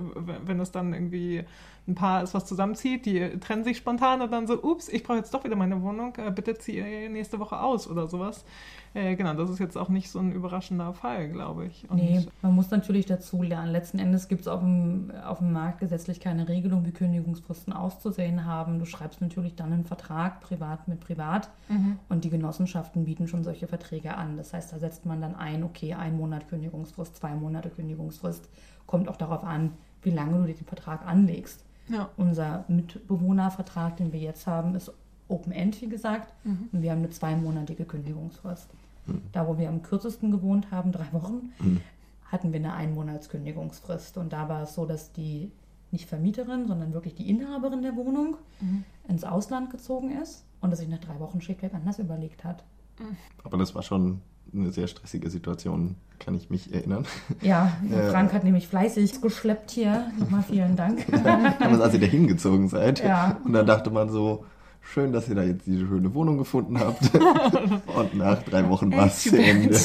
wenn 0.46 0.60
es 0.60 0.72
dann 0.72 0.94
irgendwie 0.94 1.44
ein 1.88 1.96
Paar 1.96 2.22
ist, 2.24 2.34
was 2.34 2.46
zusammenzieht, 2.46 3.06
die 3.06 3.40
trennen 3.40 3.64
sich 3.64 3.78
spontan 3.78 4.22
und 4.22 4.32
dann 4.32 4.46
so, 4.46 4.62
ups, 4.62 4.90
ich 4.90 5.04
brauche 5.04 5.18
jetzt 5.18 5.34
doch 5.34 5.44
wieder 5.46 5.56
meine 5.56 5.82
Wohnung, 5.82 6.14
äh, 6.18 6.32
bitte 6.32 6.58
zieh 6.58 6.82
nächste 7.10 7.40
Woche 7.40 7.60
aus 7.60 7.88
oder 7.90 8.08
sowas. 8.08 8.44
Äh, 8.94 9.16
genau, 9.16 9.34
das 9.34 9.50
ist 9.50 9.60
jetzt 9.60 9.78
auch 9.78 9.90
nicht 9.90 10.10
so 10.10 10.20
ein 10.20 10.32
überraschender 10.32 10.94
Fall, 10.94 11.30
glaube 11.30 11.66
ich. 11.68 11.90
Und 11.90 11.98
Nee, 11.98 12.26
man 12.42 12.56
muss 12.56 12.72
natürlich 12.72 13.06
dazu 13.06 13.42
lernen. 13.42 13.72
Letzten 13.72 14.00
Endes 14.00 14.28
gibt 14.28 14.42
es 14.42 14.48
auf 14.48 14.60
dem, 14.60 15.12
auf 15.26 15.38
dem 15.38 15.54
Markt 15.54 15.80
gesetzlich 15.80 16.20
keine 16.20 16.48
Regelung, 16.50 16.86
wie 16.86 16.92
Kündigungsfristen 16.92 17.72
auszusehen 17.74 18.46
haben. 18.46 18.80
Du 18.80 18.86
schreibst 18.86 19.22
natürlich 19.22 19.56
dann 19.56 19.72
einen 19.72 19.86
Vertrag 19.86 20.42
privat 20.42 20.88
mit 20.88 21.00
privat 21.00 21.50
Mhm. 21.70 22.00
und 22.10 22.24
die 22.24 22.30
Genossenschaften 22.30 23.06
bieten 23.06 23.28
schon 23.28 23.44
solche 23.44 23.68
Verträge 23.68 24.16
an. 24.16 24.36
Das 24.38 24.54
heißt, 24.54 24.72
da 24.74 24.80
setzt 24.80 25.06
man 25.06 25.22
dann 25.22 25.36
ein, 25.36 25.64
okay, 25.64 25.94
ein 25.94 26.18
Monat 26.18 26.48
Kündigungsfrist, 26.50 27.16
zwei 27.18 27.34
Monate 27.36 27.70
Kündigungsfrist. 27.70 28.50
Kommt 28.86 29.10
auch 29.10 29.18
darauf 29.18 29.44
an, 29.44 29.74
wie 30.02 30.12
lange 30.12 30.38
du 30.38 30.46
den 30.46 30.56
Vertrag 30.66 31.06
anlegst. 31.06 31.64
Ja. 31.90 32.10
Unser 32.18 32.66
Mitbewohnervertrag, 32.68 33.98
den 33.98 34.12
wir 34.14 34.20
jetzt 34.20 34.48
haben, 34.48 34.76
ist 34.76 34.92
Open 35.30 35.52
End, 35.52 35.82
wie 35.82 35.90
gesagt. 35.90 36.34
Mhm. 36.46 36.70
Und 36.72 36.82
wir 36.82 36.92
haben 36.92 37.00
eine 37.00 37.10
zweimonatige 37.10 37.86
Kündigungsfrist. 37.86 38.70
Mhm. 39.06 39.22
Da, 39.32 39.48
wo 39.48 39.58
wir 39.58 39.70
am 39.70 39.82
kürzesten 39.84 40.32
gewohnt 40.32 40.72
haben, 40.72 40.92
drei 40.92 41.12
Wochen, 41.12 41.52
Mhm. 41.60 41.82
hatten 42.26 42.52
wir 42.52 42.60
eine 42.60 42.74
Einmonatskündigungsfrist. 42.74 44.18
Und 44.18 44.34
da 44.34 44.50
war 44.50 44.64
es 44.64 44.74
so, 44.76 44.86
dass 44.86 45.12
die 45.14 45.52
nicht 45.92 46.06
Vermieterin, 46.08 46.68
sondern 46.68 46.94
wirklich 46.94 47.16
die 47.16 47.30
Inhaberin 47.30 47.82
der 47.82 47.96
Wohnung 47.96 48.36
Mhm. 48.60 48.84
ins 49.08 49.24
Ausland 49.24 49.70
gezogen 49.70 50.12
ist 50.22 50.44
und 50.60 50.72
es 50.74 50.80
sich 50.80 50.90
nach 50.90 51.00
drei 51.00 51.20
Wochen 51.20 51.40
schlichtweg 51.42 51.74
anders 51.74 52.00
überlegt 52.00 52.44
hat. 52.44 52.64
Aber 53.44 53.58
das 53.58 53.76
war 53.76 53.84
schon 53.84 54.22
eine 54.54 54.72
sehr 54.72 54.88
stressige 54.88 55.30
Situation, 55.30 55.96
kann 56.20 56.36
ich 56.36 56.50
mich 56.50 56.74
erinnern. 56.74 57.06
Ja, 57.42 57.74
Ja. 57.90 58.10
Frank 58.12 58.34
hat 58.34 58.44
nämlich 58.44 58.68
fleißig 58.68 59.22
geschleppt 59.22 59.72
hier. 59.72 60.12
Nochmal 60.20 60.44
vielen 60.44 60.76
Dank. 60.76 61.06
Damals, 61.24 61.82
als 61.82 61.94
ihr 61.94 62.00
da 62.00 62.06
hingezogen 62.06 62.68
seid. 62.70 63.04
Ja. 63.04 63.38
Und 63.44 63.54
dann 63.54 63.66
dachte 63.66 63.90
man 63.92 64.10
so, 64.10 64.46
schön, 64.82 65.12
dass 65.12 65.28
ihr 65.30 65.36
da 65.36 65.44
jetzt 65.44 65.66
diese 65.68 65.86
schöne 65.86 66.14
Wohnung 66.14 66.38
gefunden 66.38 66.80
habt. 66.80 67.14
Und 67.96 68.16
nach 68.16 68.42
drei 68.44 68.68
Wochen 68.70 68.92
war 68.92 69.08
es 69.08 69.24
zu 69.24 69.38
Ende. 69.38 69.78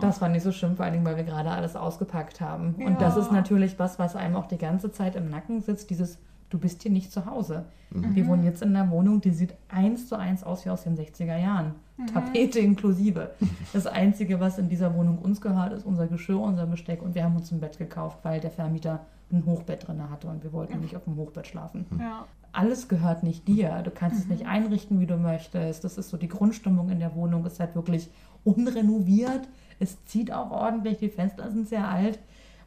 Das 0.00 0.20
war 0.20 0.28
nicht 0.28 0.42
so 0.42 0.52
schlimm, 0.52 0.76
vor 0.76 0.84
allen 0.84 0.94
Dingen, 0.94 1.04
weil 1.06 1.16
wir 1.16 1.24
gerade 1.24 1.50
alles 1.50 1.76
ausgepackt 1.76 2.40
haben. 2.40 2.74
Ja. 2.78 2.86
Und 2.86 3.00
das 3.00 3.16
ist 3.16 3.30
natürlich 3.32 3.78
was, 3.78 3.98
was 3.98 4.16
einem 4.16 4.36
auch 4.36 4.46
die 4.46 4.58
ganze 4.58 4.90
Zeit 4.90 5.16
im 5.16 5.30
Nacken 5.30 5.60
sitzt, 5.60 5.90
dieses 5.90 6.18
Du 6.50 6.58
bist 6.58 6.82
hier 6.82 6.90
nicht 6.92 7.10
zu 7.10 7.24
Hause. 7.24 7.64
Wir 7.88 8.26
wohnen 8.26 8.44
jetzt 8.44 8.60
in 8.60 8.76
einer 8.76 8.90
Wohnung, 8.90 9.22
die 9.22 9.30
sieht 9.30 9.54
eins 9.68 10.06
zu 10.06 10.18
eins 10.18 10.44
aus 10.44 10.66
wie 10.66 10.70
aus 10.70 10.82
den 10.82 10.98
60er 10.98 11.38
Jahren. 11.38 11.76
Tapete 12.06 12.58
inklusive. 12.58 13.32
Das 13.72 13.86
Einzige, 13.86 14.40
was 14.40 14.58
in 14.58 14.68
dieser 14.68 14.94
Wohnung 14.94 15.18
uns 15.18 15.40
gehört, 15.40 15.72
ist 15.72 15.84
unser 15.84 16.06
Geschirr, 16.06 16.40
unser 16.40 16.66
Besteck 16.66 17.02
und 17.02 17.14
wir 17.14 17.24
haben 17.24 17.36
uns 17.36 17.52
ein 17.52 17.60
Bett 17.60 17.78
gekauft, 17.78 18.18
weil 18.22 18.40
der 18.40 18.50
Vermieter 18.50 19.00
ein 19.32 19.44
Hochbett 19.46 19.86
drin 19.86 20.10
hatte 20.10 20.28
und 20.28 20.42
wir 20.42 20.52
wollten 20.52 20.80
nicht 20.80 20.96
auf 20.96 21.04
dem 21.04 21.16
Hochbett 21.16 21.46
schlafen. 21.46 21.86
Ja. 21.98 22.26
Alles 22.52 22.88
gehört 22.88 23.22
nicht 23.22 23.48
dir. 23.48 23.80
Du 23.82 23.90
kannst 23.90 24.18
es 24.18 24.28
nicht 24.28 24.46
einrichten, 24.46 25.00
wie 25.00 25.06
du 25.06 25.16
möchtest. 25.16 25.84
Das 25.84 25.96
ist 25.96 26.10
so 26.10 26.18
die 26.18 26.28
Grundstimmung 26.28 26.90
in 26.90 26.98
der 26.98 27.14
Wohnung, 27.14 27.46
ist 27.46 27.58
halt 27.58 27.74
wirklich 27.74 28.10
unrenoviert. 28.44 29.48
Es 29.78 30.04
zieht 30.04 30.32
auch 30.32 30.50
ordentlich, 30.50 30.98
die 30.98 31.08
Fenster 31.08 31.50
sind 31.50 31.66
sehr 31.66 31.88
alt, 31.88 32.18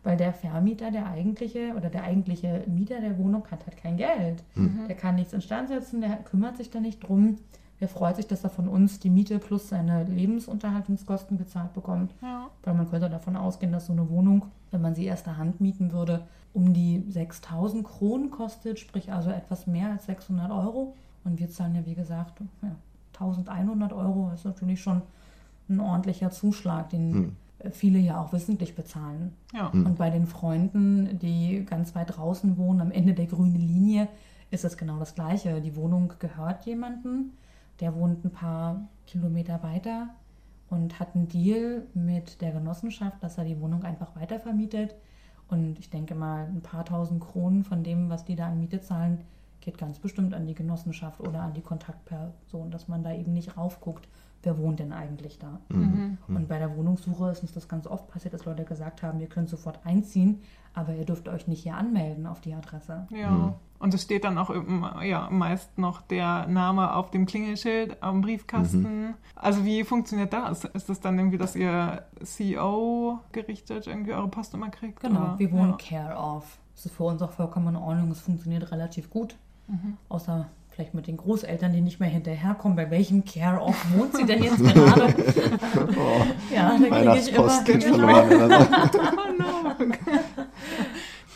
weil 0.04 0.18
der 0.18 0.34
Vermieter, 0.34 0.90
der 0.90 1.08
eigentliche 1.08 1.74
oder 1.76 1.90
der 1.90 2.04
eigentliche 2.04 2.64
Mieter 2.68 3.00
der 3.00 3.18
Wohnung 3.20 3.46
hat 3.52 3.66
halt 3.68 3.78
kein 3.78 3.98
Geld. 3.98 4.44
Der 4.88 4.96
kann 4.96 5.16
nichts 5.16 5.34
instand 5.34 5.70
setzen, 5.70 6.02
der 6.02 6.16
kümmert 6.18 6.58
sich 6.58 6.72
da 6.72 6.80
nicht 6.80 7.08
drum. 7.08 7.38
Der 7.82 7.90
freut 7.90 8.16
sich, 8.16 8.28
dass 8.28 8.44
er 8.44 8.50
von 8.50 8.68
uns 8.68 9.00
die 9.00 9.10
Miete 9.10 9.38
plus 9.38 9.70
seine 9.70 10.04
Lebensunterhaltungskosten 10.06 11.38
bezahlt 11.38 11.74
bekommt. 11.74 12.14
Ja. 12.22 12.50
Weil 12.64 12.74
man 12.74 12.90
könnte 12.90 13.10
davon 13.10 13.36
ausgehen, 13.36 13.72
dass 13.72 13.88
so 13.88 13.94
eine 13.94 14.10
Wohnung, 14.10 14.46
wenn 14.72 14.82
man 14.82 14.96
sie 14.96 15.06
erster 15.06 15.38
Hand 15.38 15.60
mieten 15.60 15.92
würde, 15.92 16.22
um 16.54 16.74
die 16.74 17.04
6000 17.10 17.84
Kronen 17.86 18.32
kostet, 18.32 18.80
sprich 18.80 19.12
also 19.12 19.30
etwas 19.30 19.68
mehr 19.68 19.92
als 19.92 20.06
600 20.06 20.52
Euro. 20.52 20.96
Und 21.26 21.40
wir 21.40 21.50
zahlen 21.50 21.76
ja, 21.76 21.86
wie 21.86 21.96
gesagt, 21.96 22.40
ja, 22.62 22.76
1100 23.14 23.92
Euro. 23.92 24.30
Das 24.32 24.40
ist 24.40 24.46
natürlich 24.46 24.82
schon 24.82 25.02
ein 25.68 25.80
ordentlicher 25.80 26.32
Zuschlag, 26.32 26.90
den 26.92 27.14
Hm. 27.14 27.72
viele 27.72 28.00
ja 28.00 28.22
auch 28.22 28.32
wissentlich 28.32 28.76
bezahlen. 28.76 29.34
Ja. 29.54 29.68
Und 29.68 29.98
bei 29.98 30.10
den 30.10 30.28
Freunden, 30.28 31.18
die 31.20 31.66
ganz 31.66 31.96
weit 31.96 32.16
draußen 32.16 32.58
wohnen, 32.58 32.82
am 32.82 32.92
Ende 32.92 33.14
der 33.14 33.26
grünen 33.26 33.56
Linie, 33.56 34.08
ist 34.52 34.64
es 34.64 34.78
genau 34.78 35.00
das 35.00 35.16
Gleiche. 35.16 35.60
Die 35.62 35.76
Wohnung 35.76 36.14
gehört 36.20 36.66
jemandem, 36.66 37.32
der 37.80 37.96
wohnt 37.96 38.24
ein 38.24 38.32
paar 38.32 38.88
Kilometer 39.06 39.62
weiter 39.64 40.10
und 40.70 41.00
hat 41.00 41.16
einen 41.16 41.28
Deal 41.28 41.86
mit 41.94 42.42
der 42.42 42.52
Genossenschaft, 42.52 43.22
dass 43.22 43.38
er 43.38 43.46
die 43.46 43.60
Wohnung 43.60 43.84
einfach 43.84 44.16
weitervermietet. 44.16 44.96
Und 45.48 45.78
ich 45.80 45.90
denke 45.90 46.16
mal, 46.16 46.46
ein 46.46 46.62
paar 46.62 46.86
tausend 46.86 47.22
Kronen 47.22 47.64
von 47.64 47.84
dem, 47.84 48.10
was 48.10 48.26
die 48.26 48.36
da 48.36 48.48
an 48.48 48.60
Miete 48.60 48.82
zahlen, 48.82 49.24
geht 49.62 49.78
ganz 49.78 50.00
bestimmt 50.00 50.34
an 50.34 50.48
die 50.48 50.56
Genossenschaft 50.56 51.20
oder 51.20 51.42
an 51.42 51.54
die 51.54 51.62
Kontaktperson, 51.62 52.72
dass 52.72 52.88
man 52.88 53.04
da 53.04 53.14
eben 53.14 53.34
nicht 53.34 53.58
raufguckt, 53.58 54.08
wer 54.46 54.58
wohnt 54.58 54.80
denn 54.80 54.94
eigentlich 54.94 55.40
da. 55.40 55.60
Mhm. 55.70 56.18
Und 56.28 56.48
bei 56.48 56.60
der 56.60 56.76
Wohnungssuche 56.76 57.32
ist 57.32 57.42
uns 57.42 57.54
das 57.54 57.68
ganz 57.68 57.88
oft 57.88 58.08
passiert, 58.08 58.34
dass 58.34 58.46
Leute 58.46 58.64
gesagt 58.64 59.04
haben, 59.04 59.20
ihr 59.20 59.28
könnt 59.28 59.50
sofort 59.50 59.80
einziehen, 59.86 60.42
aber 60.74 60.94
ihr 60.96 61.06
dürft 61.06 61.28
euch 61.28 61.48
nicht 61.48 61.64
hier 61.64 61.76
anmelden 61.76 62.28
auf 62.28 62.42
die 62.42 62.54
Adresse. 62.54 63.08
Ja. 63.10 63.56
Und 63.80 63.94
es 63.94 64.04
steht 64.04 64.24
dann 64.24 64.38
auch 64.38 64.54
ja, 65.04 65.30
meist 65.30 65.78
noch 65.78 66.02
der 66.02 66.48
Name 66.48 66.96
auf 66.96 67.12
dem 67.12 67.26
Klingelschild 67.26 68.02
am 68.02 68.22
Briefkasten. 68.22 69.16
Also 69.36 69.66
wie 69.66 69.84
funktioniert 69.84 70.32
das? 70.32 70.64
Ist 70.64 70.88
das 70.90 71.02
dann 71.02 71.18
irgendwie, 71.18 71.38
dass 71.38 71.56
ihr 71.56 72.04
CO 72.38 73.20
gerichtet 73.32 73.88
irgendwie 73.88 74.14
eure 74.14 74.28
Post 74.30 74.54
immer 74.54 74.70
kriegt? 74.70 75.02
Genau, 75.02 75.20
oder? 75.22 75.40
wir 75.40 75.52
wohnen 75.52 75.72
Ja. 75.72 75.78
care 75.78 76.16
of. 76.18 76.58
Das 76.76 76.86
ist 76.86 76.96
für 76.96 77.04
uns 77.04 77.22
auch 77.22 77.32
vollkommen 77.32 77.70
in 77.70 77.76
Ordnung, 77.78 78.12
es 78.12 78.20
funktioniert 78.22 78.72
relativ 78.72 79.10
gut. 79.10 79.36
Mhm. 79.68 79.98
Außer 80.10 80.48
vielleicht 80.76 80.94
mit 80.94 81.08
den 81.08 81.16
Großeltern, 81.18 81.72
die 81.72 81.80
nicht 81.80 82.02
mehr 82.02 82.10
hinterherkommen. 82.10 82.76
Bei 82.76 82.92
welchem 82.92 83.24
care 83.24 83.62
of 83.62 83.76
wohnt 83.96 84.16
sie 84.16 84.26
denn 84.26 84.44
jetzt 84.44 84.62
gerade? 84.62 85.14
Oh, 85.98 86.26
ja, 86.54 86.78
da 86.78 86.88
kriege 86.88 87.18
ich 87.18 87.34
immer. 87.36 87.64
Genau. 87.64 88.60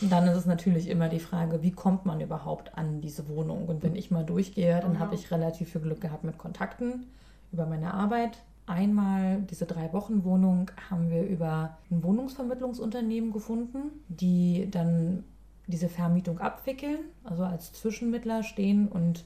dann 0.02 0.28
ist 0.28 0.36
es 0.36 0.46
natürlich 0.46 0.88
immer 0.88 1.08
die 1.08 1.20
Frage, 1.20 1.62
wie 1.62 1.70
kommt 1.70 2.04
man 2.04 2.20
überhaupt 2.20 2.76
an 2.76 3.00
diese 3.00 3.28
Wohnung? 3.28 3.66
Und 3.66 3.82
wenn 3.82 3.96
ich 3.96 4.10
mal 4.10 4.24
durchgehe, 4.24 4.80
dann 4.80 4.98
habe 4.98 5.14
ich 5.14 5.30
relativ 5.30 5.72
viel 5.72 5.80
Glück 5.80 6.00
gehabt 6.00 6.24
mit 6.24 6.36
Kontakten 6.36 7.06
über 7.52 7.66
meine 7.66 7.94
Arbeit. 7.94 8.38
Einmal 8.66 9.42
diese 9.50 9.66
drei 9.66 9.92
Wochen 9.92 10.24
Wohnung 10.24 10.70
haben 10.90 11.10
wir 11.10 11.22
über 11.22 11.78
ein 11.90 12.02
Wohnungsvermittlungsunternehmen 12.02 13.32
gefunden, 13.32 13.90
die 14.08 14.68
dann 14.70 15.24
diese 15.70 15.88
Vermietung 15.88 16.38
abwickeln, 16.38 16.98
also 17.24 17.44
als 17.44 17.72
Zwischenmittler 17.72 18.42
stehen 18.42 18.88
und 18.88 19.24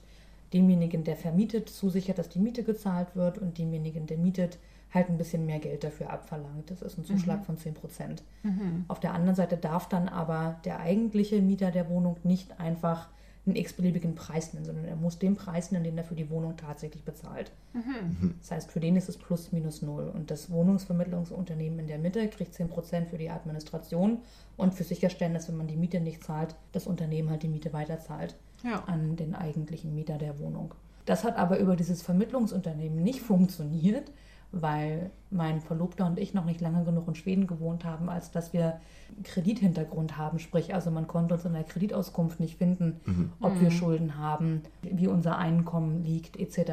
demjenigen, 0.52 1.04
der 1.04 1.16
vermietet, 1.16 1.68
zusichert, 1.68 2.18
dass 2.18 2.28
die 2.28 2.38
Miete 2.38 2.62
gezahlt 2.62 3.16
wird 3.16 3.38
und 3.38 3.58
demjenigen, 3.58 4.06
der 4.06 4.18
mietet, 4.18 4.58
halt 4.92 5.08
ein 5.10 5.18
bisschen 5.18 5.44
mehr 5.44 5.58
Geld 5.58 5.82
dafür 5.82 6.10
abverlangt. 6.10 6.70
Das 6.70 6.80
ist 6.80 6.96
ein 6.96 7.04
Zuschlag 7.04 7.44
von 7.44 7.58
10 7.58 7.74
Prozent. 7.74 8.22
Mhm. 8.44 8.84
Auf 8.86 9.00
der 9.00 9.12
anderen 9.12 9.34
Seite 9.34 9.56
darf 9.56 9.88
dann 9.88 10.08
aber 10.08 10.60
der 10.64 10.78
eigentliche 10.78 11.42
Mieter 11.42 11.72
der 11.72 11.88
Wohnung 11.88 12.16
nicht 12.22 12.60
einfach 12.60 13.08
einen 13.46 13.56
x-beliebigen 13.56 14.14
Preis 14.14 14.54
nennen, 14.54 14.64
sondern 14.64 14.86
er 14.86 14.96
muss 14.96 15.18
den 15.18 15.36
Preis 15.36 15.70
nennen, 15.70 15.84
den 15.84 15.98
er 15.98 16.04
für 16.04 16.14
die 16.14 16.30
Wohnung 16.30 16.56
tatsächlich 16.56 17.04
bezahlt. 17.04 17.50
Mhm. 17.74 18.34
Das 18.40 18.50
heißt, 18.52 18.70
für 18.70 18.80
den 18.80 18.96
ist 18.96 19.08
es 19.08 19.18
plus 19.18 19.52
minus 19.52 19.82
null. 19.82 20.10
Und 20.14 20.30
das 20.30 20.50
Wohnungsvermittlungsunternehmen 20.50 21.80
in 21.80 21.86
der 21.86 21.98
Mitte 21.98 22.26
kriegt 22.28 22.54
10% 22.54 23.06
für 23.06 23.18
die 23.18 23.28
Administration 23.30 24.18
und 24.56 24.74
für 24.74 24.84
sicherstellen, 24.84 25.34
dass 25.34 25.48
wenn 25.48 25.56
man 25.56 25.66
die 25.66 25.76
Miete 25.76 26.00
nicht 26.00 26.24
zahlt, 26.24 26.54
das 26.72 26.86
Unternehmen 26.86 27.28
halt 27.30 27.42
die 27.42 27.48
Miete 27.48 27.72
weiterzahlt 27.72 28.34
Ja. 28.62 28.82
an 28.86 29.16
den 29.16 29.34
eigentlichen 29.34 29.94
Mieter 29.94 30.16
der 30.16 30.38
Wohnung. 30.38 30.74
Das 31.04 31.22
hat 31.22 31.36
aber 31.36 31.58
über 31.58 31.76
dieses 31.76 32.00
Vermittlungsunternehmen 32.00 33.02
nicht 33.02 33.20
funktioniert, 33.20 34.10
weil 34.60 35.10
mein 35.30 35.60
Verlobter 35.60 36.06
und 36.06 36.18
ich 36.18 36.32
noch 36.34 36.44
nicht 36.44 36.60
lange 36.60 36.84
genug 36.84 37.08
in 37.08 37.14
Schweden 37.14 37.46
gewohnt 37.46 37.84
haben, 37.84 38.08
als 38.08 38.30
dass 38.30 38.52
wir 38.52 38.80
Kredithintergrund 39.24 40.16
haben. 40.16 40.38
Sprich, 40.38 40.74
also 40.74 40.90
man 40.90 41.06
konnte 41.06 41.34
uns 41.34 41.44
in 41.44 41.52
der 41.52 41.64
Kreditauskunft 41.64 42.40
nicht 42.40 42.56
finden, 42.56 43.32
ob 43.40 43.60
wir 43.60 43.70
Schulden 43.70 44.16
haben, 44.18 44.62
wie 44.82 45.08
unser 45.08 45.38
Einkommen 45.38 46.02
liegt, 46.04 46.38
etc. 46.38 46.72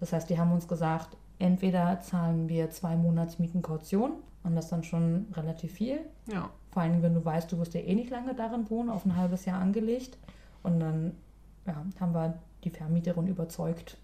Das 0.00 0.12
heißt, 0.12 0.28
die 0.30 0.38
haben 0.38 0.52
uns 0.52 0.68
gesagt, 0.68 1.16
entweder 1.38 2.00
zahlen 2.00 2.48
wir 2.48 2.70
zwei 2.70 2.96
Monatsmieten 2.96 3.62
Kaution 3.62 4.12
und 4.44 4.54
das 4.54 4.68
dann 4.68 4.84
schon 4.84 5.26
relativ 5.34 5.72
viel, 5.72 6.00
Ja. 6.26 6.50
vor 6.70 6.82
allem, 6.82 7.02
wenn 7.02 7.14
du 7.14 7.24
weißt, 7.24 7.50
du 7.50 7.58
wirst 7.58 7.74
ja 7.74 7.80
eh 7.80 7.94
nicht 7.94 8.10
lange 8.10 8.34
darin 8.34 8.68
wohnen, 8.70 8.90
auf 8.90 9.04
ein 9.04 9.16
halbes 9.16 9.44
Jahr 9.44 9.60
angelegt. 9.60 10.18
Und 10.62 10.80
dann 10.80 11.12
ja, 11.66 11.74
haben 12.00 12.12
wir 12.14 12.34
die 12.64 12.70
Vermieterin 12.70 13.26
überzeugt, 13.28 13.96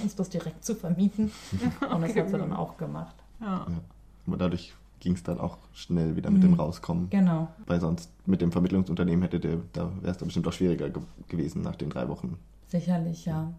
uns 0.00 0.14
das 0.16 0.28
direkt 0.28 0.64
zu 0.64 0.74
vermieten. 0.74 1.30
Und 1.92 2.00
das 2.02 2.10
Okay. 2.10 2.20
hat 2.20 2.30
sie 2.30 2.38
dann 2.38 2.52
auch 2.52 2.76
gemacht. 2.76 3.14
Ja. 3.40 3.58
Ja. 3.58 3.66
Aber 4.26 4.36
dadurch 4.36 4.74
ging 5.00 5.12
es 5.14 5.22
dann 5.22 5.38
auch 5.38 5.58
schnell 5.72 6.16
wieder 6.16 6.30
mit 6.30 6.42
dem 6.42 6.50
Mhm. 6.52 6.60
Rauskommen. 6.60 7.08
Genau. 7.10 7.48
Weil 7.66 7.80
sonst 7.80 8.10
mit 8.26 8.40
dem 8.40 8.50
Vermittlungsunternehmen 8.52 9.22
hätte 9.22 9.38
der, 9.40 9.58
da 9.72 9.90
wäre 10.00 10.12
es 10.12 10.18
bestimmt 10.18 10.46
auch 10.48 10.52
schwieriger 10.52 10.90
ge 10.90 11.02
gewesen 11.28 11.62
nach 11.62 11.76
den 11.76 11.90
drei 11.90 12.08
Wochen. 12.08 12.36
Sicherlich, 12.66 13.24
ja. 13.24 13.52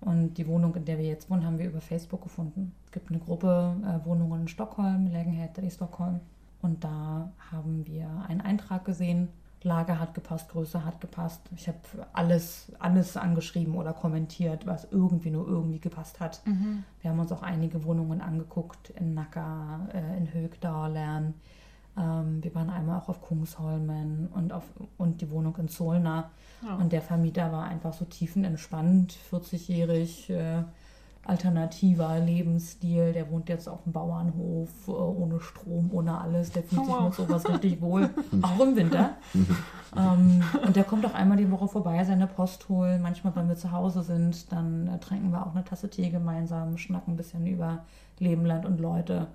Und 0.00 0.34
die 0.38 0.46
Wohnung, 0.48 0.74
in 0.74 0.84
der 0.84 0.98
wir 0.98 1.04
jetzt 1.06 1.30
wohnen, 1.30 1.44
haben 1.44 1.58
wir 1.58 1.66
über 1.66 1.80
Facebook 1.80 2.22
gefunden. 2.22 2.72
Es 2.86 2.92
gibt 2.92 3.10
eine 3.10 3.20
Gruppe 3.20 3.76
äh, 3.84 4.04
Wohnungen 4.06 4.42
in 4.42 4.48
Stockholm, 4.48 5.06
Lägenheter 5.06 5.62
in 5.62 5.70
Stockholm. 5.70 6.20
Und 6.62 6.82
da 6.84 7.30
haben 7.52 7.86
wir 7.86 8.08
einen 8.28 8.40
Eintrag 8.40 8.84
gesehen. 8.84 9.28
Lage 9.62 10.00
hat 10.00 10.14
gepasst, 10.14 10.48
Größe 10.50 10.84
hat 10.84 11.00
gepasst. 11.00 11.42
Ich 11.54 11.68
habe 11.68 11.78
alles, 12.12 12.72
alles 12.78 13.16
angeschrieben 13.16 13.74
oder 13.74 13.92
kommentiert, 13.92 14.66
was 14.66 14.88
irgendwie 14.90 15.30
nur 15.30 15.46
irgendwie 15.46 15.80
gepasst 15.80 16.20
hat. 16.20 16.40
Mhm. 16.46 16.84
Wir 17.02 17.10
haben 17.10 17.18
uns 17.18 17.32
auch 17.32 17.42
einige 17.42 17.84
Wohnungen 17.84 18.20
angeguckt 18.20 18.90
in 18.90 19.14
Nacker, 19.14 19.88
äh, 19.92 20.16
in 20.16 20.32
Högdalen. 20.32 21.34
Ähm, 21.98 22.42
wir 22.42 22.54
waren 22.54 22.70
einmal 22.70 23.00
auch 23.00 23.08
auf 23.08 23.20
Kungsholmen 23.20 24.28
und, 24.34 24.52
auf, 24.52 24.64
und 24.96 25.20
die 25.20 25.30
Wohnung 25.30 25.56
in 25.56 25.68
Solna. 25.68 26.30
Ja. 26.62 26.76
Und 26.76 26.92
der 26.92 27.02
Vermieter 27.02 27.52
war 27.52 27.64
einfach 27.64 27.92
so 27.92 28.04
tiefenentspannt, 28.04 29.14
40-jährig, 29.30 30.30
äh, 30.30 30.62
alternativer 31.30 32.18
Lebensstil. 32.18 33.12
Der 33.12 33.30
wohnt 33.30 33.48
jetzt 33.48 33.68
auf 33.68 33.82
dem 33.84 33.92
Bauernhof, 33.92 34.68
äh, 34.88 34.90
ohne 34.90 35.40
Strom, 35.40 35.88
ohne 35.92 36.18
alles. 36.20 36.50
Der 36.52 36.62
fühlt 36.62 36.80
Oh, 36.82 36.84
sich 36.84 36.94
wow. 36.94 37.04
mit 37.04 37.14
sowas 37.14 37.48
richtig 37.48 37.80
wohl, 37.80 38.10
auch 38.42 38.60
im 38.60 38.76
Winter. 38.76 39.10
ähm, 39.96 40.42
und 40.66 40.76
der 40.76 40.84
kommt 40.84 41.06
auch 41.06 41.14
einmal 41.14 41.36
die 41.38 41.50
Woche 41.50 41.68
vorbei, 41.68 42.02
seine 42.04 42.26
Post 42.26 42.68
holen. 42.68 43.00
Manchmal, 43.00 43.34
wenn 43.36 43.48
wir 43.48 43.56
zu 43.56 43.70
Hause 43.72 44.02
sind, 44.02 44.52
dann 44.52 44.88
äh, 44.88 44.98
trinken 44.98 45.30
wir 45.32 45.46
auch 45.46 45.54
eine 45.54 45.64
Tasse 45.64 45.88
Tee 45.88 46.10
gemeinsam, 46.10 46.76
schnacken 46.76 47.14
ein 47.14 47.16
bisschen 47.16 47.46
über 47.46 47.84
Leben, 48.18 48.44
Land 48.44 48.66
und 48.66 48.80
Leute. 48.80 49.28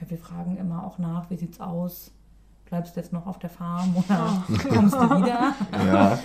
Ja, 0.00 0.10
wir 0.10 0.18
fragen 0.18 0.56
immer 0.58 0.84
auch 0.84 0.98
nach, 0.98 1.30
wie 1.30 1.36
sieht's 1.36 1.60
aus? 1.60 2.10
Bleibst 2.66 2.96
du 2.96 3.00
jetzt 3.00 3.12
noch 3.12 3.26
auf 3.26 3.38
der 3.38 3.48
Farm 3.50 3.94
oder 3.96 4.42
kommst 4.68 4.94
du 4.94 5.00
wieder? 5.18 5.54
Ja, 5.72 6.18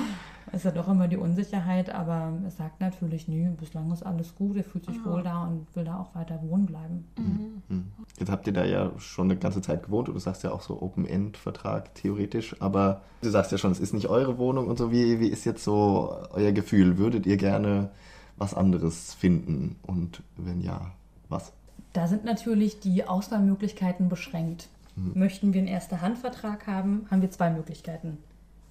ist 0.51 0.65
ja 0.65 0.71
doch 0.71 0.87
immer 0.87 1.07
die 1.07 1.17
Unsicherheit, 1.17 1.89
aber 1.89 2.33
er 2.43 2.51
sagt 2.51 2.81
natürlich, 2.81 3.27
nö, 3.27 3.51
bislang 3.51 3.91
ist 3.91 4.03
alles 4.03 4.35
gut, 4.35 4.57
er 4.57 4.63
fühlt 4.63 4.85
sich 4.85 4.97
Ja. 4.97 5.05
wohl 5.05 5.23
da 5.23 5.43
und 5.45 5.67
will 5.75 5.83
da 5.85 5.99
auch 5.99 6.13
weiter 6.15 6.39
wohnen 6.43 6.65
bleiben. 6.65 7.05
Mhm. 7.17 7.61
Hm. 7.69 7.91
Jetzt 8.19 8.31
habt 8.31 8.47
ihr 8.47 8.53
da 8.53 8.65
ja 8.65 8.91
schon 8.97 9.31
eine 9.31 9.39
ganze 9.39 9.61
Zeit 9.61 9.83
gewohnt 9.83 10.09
und 10.09 10.15
du 10.15 10.19
sagst 10.19 10.43
ja 10.43 10.51
auch 10.51 10.61
so 10.61 10.81
Open-End-Vertrag 10.81 11.95
theoretisch, 11.95 12.55
aber 12.61 13.01
du 13.21 13.29
sagst 13.29 13.51
ja 13.51 13.57
schon, 13.57 13.71
es 13.71 13.79
ist 13.79 13.93
nicht 13.93 14.07
eure 14.07 14.37
Wohnung 14.37 14.67
und 14.67 14.77
so. 14.77 14.91
Wie, 14.91 15.19
wie 15.19 15.29
ist 15.29 15.45
jetzt 15.45 15.63
so 15.63 16.15
euer 16.31 16.51
Gefühl? 16.51 16.97
Würdet 16.97 17.25
ihr 17.25 17.37
gerne 17.37 17.89
was 18.37 18.53
anderes 18.53 19.13
finden? 19.13 19.75
Und 19.83 20.23
wenn 20.37 20.61
ja, 20.61 20.91
was? 21.29 21.53
Da 21.93 22.07
sind 22.07 22.23
natürlich 22.25 22.79
die 22.79 23.05
Auswahlmöglichkeiten 23.05 24.09
beschränkt. 24.09 24.67
Möchten 24.95 25.53
wir 25.53 25.59
einen 25.59 25.67
Erste-Hand-Vertrag 25.69 26.67
haben, 26.67 27.05
haben 27.09 27.21
wir 27.21 27.31
zwei 27.31 27.49
Möglichkeiten. 27.49 28.17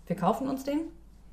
Wir 0.07 0.17
kaufen 0.17 0.49
uns 0.49 0.65
den, 0.65 0.81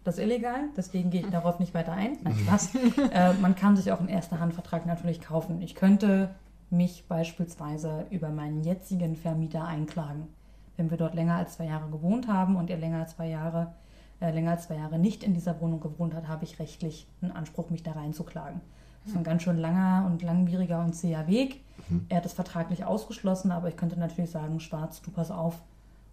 das 0.08 0.17
ist 0.17 0.24
illegal, 0.24 0.70
deswegen 0.78 1.10
gehe 1.10 1.20
ich 1.20 1.30
darauf 1.30 1.60
nicht 1.60 1.74
weiter 1.74 1.91
ein. 1.91 2.17
Nein, 2.24 2.36
Spaß. 2.38 2.76
äh, 3.12 3.34
man 3.41 3.56
kann 3.56 3.76
sich 3.76 3.91
auch 3.91 4.00
einen 4.00 4.08
Erste-Hand-Vertrag 4.08 4.86
natürlich 4.86 5.20
kaufen. 5.20 5.62
Ich 5.62 5.76
könnte 5.76 6.30
mich 6.70 7.04
beispielsweise 7.10 8.06
über 8.10 8.30
meinen 8.30 8.63
jetzigen 8.63 9.17
Vermieter 9.17 9.65
einklagen. 9.65 10.30
Wenn 10.78 10.89
wir 10.89 10.98
dort 10.98 11.13
länger 11.13 11.36
als 11.36 11.56
zwei 11.56 11.65
Jahre 11.65 11.89
gewohnt 11.89 12.30
haben 12.30 12.56
und 12.56 12.70
er 12.70 12.78
länger 12.78 13.00
als 13.00 13.17
zwei 13.17 13.28
Jahre, 13.28 13.74
äh, 14.22 14.32
länger 14.32 14.52
als 14.52 14.67
zwei 14.67 14.76
Jahre 14.76 14.98
nicht 14.98 15.24
in 15.24 15.34
dieser 15.34 15.60
Wohnung 15.60 15.82
gewohnt 15.82 16.13
hat, 16.13 16.30
habe 16.30 16.46
ich 16.46 16.58
rechtlich 16.58 17.06
einen 17.22 17.34
Anspruch, 17.34 17.70
mich 17.70 17.84
da 17.84 17.91
reinzuklagen. 17.91 18.62
Das 19.04 19.12
ist 19.12 19.17
ein 19.17 19.26
ganz 19.26 19.43
schön 19.43 19.58
langer 19.58 20.06
und 20.10 20.22
langwieriger 20.22 20.80
und 20.86 20.93
zäher 20.93 21.28
Weg. 21.28 21.65
Er 22.08 22.17
hat 22.17 22.26
es 22.26 22.32
vertraglich 22.32 22.86
ausgeschlossen, 22.86 23.52
aber 23.52 23.67
ich 23.67 23.76
könnte 23.76 24.00
natürlich 24.00 24.32
sagen, 24.32 24.62
Schwarz, 24.62 25.02
du 25.02 25.12
pass 25.12 25.32
auf, 25.32 25.62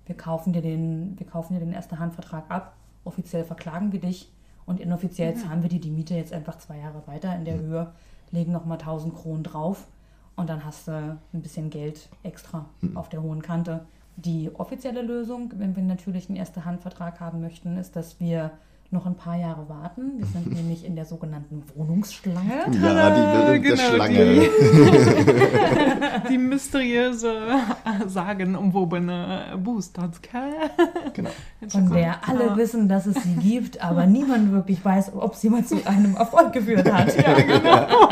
wir 0.06 0.16
kaufen 0.16 0.52
dir 0.52 0.62
den, 0.62 1.16
wir 1.16 1.26
kaufen 1.26 1.54
dir 1.54 1.60
den 1.60 1.72
Erste-Hand-Vertrag 1.72 2.50
ab, 2.50 2.74
offiziell 3.04 3.44
verklagen 3.44 3.92
wir 3.92 4.00
dich 4.00 4.30
und 4.66 4.80
inoffiziell 4.80 5.34
zahlen 5.34 5.62
wir 5.62 5.68
dir 5.68 5.80
die 5.80 5.90
Miete 5.90 6.14
jetzt 6.14 6.32
einfach 6.32 6.58
zwei 6.58 6.78
Jahre 6.78 7.02
weiter 7.06 7.34
in 7.36 7.44
der 7.44 7.58
Höhe, 7.58 7.92
legen 8.30 8.52
nochmal 8.52 8.78
1000 8.78 9.14
Kronen 9.14 9.42
drauf 9.44 9.86
und 10.36 10.48
dann 10.48 10.64
hast 10.64 10.88
du 10.88 10.92
ein 11.32 11.42
bisschen 11.42 11.70
Geld 11.70 12.08
extra 12.22 12.66
auf 12.94 13.08
der 13.08 13.22
hohen 13.22 13.42
Kante. 13.42 13.84
Die 14.16 14.50
offizielle 14.54 15.02
Lösung, 15.02 15.52
wenn 15.56 15.74
wir 15.76 15.82
natürlich 15.82 16.28
einen 16.28 16.36
Erste-Hand-Vertrag 16.36 17.20
haben 17.20 17.40
möchten, 17.40 17.76
ist, 17.76 17.96
dass 17.96 18.20
wir 18.20 18.52
noch 18.90 19.06
ein 19.06 19.16
paar 19.16 19.36
Jahre 19.36 19.68
warten. 19.68 20.18
Wir 20.18 20.26
sind 20.26 20.52
nämlich 20.54 20.84
in 20.84 20.94
der 20.96 21.04
sogenannten 21.04 21.62
Wohnungsschlange. 21.74 22.64
Ja, 22.82 23.10
die 23.10 23.60
berühmte 23.60 23.60
Genau, 23.60 23.94
Schlange. 23.94 24.48
Die 26.34 26.38
mysteriöse, 26.38 27.32
äh, 27.84 28.08
sagenumwobene 28.08 29.56
Boosters-Kerl. 29.62 30.52
Genau. 31.12 31.30
Von 31.68 31.92
der 31.92 32.28
alle 32.28 32.56
wissen, 32.56 32.88
dass 32.88 33.06
es 33.06 33.22
sie 33.22 33.36
gibt, 33.36 33.80
aber 33.80 34.06
niemand 34.06 34.50
wirklich 34.50 34.84
weiß, 34.84 35.12
ob 35.14 35.36
sie 35.36 35.48
mal 35.48 35.64
zu 35.64 35.76
einem 35.86 36.16
Erfolg 36.16 36.52
geführt 36.52 36.92
hat. 36.92 37.14
Ja, 37.16 37.34
genau. 37.34 38.08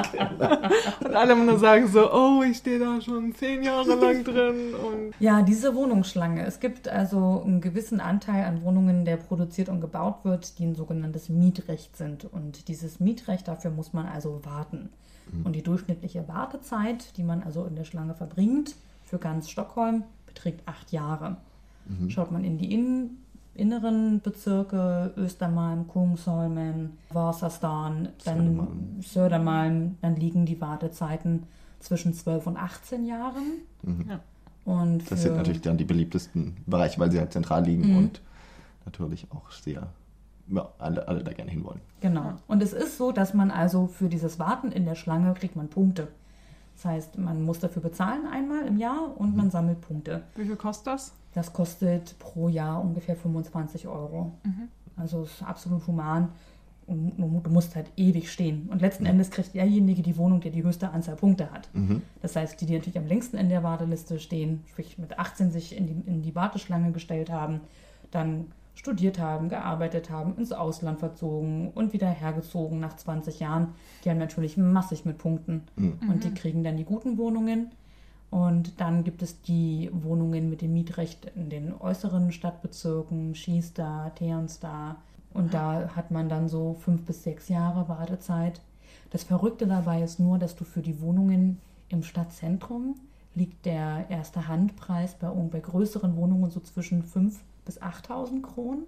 Und 1.01 1.17
alle 1.17 1.35
nur 1.35 1.59
sagen 1.59 1.89
so, 1.89 2.13
oh, 2.13 2.45
ich 2.49 2.59
stehe 2.59 2.79
da 2.79 3.01
schon 3.01 3.35
zehn 3.35 3.65
Jahre 3.65 3.97
lang 3.97 4.23
drin. 4.23 4.75
Und 4.75 5.15
Ja, 5.19 5.43
diese 5.43 5.75
Wohnungsschlange. 5.75 6.47
Es 6.47 6.61
gibt 6.61 6.89
also 6.89 7.43
einen 7.45 7.61
gewissen 7.61 7.99
Anteil 7.99 8.45
an 8.45 8.63
Wohnungen, 8.63 9.05
der 9.05 9.17
produziert 9.17 9.69
und 9.69 9.81
gebaut 9.81 10.25
wird, 10.25 10.61
die 10.61 10.67
ein 10.67 10.77
sogenanntes 10.77 11.29
Mietrecht 11.29 11.97
sind. 11.97 12.25
Und 12.25 12.69
dieses 12.69 13.01
Mietrecht, 13.01 13.49
dafür 13.49 13.73
muss 13.73 13.93
man 13.93 14.07
also 14.07 14.45
warten. 14.45 14.91
Und 15.45 15.55
die 15.55 15.63
durchschnittliche 15.63 16.29
Wartezeit, 16.29 17.17
die 17.17 17.23
man 17.23 17.43
also 17.43 17.65
in 17.65 17.75
der 17.75 17.85
Schlange 17.85 18.15
verbringt, 18.15 18.77
für 19.05 19.19
ganz 19.19 19.49
Stockholm, 19.51 20.05
beträgt 20.27 20.67
acht 20.69 20.93
Jahre. 20.93 21.37
Schaut 22.09 22.31
man 22.31 22.45
in 22.45 22.59
die 22.59 22.73
Innen 22.73 23.19
inneren 23.55 24.21
Bezirke, 24.21 25.13
Östermalm, 25.17 25.87
Kungsholmen, 25.89 26.97
Vasastan, 27.11 28.09
dann 28.25 28.97
Södermalm. 29.01 29.97
Dann 30.01 30.17
liegen 30.17 30.47
die 30.47 30.61
Wartezeiten 30.61 31.43
zwischen 31.81 32.15
12 32.15 32.47
und 32.47 32.57
18 32.57 33.05
Jahren. 33.05 33.43
Ja. 34.09 34.21
Und 34.65 35.11
Das 35.11 35.23
sind 35.23 35.37
natürlich 35.37 35.61
dann 35.61 35.77
die 35.77 35.85
beliebtesten 35.85 36.57
Bereiche, 36.67 36.99
weil 37.01 37.11
sie 37.11 37.19
halt 37.19 37.33
zentral 37.33 37.65
liegen 37.65 37.91
Mhm. 37.91 37.97
und 37.97 38.21
natürlich 38.87 39.27
auch 39.33 39.51
sehr, 39.51 39.89
ja, 40.49 40.69
alle, 40.79 41.07
alle 41.09 41.25
da 41.25 41.33
gerne 41.33 41.51
hinwollen. 41.51 41.81
Genau. 42.01 42.35
Und 42.49 42.63
es 42.63 42.73
ist 42.73 42.99
so, 42.99 43.13
dass 43.13 43.35
man 43.35 43.51
also 43.51 43.87
für 43.87 44.09
dieses 44.09 44.39
Warten 44.39 44.73
in 44.73 44.85
der 44.85 44.95
Schlange 44.95 45.35
kriegt 45.35 45.57
man 45.57 45.69
Punkte. 45.69 46.09
Das 46.75 46.85
heißt, 46.85 47.19
man 47.19 47.43
muss 47.43 47.61
dafür 47.61 47.83
bezahlen 47.83 48.27
einmal 48.27 48.67
im 48.67 48.77
Jahr 48.79 49.15
und 49.17 49.37
man 49.37 49.51
sammelt 49.51 49.81
Punkte. 49.83 50.23
wie 50.35 50.45
viel 50.45 50.57
kostet 50.57 50.89
das? 50.89 51.13
Das 51.35 51.53
kostet 51.53 52.19
pro 52.19 52.49
Jahr 52.49 52.83
ungefähr 52.83 53.17
25 53.17 53.87
Euro. 53.89 54.33
Also 54.97 55.23
ist 55.23 55.43
absolut 55.43 55.87
human. 55.87 56.29
Und 56.87 57.17
du 57.17 57.51
musst 57.51 57.77
halt 57.77 57.91
ewig 57.97 58.31
stehen. 58.31 58.69
Und 58.71 58.83
letzten 58.83 59.07
Endes 59.07 59.31
kriegt 59.31 59.55
derjenige 59.55 60.03
die 60.03 60.17
Wohnung, 60.17 60.41
der 60.41 60.51
die 60.51 60.63
höchste 60.63 60.91
Anzahl 60.91 61.17
Punkte 61.17 61.51
hat. 61.51 61.69
Das 62.21 62.37
heißt, 62.37 62.61
die, 62.61 62.67
die 62.67 62.75
natürlich 62.75 62.99
am 62.99 63.07
längsten 63.07 63.37
in 63.39 63.49
der 63.49 63.63
Warteliste 63.63 64.19
stehen, 64.19 64.63
sprich 64.67 64.99
mit 64.99 65.19
18 65.19 65.53
sich 65.53 65.77
in 65.77 65.87
die, 65.87 66.11
in 66.11 66.23
die 66.23 66.35
Warteschlange 66.35 66.93
gestellt 66.93 67.31
haben, 67.31 67.61
dann 68.11 68.47
studiert 68.75 69.19
haben, 69.19 69.49
gearbeitet 69.49 70.11
haben, 70.11 70.37
ins 70.37 70.53
Ausland 70.53 70.99
verzogen 70.99 71.71
und 71.75 71.93
wieder 71.93 72.09
hergezogen 72.09 72.81
nach 72.81 72.97
20 72.97 73.41
Jahren, 73.41 73.75
die 74.05 74.11
haben 74.11 74.19
natürlich 74.19 74.57
massig 74.57 75.05
mit 75.05 75.19
Punkten. 75.19 75.63
Und 76.11 76.25
die 76.25 76.33
kriegen 76.35 76.65
dann 76.65 76.77
die 76.77 76.85
guten 76.85 77.19
Wohnungen. 77.19 77.71
Und 78.31 78.81
dann 78.81 79.05
gibt 79.05 79.23
es 79.23 79.43
die 79.43 79.91
Wohnungen 79.93 80.49
mit 80.49 80.63
dem 80.63 80.73
Mietrecht 80.73 81.31
in 81.37 81.51
den 81.51 81.75
äußeren 81.79 82.33
Stadtbezirken, 82.33 83.35
Schiesta, 83.35 84.11
Teernstar. 84.11 84.97
Und 85.35 85.53
da 85.53 85.91
hat 85.95 86.11
man 86.11 86.31
dann 86.31 86.49
so 86.49 86.75
fünf 86.81 87.05
bis 87.05 87.23
sechs 87.23 87.49
Jahre 87.49 87.89
Wartezeit. 87.89 88.63
Das 89.11 89.23
Verrückte 89.23 89.67
dabei 89.67 90.03
ist 90.03 90.19
nur, 90.19 90.39
dass 90.39 90.57
du 90.57 90.65
für 90.65 90.81
die 90.81 91.03
Wohnungen 91.03 91.61
im 91.91 92.03
Stadtzentrum 92.03 92.97
liegt 93.35 93.67
der 93.67 94.07
erste 94.09 94.49
Handpreis 94.49 95.15
bei, 95.15 95.29
bei 95.29 95.61
größeren 95.61 96.17
Wohnungen 96.17 96.51
so 96.51 96.61
zwischen 96.61 97.03
5.000 97.03 97.37
bis 97.65 97.81
8.000 97.81 98.43
Kronen. 98.43 98.85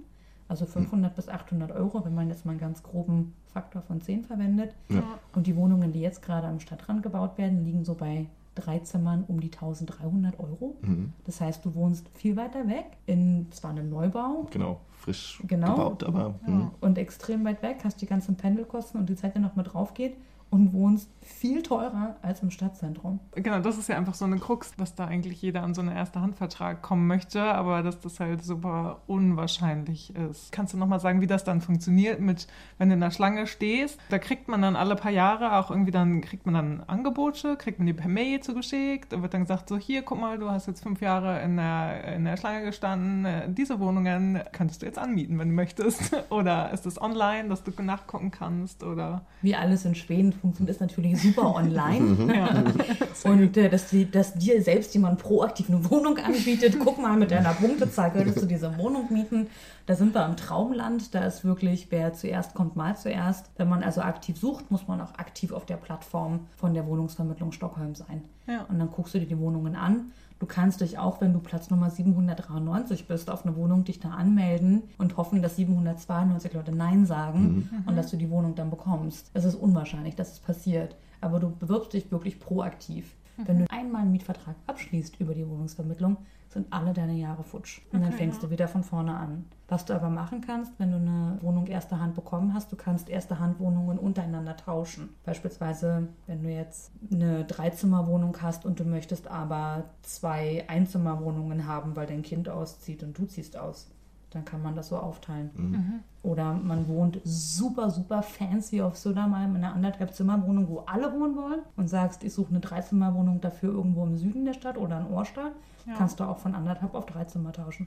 Also 0.47 0.67
500 0.67 1.15
bis 1.15 1.29
800 1.31 1.73
Euro, 1.73 2.05
wenn 2.05 2.15
man 2.15 2.29
jetzt 2.29 2.45
mal 2.45 2.53
einen 2.53 2.61
ganz 2.61 2.83
groben 2.83 3.33
Faktor 3.47 3.81
von 3.81 4.03
10 4.03 4.25
verwendet. 4.25 4.75
Ja. 4.91 5.03
Und 5.35 5.47
die 5.47 5.57
Wohnungen, 5.57 5.93
die 5.93 6.01
jetzt 6.01 6.21
gerade 6.21 6.47
am 6.47 6.61
Stadtrand 6.61 7.03
gebaut 7.03 7.39
werden, 7.39 7.65
liegen 7.65 7.83
so 7.85 7.95
bei 7.95 8.27
drei 8.55 8.79
Zimmern 8.81 9.25
um 9.27 9.41
die 9.41 9.51
1300 9.51 10.39
Euro. 10.39 10.77
Das 11.25 11.41
heißt, 11.41 11.65
du 11.65 11.75
wohnst 11.75 12.09
viel 12.15 12.37
weiter 12.37 12.69
weg, 12.69 12.85
in 13.07 13.47
zwar 13.51 13.71
einem 13.71 13.89
Neubau 13.91 14.47
Genau, 14.51 14.81
frisch 14.93 15.43
Genau. 15.49 15.73
gebaut, 15.73 16.05
aber 16.05 16.35
hm, 16.45 16.71
und 16.81 16.99
extrem 16.99 17.45
weit 17.45 17.63
weg, 17.63 17.79
hast 17.83 18.01
die 18.03 18.07
ganzen 18.07 18.37
Pendelkosten 18.37 19.01
und 19.01 19.09
die 19.09 19.17
Zeit, 19.17 19.35
die 19.35 19.41
noch 19.41 19.57
mit 19.57 19.73
drauf 19.73 19.95
geht 19.95 20.15
und 20.51 20.73
wohnst 20.73 21.11
viel 21.21 21.63
teurer 21.63 22.17
als 22.23 22.43
im 22.43 22.51
Stadtzentrum. 22.51 23.19
Genau, 23.35 23.59
das 23.61 23.79
ist 23.79 23.89
ja 23.89 23.97
einfach 23.97 24.15
so 24.15 24.25
eine 24.25 24.39
Krux, 24.39 24.73
dass 24.77 24.95
da 24.95 25.07
eigentlich 25.07 25.41
jeder 25.43 25.63
an 25.63 25.75
so 25.75 25.81
einen 25.81 25.91
Erste-Hand-Vertrag 25.91 26.83
kommen 26.83 27.07
möchte, 27.07 27.43
aber 27.43 27.83
dass 27.83 27.99
das 28.01 28.21
halt 28.21 28.45
super 28.45 29.01
unwahrscheinlich 29.07 30.15
ist. 30.15 30.53
Kannst 30.53 30.75
du 30.75 30.79
nochmal 30.79 31.01
sagen, 31.01 31.21
wie 31.21 31.27
das 31.27 31.45
dann 31.45 31.61
funktioniert 31.61 32.21
mit, 32.21 32.47
wenn 32.79 32.89
du 32.89 32.95
in 32.95 33.01
der 33.01 33.11
Schlange 33.11 33.47
stehst? 33.47 33.99
Da 34.11 34.19
kriegt 34.19 34.49
man 34.49 34.63
dann 34.63 34.77
alle 34.77 34.97
paar 34.97 35.11
Jahre 35.11 35.57
auch 35.57 35.71
irgendwie 35.71 35.91
dann, 35.91 36.21
kriegt 36.21 36.47
man 36.47 36.55
dann 36.55 36.81
Angebote, 36.87 37.57
kriegt 37.57 37.79
man 37.79 37.87
die 37.87 37.93
per 37.93 38.09
Mail 38.09 38.41
zugeschickt, 38.41 39.13
da 39.13 39.23
wird 39.23 39.35
dann 39.35 39.43
gesagt, 39.43 39.69
so 39.69 39.77
hier, 39.77 40.03
guck 40.03 40.21
mal, 40.21 40.39
du 40.39 40.51
hast 40.51 40.67
jetzt 40.67 40.83
fünf 40.83 41.01
Jahre 41.01 41.41
in 41.43 41.57
der, 41.57 42.15
in 42.15 42.25
der 42.25 42.37
Schlange 42.37 42.65
gestanden, 42.65 43.25
äh, 43.25 43.49
diese 43.49 43.81
Wohnungen 43.81 44.41
könntest 44.53 44.83
du 44.83 44.87
jetzt 44.87 44.99
anmieten, 44.99 45.39
wenn 45.39 45.49
du 45.49 45.55
möchtest. 45.55 46.15
Oder 46.31 46.71
ist 46.73 46.87
es 46.87 47.01
online, 47.01 47.49
dass 47.49 47.63
du 47.63 47.73
nachgucken 47.83 48.31
kannst 48.31 48.83
oder... 48.83 49.23
Wie 49.43 49.55
alles 49.55 49.85
in 49.85 49.95
Schweden 49.95 50.33
funktioniert, 50.45 50.75
ist 50.75 50.81
natürlich 50.81 51.21
super 51.23 51.55
online. 51.55 52.35
Ja. 52.35 53.31
Und 53.31 53.57
äh, 53.57 53.71
dass, 53.71 53.89
die, 53.89 54.11
dass 54.11 54.35
dir 54.35 54.61
selbst 54.63 54.93
jemand 54.93 55.19
proaktiv 55.19 55.71
eine 55.71 55.91
Wohnung 55.91 56.19
anbietet, 56.19 56.77
guck 56.85 57.01
mal, 57.01 57.17
mit 57.17 57.31
deiner 57.31 57.55
Punktezahl 57.55 58.13
könntest 58.13 58.43
du 58.43 58.47
diese 58.47 58.77
Wohnung 58.77 59.11
mieten. 59.11 59.47
Da 59.87 59.95
sind 59.97 60.15
wir 60.15 60.25
im 60.27 60.37
Traumland, 60.37 61.15
da 61.15 61.25
ist 61.25 61.45
wirklich, 61.45 61.89
wer 61.91 62.13
zuerst 62.13 62.55
kommt, 62.55 62.77
mal 62.77 62.97
zuerst. 62.97 63.51
Wenn 63.57 63.69
man 63.69 63.83
also 63.83 64.03
aktiv 64.03 64.39
sucht, 64.39 64.71
muss 64.71 64.87
man 64.87 65.01
auch 65.01 65.15
aktiv 65.15 65.53
auf 65.53 65.65
der 65.65 65.77
Plattform 65.77 66.41
von 66.57 66.75
der 66.75 66.87
Wohnungsvermittlung 66.87 67.53
Stockholm 67.53 67.95
sein. 67.95 68.25
Ja. 68.47 68.67
Und 68.69 68.79
dann 68.79 68.91
guckst 68.91 69.15
du 69.15 69.21
dir 69.21 69.27
die 69.27 69.39
Wohnungen 69.39 69.77
an. 69.77 70.13
Du 70.39 70.47
kannst 70.47 70.81
dich 70.81 70.99
auch, 70.99 71.21
wenn 71.21 71.33
du 71.33 71.39
Platz 71.39 71.71
Nummer 71.71 71.91
793 71.91 73.07
bist, 73.07 73.31
auf 73.31 73.47
eine 73.47 73.57
Wohnung 73.57 73.85
dich 73.85 74.01
da 74.01 74.11
anmelden 74.11 74.83
und 74.99 75.17
hoffen, 75.17 75.43
dass 75.43 75.57
792 75.57 76.53
Leute 76.53 76.73
Nein 76.73 77.07
sagen 77.07 77.71
und 77.87 77.97
dass 77.97 78.11
du 78.11 78.17
die 78.17 78.31
Wohnung 78.31 78.55
dann 78.55 78.71
bekommst. 78.71 79.31
Es 79.33 79.45
ist 79.45 79.55
unwahrscheinlich, 79.55 80.17
dass 80.17 80.33
es 80.33 80.41
passiert. 80.41 80.97
Aber 81.21 81.41
du 81.41 81.51
bewirbst 81.51 81.93
dich 81.93 82.11
wirklich 82.11 82.41
proaktiv. 82.41 83.15
Wenn 83.37 83.61
du 83.61 83.67
einmal 83.71 84.03
einen 84.03 84.13
Mietvertrag 84.13 84.55
abschließt 84.67 85.19
über 85.21 85.35
die 85.35 85.49
Wohnungsvermittlung, 85.49 86.19
sind 86.55 86.73
alle 86.73 86.93
deine 86.93 87.15
Jahre 87.15 87.45
futsch. 87.45 87.81
Und 87.93 88.01
dann 88.01 88.09
Okay, 88.09 88.19
fängst 88.19 88.43
ja. 88.43 88.49
du 88.49 88.53
wieder 88.53 88.69
von 88.69 88.83
vorne 88.83 89.15
an. 89.15 89.45
Was 89.69 89.85
du 89.85 89.95
aber 89.95 90.09
machen 90.09 90.41
kannst, 90.41 90.73
wenn 90.79 90.91
du 90.91 90.97
eine 90.97 91.39
Wohnung 91.41 91.67
erster 91.67 92.01
Hand 92.01 92.15
bekommen 92.15 92.55
hast, 92.55 92.71
du 92.73 92.77
kannst 92.77 93.09
erste 93.09 93.39
Handwohnungen 93.39 93.99
untereinander 93.99 94.57
tauschen. 94.57 95.11
Beispielsweise, 95.25 96.09
wenn 96.27 96.43
du 96.43 96.51
jetzt 96.51 96.93
eine 97.13 97.45
Dreizimmerwohnung 97.45 98.37
hast 98.43 98.65
und 98.65 98.79
du 98.81 98.85
möchtest 98.85 99.29
aber 99.29 99.85
zwei 100.03 100.65
Einzimmerwohnungen 100.69 101.67
haben, 101.67 101.97
weil 101.97 102.07
dein 102.07 102.23
Kind 102.23 102.49
auszieht 102.49 103.03
und 103.03 103.19
du 103.19 103.27
ziehst 103.27 103.57
aus, 103.57 103.91
dann 104.35 104.45
kann 104.45 104.63
man 104.63 104.75
das 104.77 104.89
so 104.89 104.97
aufteilen. 104.99 106.03
Oder 106.23 106.55
man 106.55 106.87
wohnt 106.89 107.21
super, 107.25 107.89
super 107.91 108.23
fancy 108.23 108.83
auf 108.83 108.97
Södermalm 108.99 109.57
in 109.57 109.65
einer 109.65 109.75
anderthalb 109.75 110.13
Zimmerwohnung, 110.15 110.69
wo 110.69 110.81
alle 110.81 111.13
wohnen 111.13 111.37
wollen 111.37 111.61
und 111.77 111.89
sagst, 111.89 112.25
ich 112.25 112.35
suche 112.35 112.51
eine 112.51 112.61
Dreizimmerwohnung 112.61 113.41
dafür 113.41 113.73
irgendwo 113.73 114.05
im 114.05 114.17
Süden 114.17 114.45
der 114.45 114.55
Stadt 114.55 114.77
oder 114.77 115.01
in 115.01 115.07
Ohrstadt, 115.07 115.53
Ja. 115.87 115.95
kannst 115.97 116.19
du 116.19 116.25
auch 116.25 116.39
von 116.39 116.55
anderthalb 116.55 116.95
auf 116.95 117.05
drei 117.07 117.25
Zimmer 117.25 117.53
tauschen. 117.53 117.87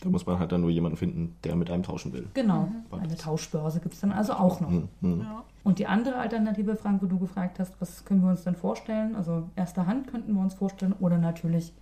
da 0.00 0.08
muss 0.08 0.26
man 0.26 0.38
halt 0.40 0.50
dann 0.52 0.60
nur 0.60 0.70
jemanden 0.70 0.96
finden, 0.98 1.36
der 1.44 1.54
mit 1.56 1.70
einem 1.70 1.84
tauschen 1.84 2.12
will. 2.12 2.26
Genau. 2.34 2.68
War 2.90 3.00
Eine 3.00 3.16
Tauschbörse 3.16 3.80
gibt 3.80 3.94
es 3.94 4.00
dann 4.00 4.12
also 4.12 4.32
auch 4.34 4.60
noch. 4.60 4.70
Hm, 4.70 4.88
hm. 5.00 5.20
Ja. 5.20 5.44
Und 5.64 5.78
die 5.78 5.86
andere 5.86 6.16
Alternative, 6.16 6.74
Frank, 6.76 7.00
wo 7.02 7.06
du 7.06 7.18
gefragt 7.18 7.60
hast, 7.60 7.80
was 7.80 8.04
können 8.04 8.22
wir 8.22 8.30
uns 8.30 8.42
denn 8.42 8.56
vorstellen? 8.56 9.14
Also 9.14 9.48
erster 9.54 9.86
Hand 9.86 10.08
könnten 10.08 10.32
wir 10.34 10.40
uns 10.40 10.54
vorstellen 10.54 10.94
oder 10.98 11.18
natürlich 11.18 11.72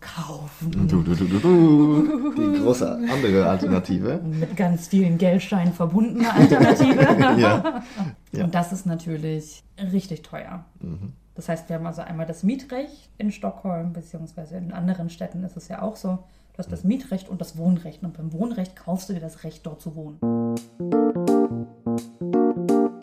kaufen. 0.00 0.86
Du, 0.88 1.02
du, 1.02 1.14
du, 1.14 1.24
du, 1.24 1.38
du. 1.38 2.34
Die 2.36 2.60
große 2.60 2.98
andere 3.10 3.48
Alternative. 3.48 4.20
Mit 4.22 4.56
ganz 4.56 4.88
vielen 4.88 5.18
Geldscheinen 5.18 5.72
verbundene 5.72 6.32
Alternative. 6.32 7.40
Ja. 7.40 7.82
Ja. 8.30 8.44
Und 8.44 8.54
das 8.54 8.72
ist 8.72 8.84
natürlich 8.84 9.64
richtig 9.78 10.20
teuer. 10.20 10.62
Mhm. 10.80 11.14
Das 11.34 11.48
heißt, 11.48 11.70
wir 11.70 11.76
haben 11.76 11.86
also 11.86 12.02
einmal 12.02 12.26
das 12.26 12.42
Mietrecht 12.42 13.08
in 13.16 13.32
Stockholm, 13.32 13.94
beziehungsweise 13.94 14.58
in 14.58 14.70
anderen 14.70 15.08
Städten 15.08 15.42
ist 15.44 15.56
es 15.56 15.68
ja 15.68 15.80
auch 15.80 15.96
so. 15.96 16.18
Du 16.52 16.58
hast 16.58 16.70
das 16.70 16.84
Mietrecht 16.84 17.30
und 17.30 17.40
das 17.40 17.56
Wohnrecht. 17.56 18.02
Und 18.02 18.18
beim 18.18 18.32
Wohnrecht 18.34 18.76
kaufst 18.76 19.08
du 19.08 19.14
dir 19.14 19.20
das 19.20 19.44
Recht, 19.44 19.64
dort 19.64 19.80
zu 19.80 19.96
wohnen. 19.96 20.18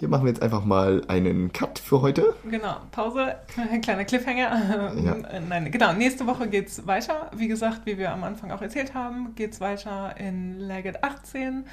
Hier 0.05 0.11
machen 0.11 0.25
wir 0.25 0.33
jetzt 0.33 0.43
einfach 0.43 0.63
mal 0.63 1.01
einen 1.07 1.51
Cut 1.51 1.79
für 1.79 1.99
heute. 2.03 2.35
Genau, 2.47 2.75
Pause, 2.91 3.37
ein 3.57 3.81
kleiner 3.81 4.05
Cliffhanger. 4.05 4.93
Ja. 5.03 5.13
Äh, 5.13 5.39
Nein, 5.39 5.71
genau, 5.71 5.93
nächste 5.93 6.27
Woche 6.27 6.47
geht's 6.47 6.85
weiter. 6.85 7.31
Wie 7.35 7.47
gesagt, 7.47 7.87
wie 7.87 7.97
wir 7.97 8.11
am 8.11 8.23
Anfang 8.23 8.51
auch 8.51 8.61
erzählt 8.61 8.93
haben, 8.93 9.33
geht's 9.33 9.59
weiter 9.61 10.15
in 10.19 10.59
Legget 10.59 11.03
18. 11.03 11.65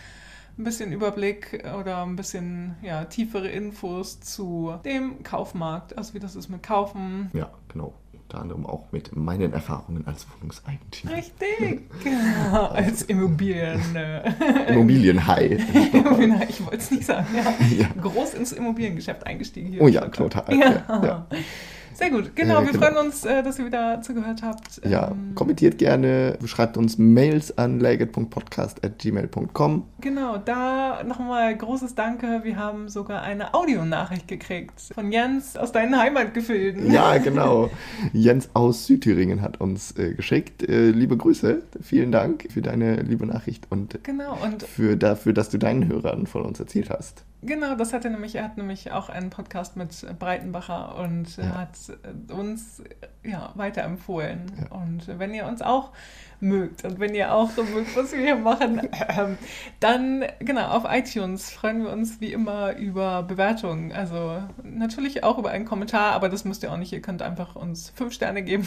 Ein 0.57 0.65
bisschen 0.65 0.93
Überblick 0.93 1.63
oder 1.79 2.05
ein 2.05 2.17
bisschen 2.17 2.77
ja, 2.81 3.05
tiefere 3.05 3.49
Infos 3.49 4.21
zu 4.21 4.77
dem 4.83 5.23
Kaufmarkt, 5.23 5.99
also 5.99 6.15
wie 6.15 6.19
das 6.19 6.35
ist 6.35 6.49
mit 6.49 6.63
Kaufen. 6.63 7.31
Ja, 7.35 7.51
genau. 7.69 7.93
Unter 8.33 8.41
anderem 8.41 8.67
auch 8.67 8.91
mit 8.93 9.15
meinen 9.15 9.53
Erfahrungen 9.53 10.07
als 10.07 10.27
Wohnungseigentümer. 10.35 11.13
Richtig. 11.17 11.83
Genau. 12.03 12.67
Als 12.73 13.03
Immobilien. 13.03 13.81
Äh, 13.95 14.69
Immobilienhai. 14.73 15.59
ich 16.49 16.65
wollte 16.65 16.79
es 16.79 16.91
nicht 16.91 17.05
sagen. 17.05 17.27
Ja. 17.35 17.55
Ja. 17.77 17.89
Groß 18.01 18.35
ins 18.35 18.53
Immobiliengeschäft 18.53 19.27
eingestiegen 19.27 19.69
hier. 19.69 19.83
Oh 19.83 19.89
ja, 19.89 20.09
total. 20.09 20.55
Ja, 20.55 20.71
ja. 20.89 21.27
Sehr 22.03 22.11
gut. 22.11 22.35
Genau, 22.35 22.59
Äh, 22.61 22.67
wir 22.67 22.73
genau. 22.73 22.85
freuen 22.85 22.97
uns, 23.07 23.25
äh, 23.25 23.45
dass 23.45 23.61
ihr 23.61 23.67
wieder 23.67 24.03
zugehört 24.03 24.43
habt. 24.43 24.81
Ja, 24.85 25.13
Ähm, 25.13 25.37
kommentiert 25.37 25.79
gerne, 25.79 26.37
schreibt 26.45 26.77
uns 26.77 26.99
Mails 26.99 27.57
an 27.57 27.79
legit.podcast.gmail.com. 27.79 29.85
Genau, 30.01 30.39
da 30.39 31.05
nochmal 31.05 31.57
großes 31.57 31.95
Danke. 31.95 32.41
Wir 32.43 32.57
haben 32.57 32.89
sogar 32.89 33.23
eine 33.23 33.55
Audionachricht 33.55 34.27
gekriegt 34.27 34.73
von 34.93 35.13
Jens 35.13 35.57
aus 35.57 35.71
deinen 35.71 35.97
Heimatgefilden. 35.97 36.91
Ja, 36.91 37.19
genau. 37.19 37.71
Jens 38.13 38.49
aus 38.55 38.87
Südthüringen 38.87 39.41
hat 39.43 39.61
uns 39.61 39.97
äh, 39.97 40.15
geschickt. 40.15 40.69
Äh, 40.69 40.91
liebe 40.91 41.17
Grüße, 41.17 41.63
vielen 41.81 42.11
Dank 42.11 42.49
für 42.53 42.63
deine 42.63 42.97
liebe 43.03 43.27
Nachricht 43.27 43.69
und 43.71 44.03
Genau, 44.03 44.37
und 44.43 44.65
für 44.65 44.97
dafür, 44.97 45.35
dass 45.35 45.51
du 45.51 45.59
deinen 45.59 45.87
Hörern 45.87 46.27
von 46.27 46.43
uns 46.43 46.59
erzählt 46.59 46.91
hast. 46.91 47.25
Genau, 47.45 47.75
das 47.75 47.93
hat 47.93 48.05
er 48.05 48.13
nämlich, 48.13 48.37
er 48.37 48.45
hat 48.45 48.57
nämlich 48.57 48.93
auch 48.93 49.09
einen 49.09 49.31
Podcast 49.31 49.77
mit 49.77 50.07
Breitenbacher 50.19 50.97
und 50.97 51.37
Ja. 51.37 51.57
hat 51.57 51.77
uns 52.31 52.81
äh, 52.81 53.29
ja, 53.31 53.51
weiterempfohlen. 53.57 54.47
Ja. 54.61 54.77
Und 54.77 55.19
wenn 55.19 55.35
ihr 55.35 55.47
uns 55.47 55.61
auch 55.61 55.91
mögt 56.43 56.85
und 56.85 56.99
wenn 57.01 57.15
ihr 57.15 57.33
auch 57.33 57.51
so 57.51 57.63
mögt, 57.63 57.97
was 57.97 58.13
wir 58.13 58.19
hier 58.21 58.35
machen, 58.37 58.83
ähm, 59.17 59.39
dann 59.81 60.25
genau 60.41 60.67
auf 60.69 60.85
iTunes 60.89 61.51
freuen 61.51 61.85
wir 61.85 61.91
uns 61.93 62.21
wie 62.21 62.33
immer 62.33 62.77
über 62.77 63.23
Bewertungen. 63.23 63.93
Also 63.93 64.43
natürlich 64.65 65.23
auch 65.25 65.39
über 65.39 65.51
einen 65.51 65.65
Kommentar, 65.65 66.13
aber 66.13 66.29
das 66.29 66.45
müsst 66.45 66.63
ihr 66.65 66.73
auch 66.73 66.77
nicht. 66.77 66.93
Ihr 66.93 67.01
könnt 67.01 67.23
einfach 67.23 67.55
uns 67.57 67.91
fünf 67.95 68.13
Sterne 68.13 68.43
geben 68.43 68.67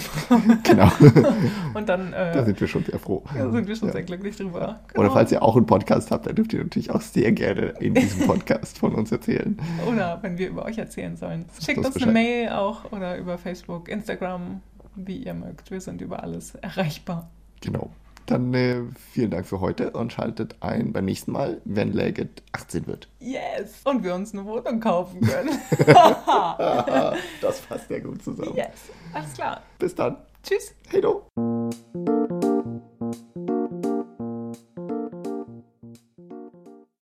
Genau, 0.64 0.90
und 1.74 1.90
dann 1.90 2.14
äh, 2.14 2.32
da 2.34 2.46
sind 2.46 2.60
wir 2.62 2.68
schon 2.68 2.86
sehr 2.86 2.98
froh. 2.98 3.24
ja, 3.36 3.52
sind 3.52 3.68
wir 3.68 3.76
schon 3.76 3.90
Ja. 3.90 3.94
sehr 3.94 4.04
glücklich 4.04 4.38
drüber. 4.38 4.80
Oder 4.94 5.04
Genau. 5.04 5.14
falls 5.14 5.32
ihr 5.34 5.44
auch 5.44 5.58
einen 5.58 5.66
Podcast 5.66 6.12
habt, 6.12 6.26
dann 6.28 6.36
dürft 6.36 6.54
ihr 6.54 6.64
natürlich 6.64 6.92
auch 6.92 7.02
sehr 7.02 7.32
gerne 7.34 7.74
in 7.82 7.94
diesem 7.94 8.26
Podcast 8.26 8.80
von 8.80 8.96
uns 8.96 9.12
erzählen. 9.12 9.60
Oder 9.88 10.20
wenn 10.22 10.38
wir 10.38 10.48
über 10.48 10.64
euch 10.66 10.78
erzählen 10.78 11.18
sollen. 11.18 11.46
Schickt 11.62 11.78
uns 11.80 11.88
uns 11.88 11.96
eine 11.98 12.06
Bescheid. 12.06 12.14
Mail 12.14 12.50
auch 12.50 12.92
oder 12.94 13.18
über 13.18 13.38
Facebook, 13.38 13.90
Instagram, 13.90 14.62
wie 14.96 15.18
ihr 15.18 15.34
mögt. 15.34 15.72
Wir 15.72 15.82
sind 15.82 16.00
über 16.02 16.24
alles 16.24 16.56
erreichbar. 16.56 17.30
Genau. 17.62 17.92
Dann 18.26 18.54
äh, 18.56 18.82
vielen 19.12 19.30
Dank 19.30 19.46
für 19.46 19.60
heute 19.60 19.92
und 19.92 20.12
schaltet 20.12 20.56
ein 20.60 20.94
beim 20.94 21.06
nächsten 21.06 21.32
Mal, 21.32 21.62
wenn 21.64 21.94
Legit 21.94 22.42
18 22.54 22.88
wird. 22.88 23.08
Yes! 23.20 23.82
Und 23.84 24.04
wir 24.04 24.16
uns 24.16 24.34
eine 24.34 24.46
Wohnung 24.46 24.80
kaufen 24.80 25.22
können. 25.22 25.60
das 27.42 27.62
passt 27.62 27.88
sehr 27.88 28.02
gut 28.02 28.24
zusammen. 28.24 28.56
yes! 28.56 28.90
Alles 29.14 29.34
klar. 29.34 29.62
Bis 29.78 29.94
dann. 29.94 30.18
Tschüss! 30.42 30.74
Hey 30.90 31.02
do. 31.02 31.28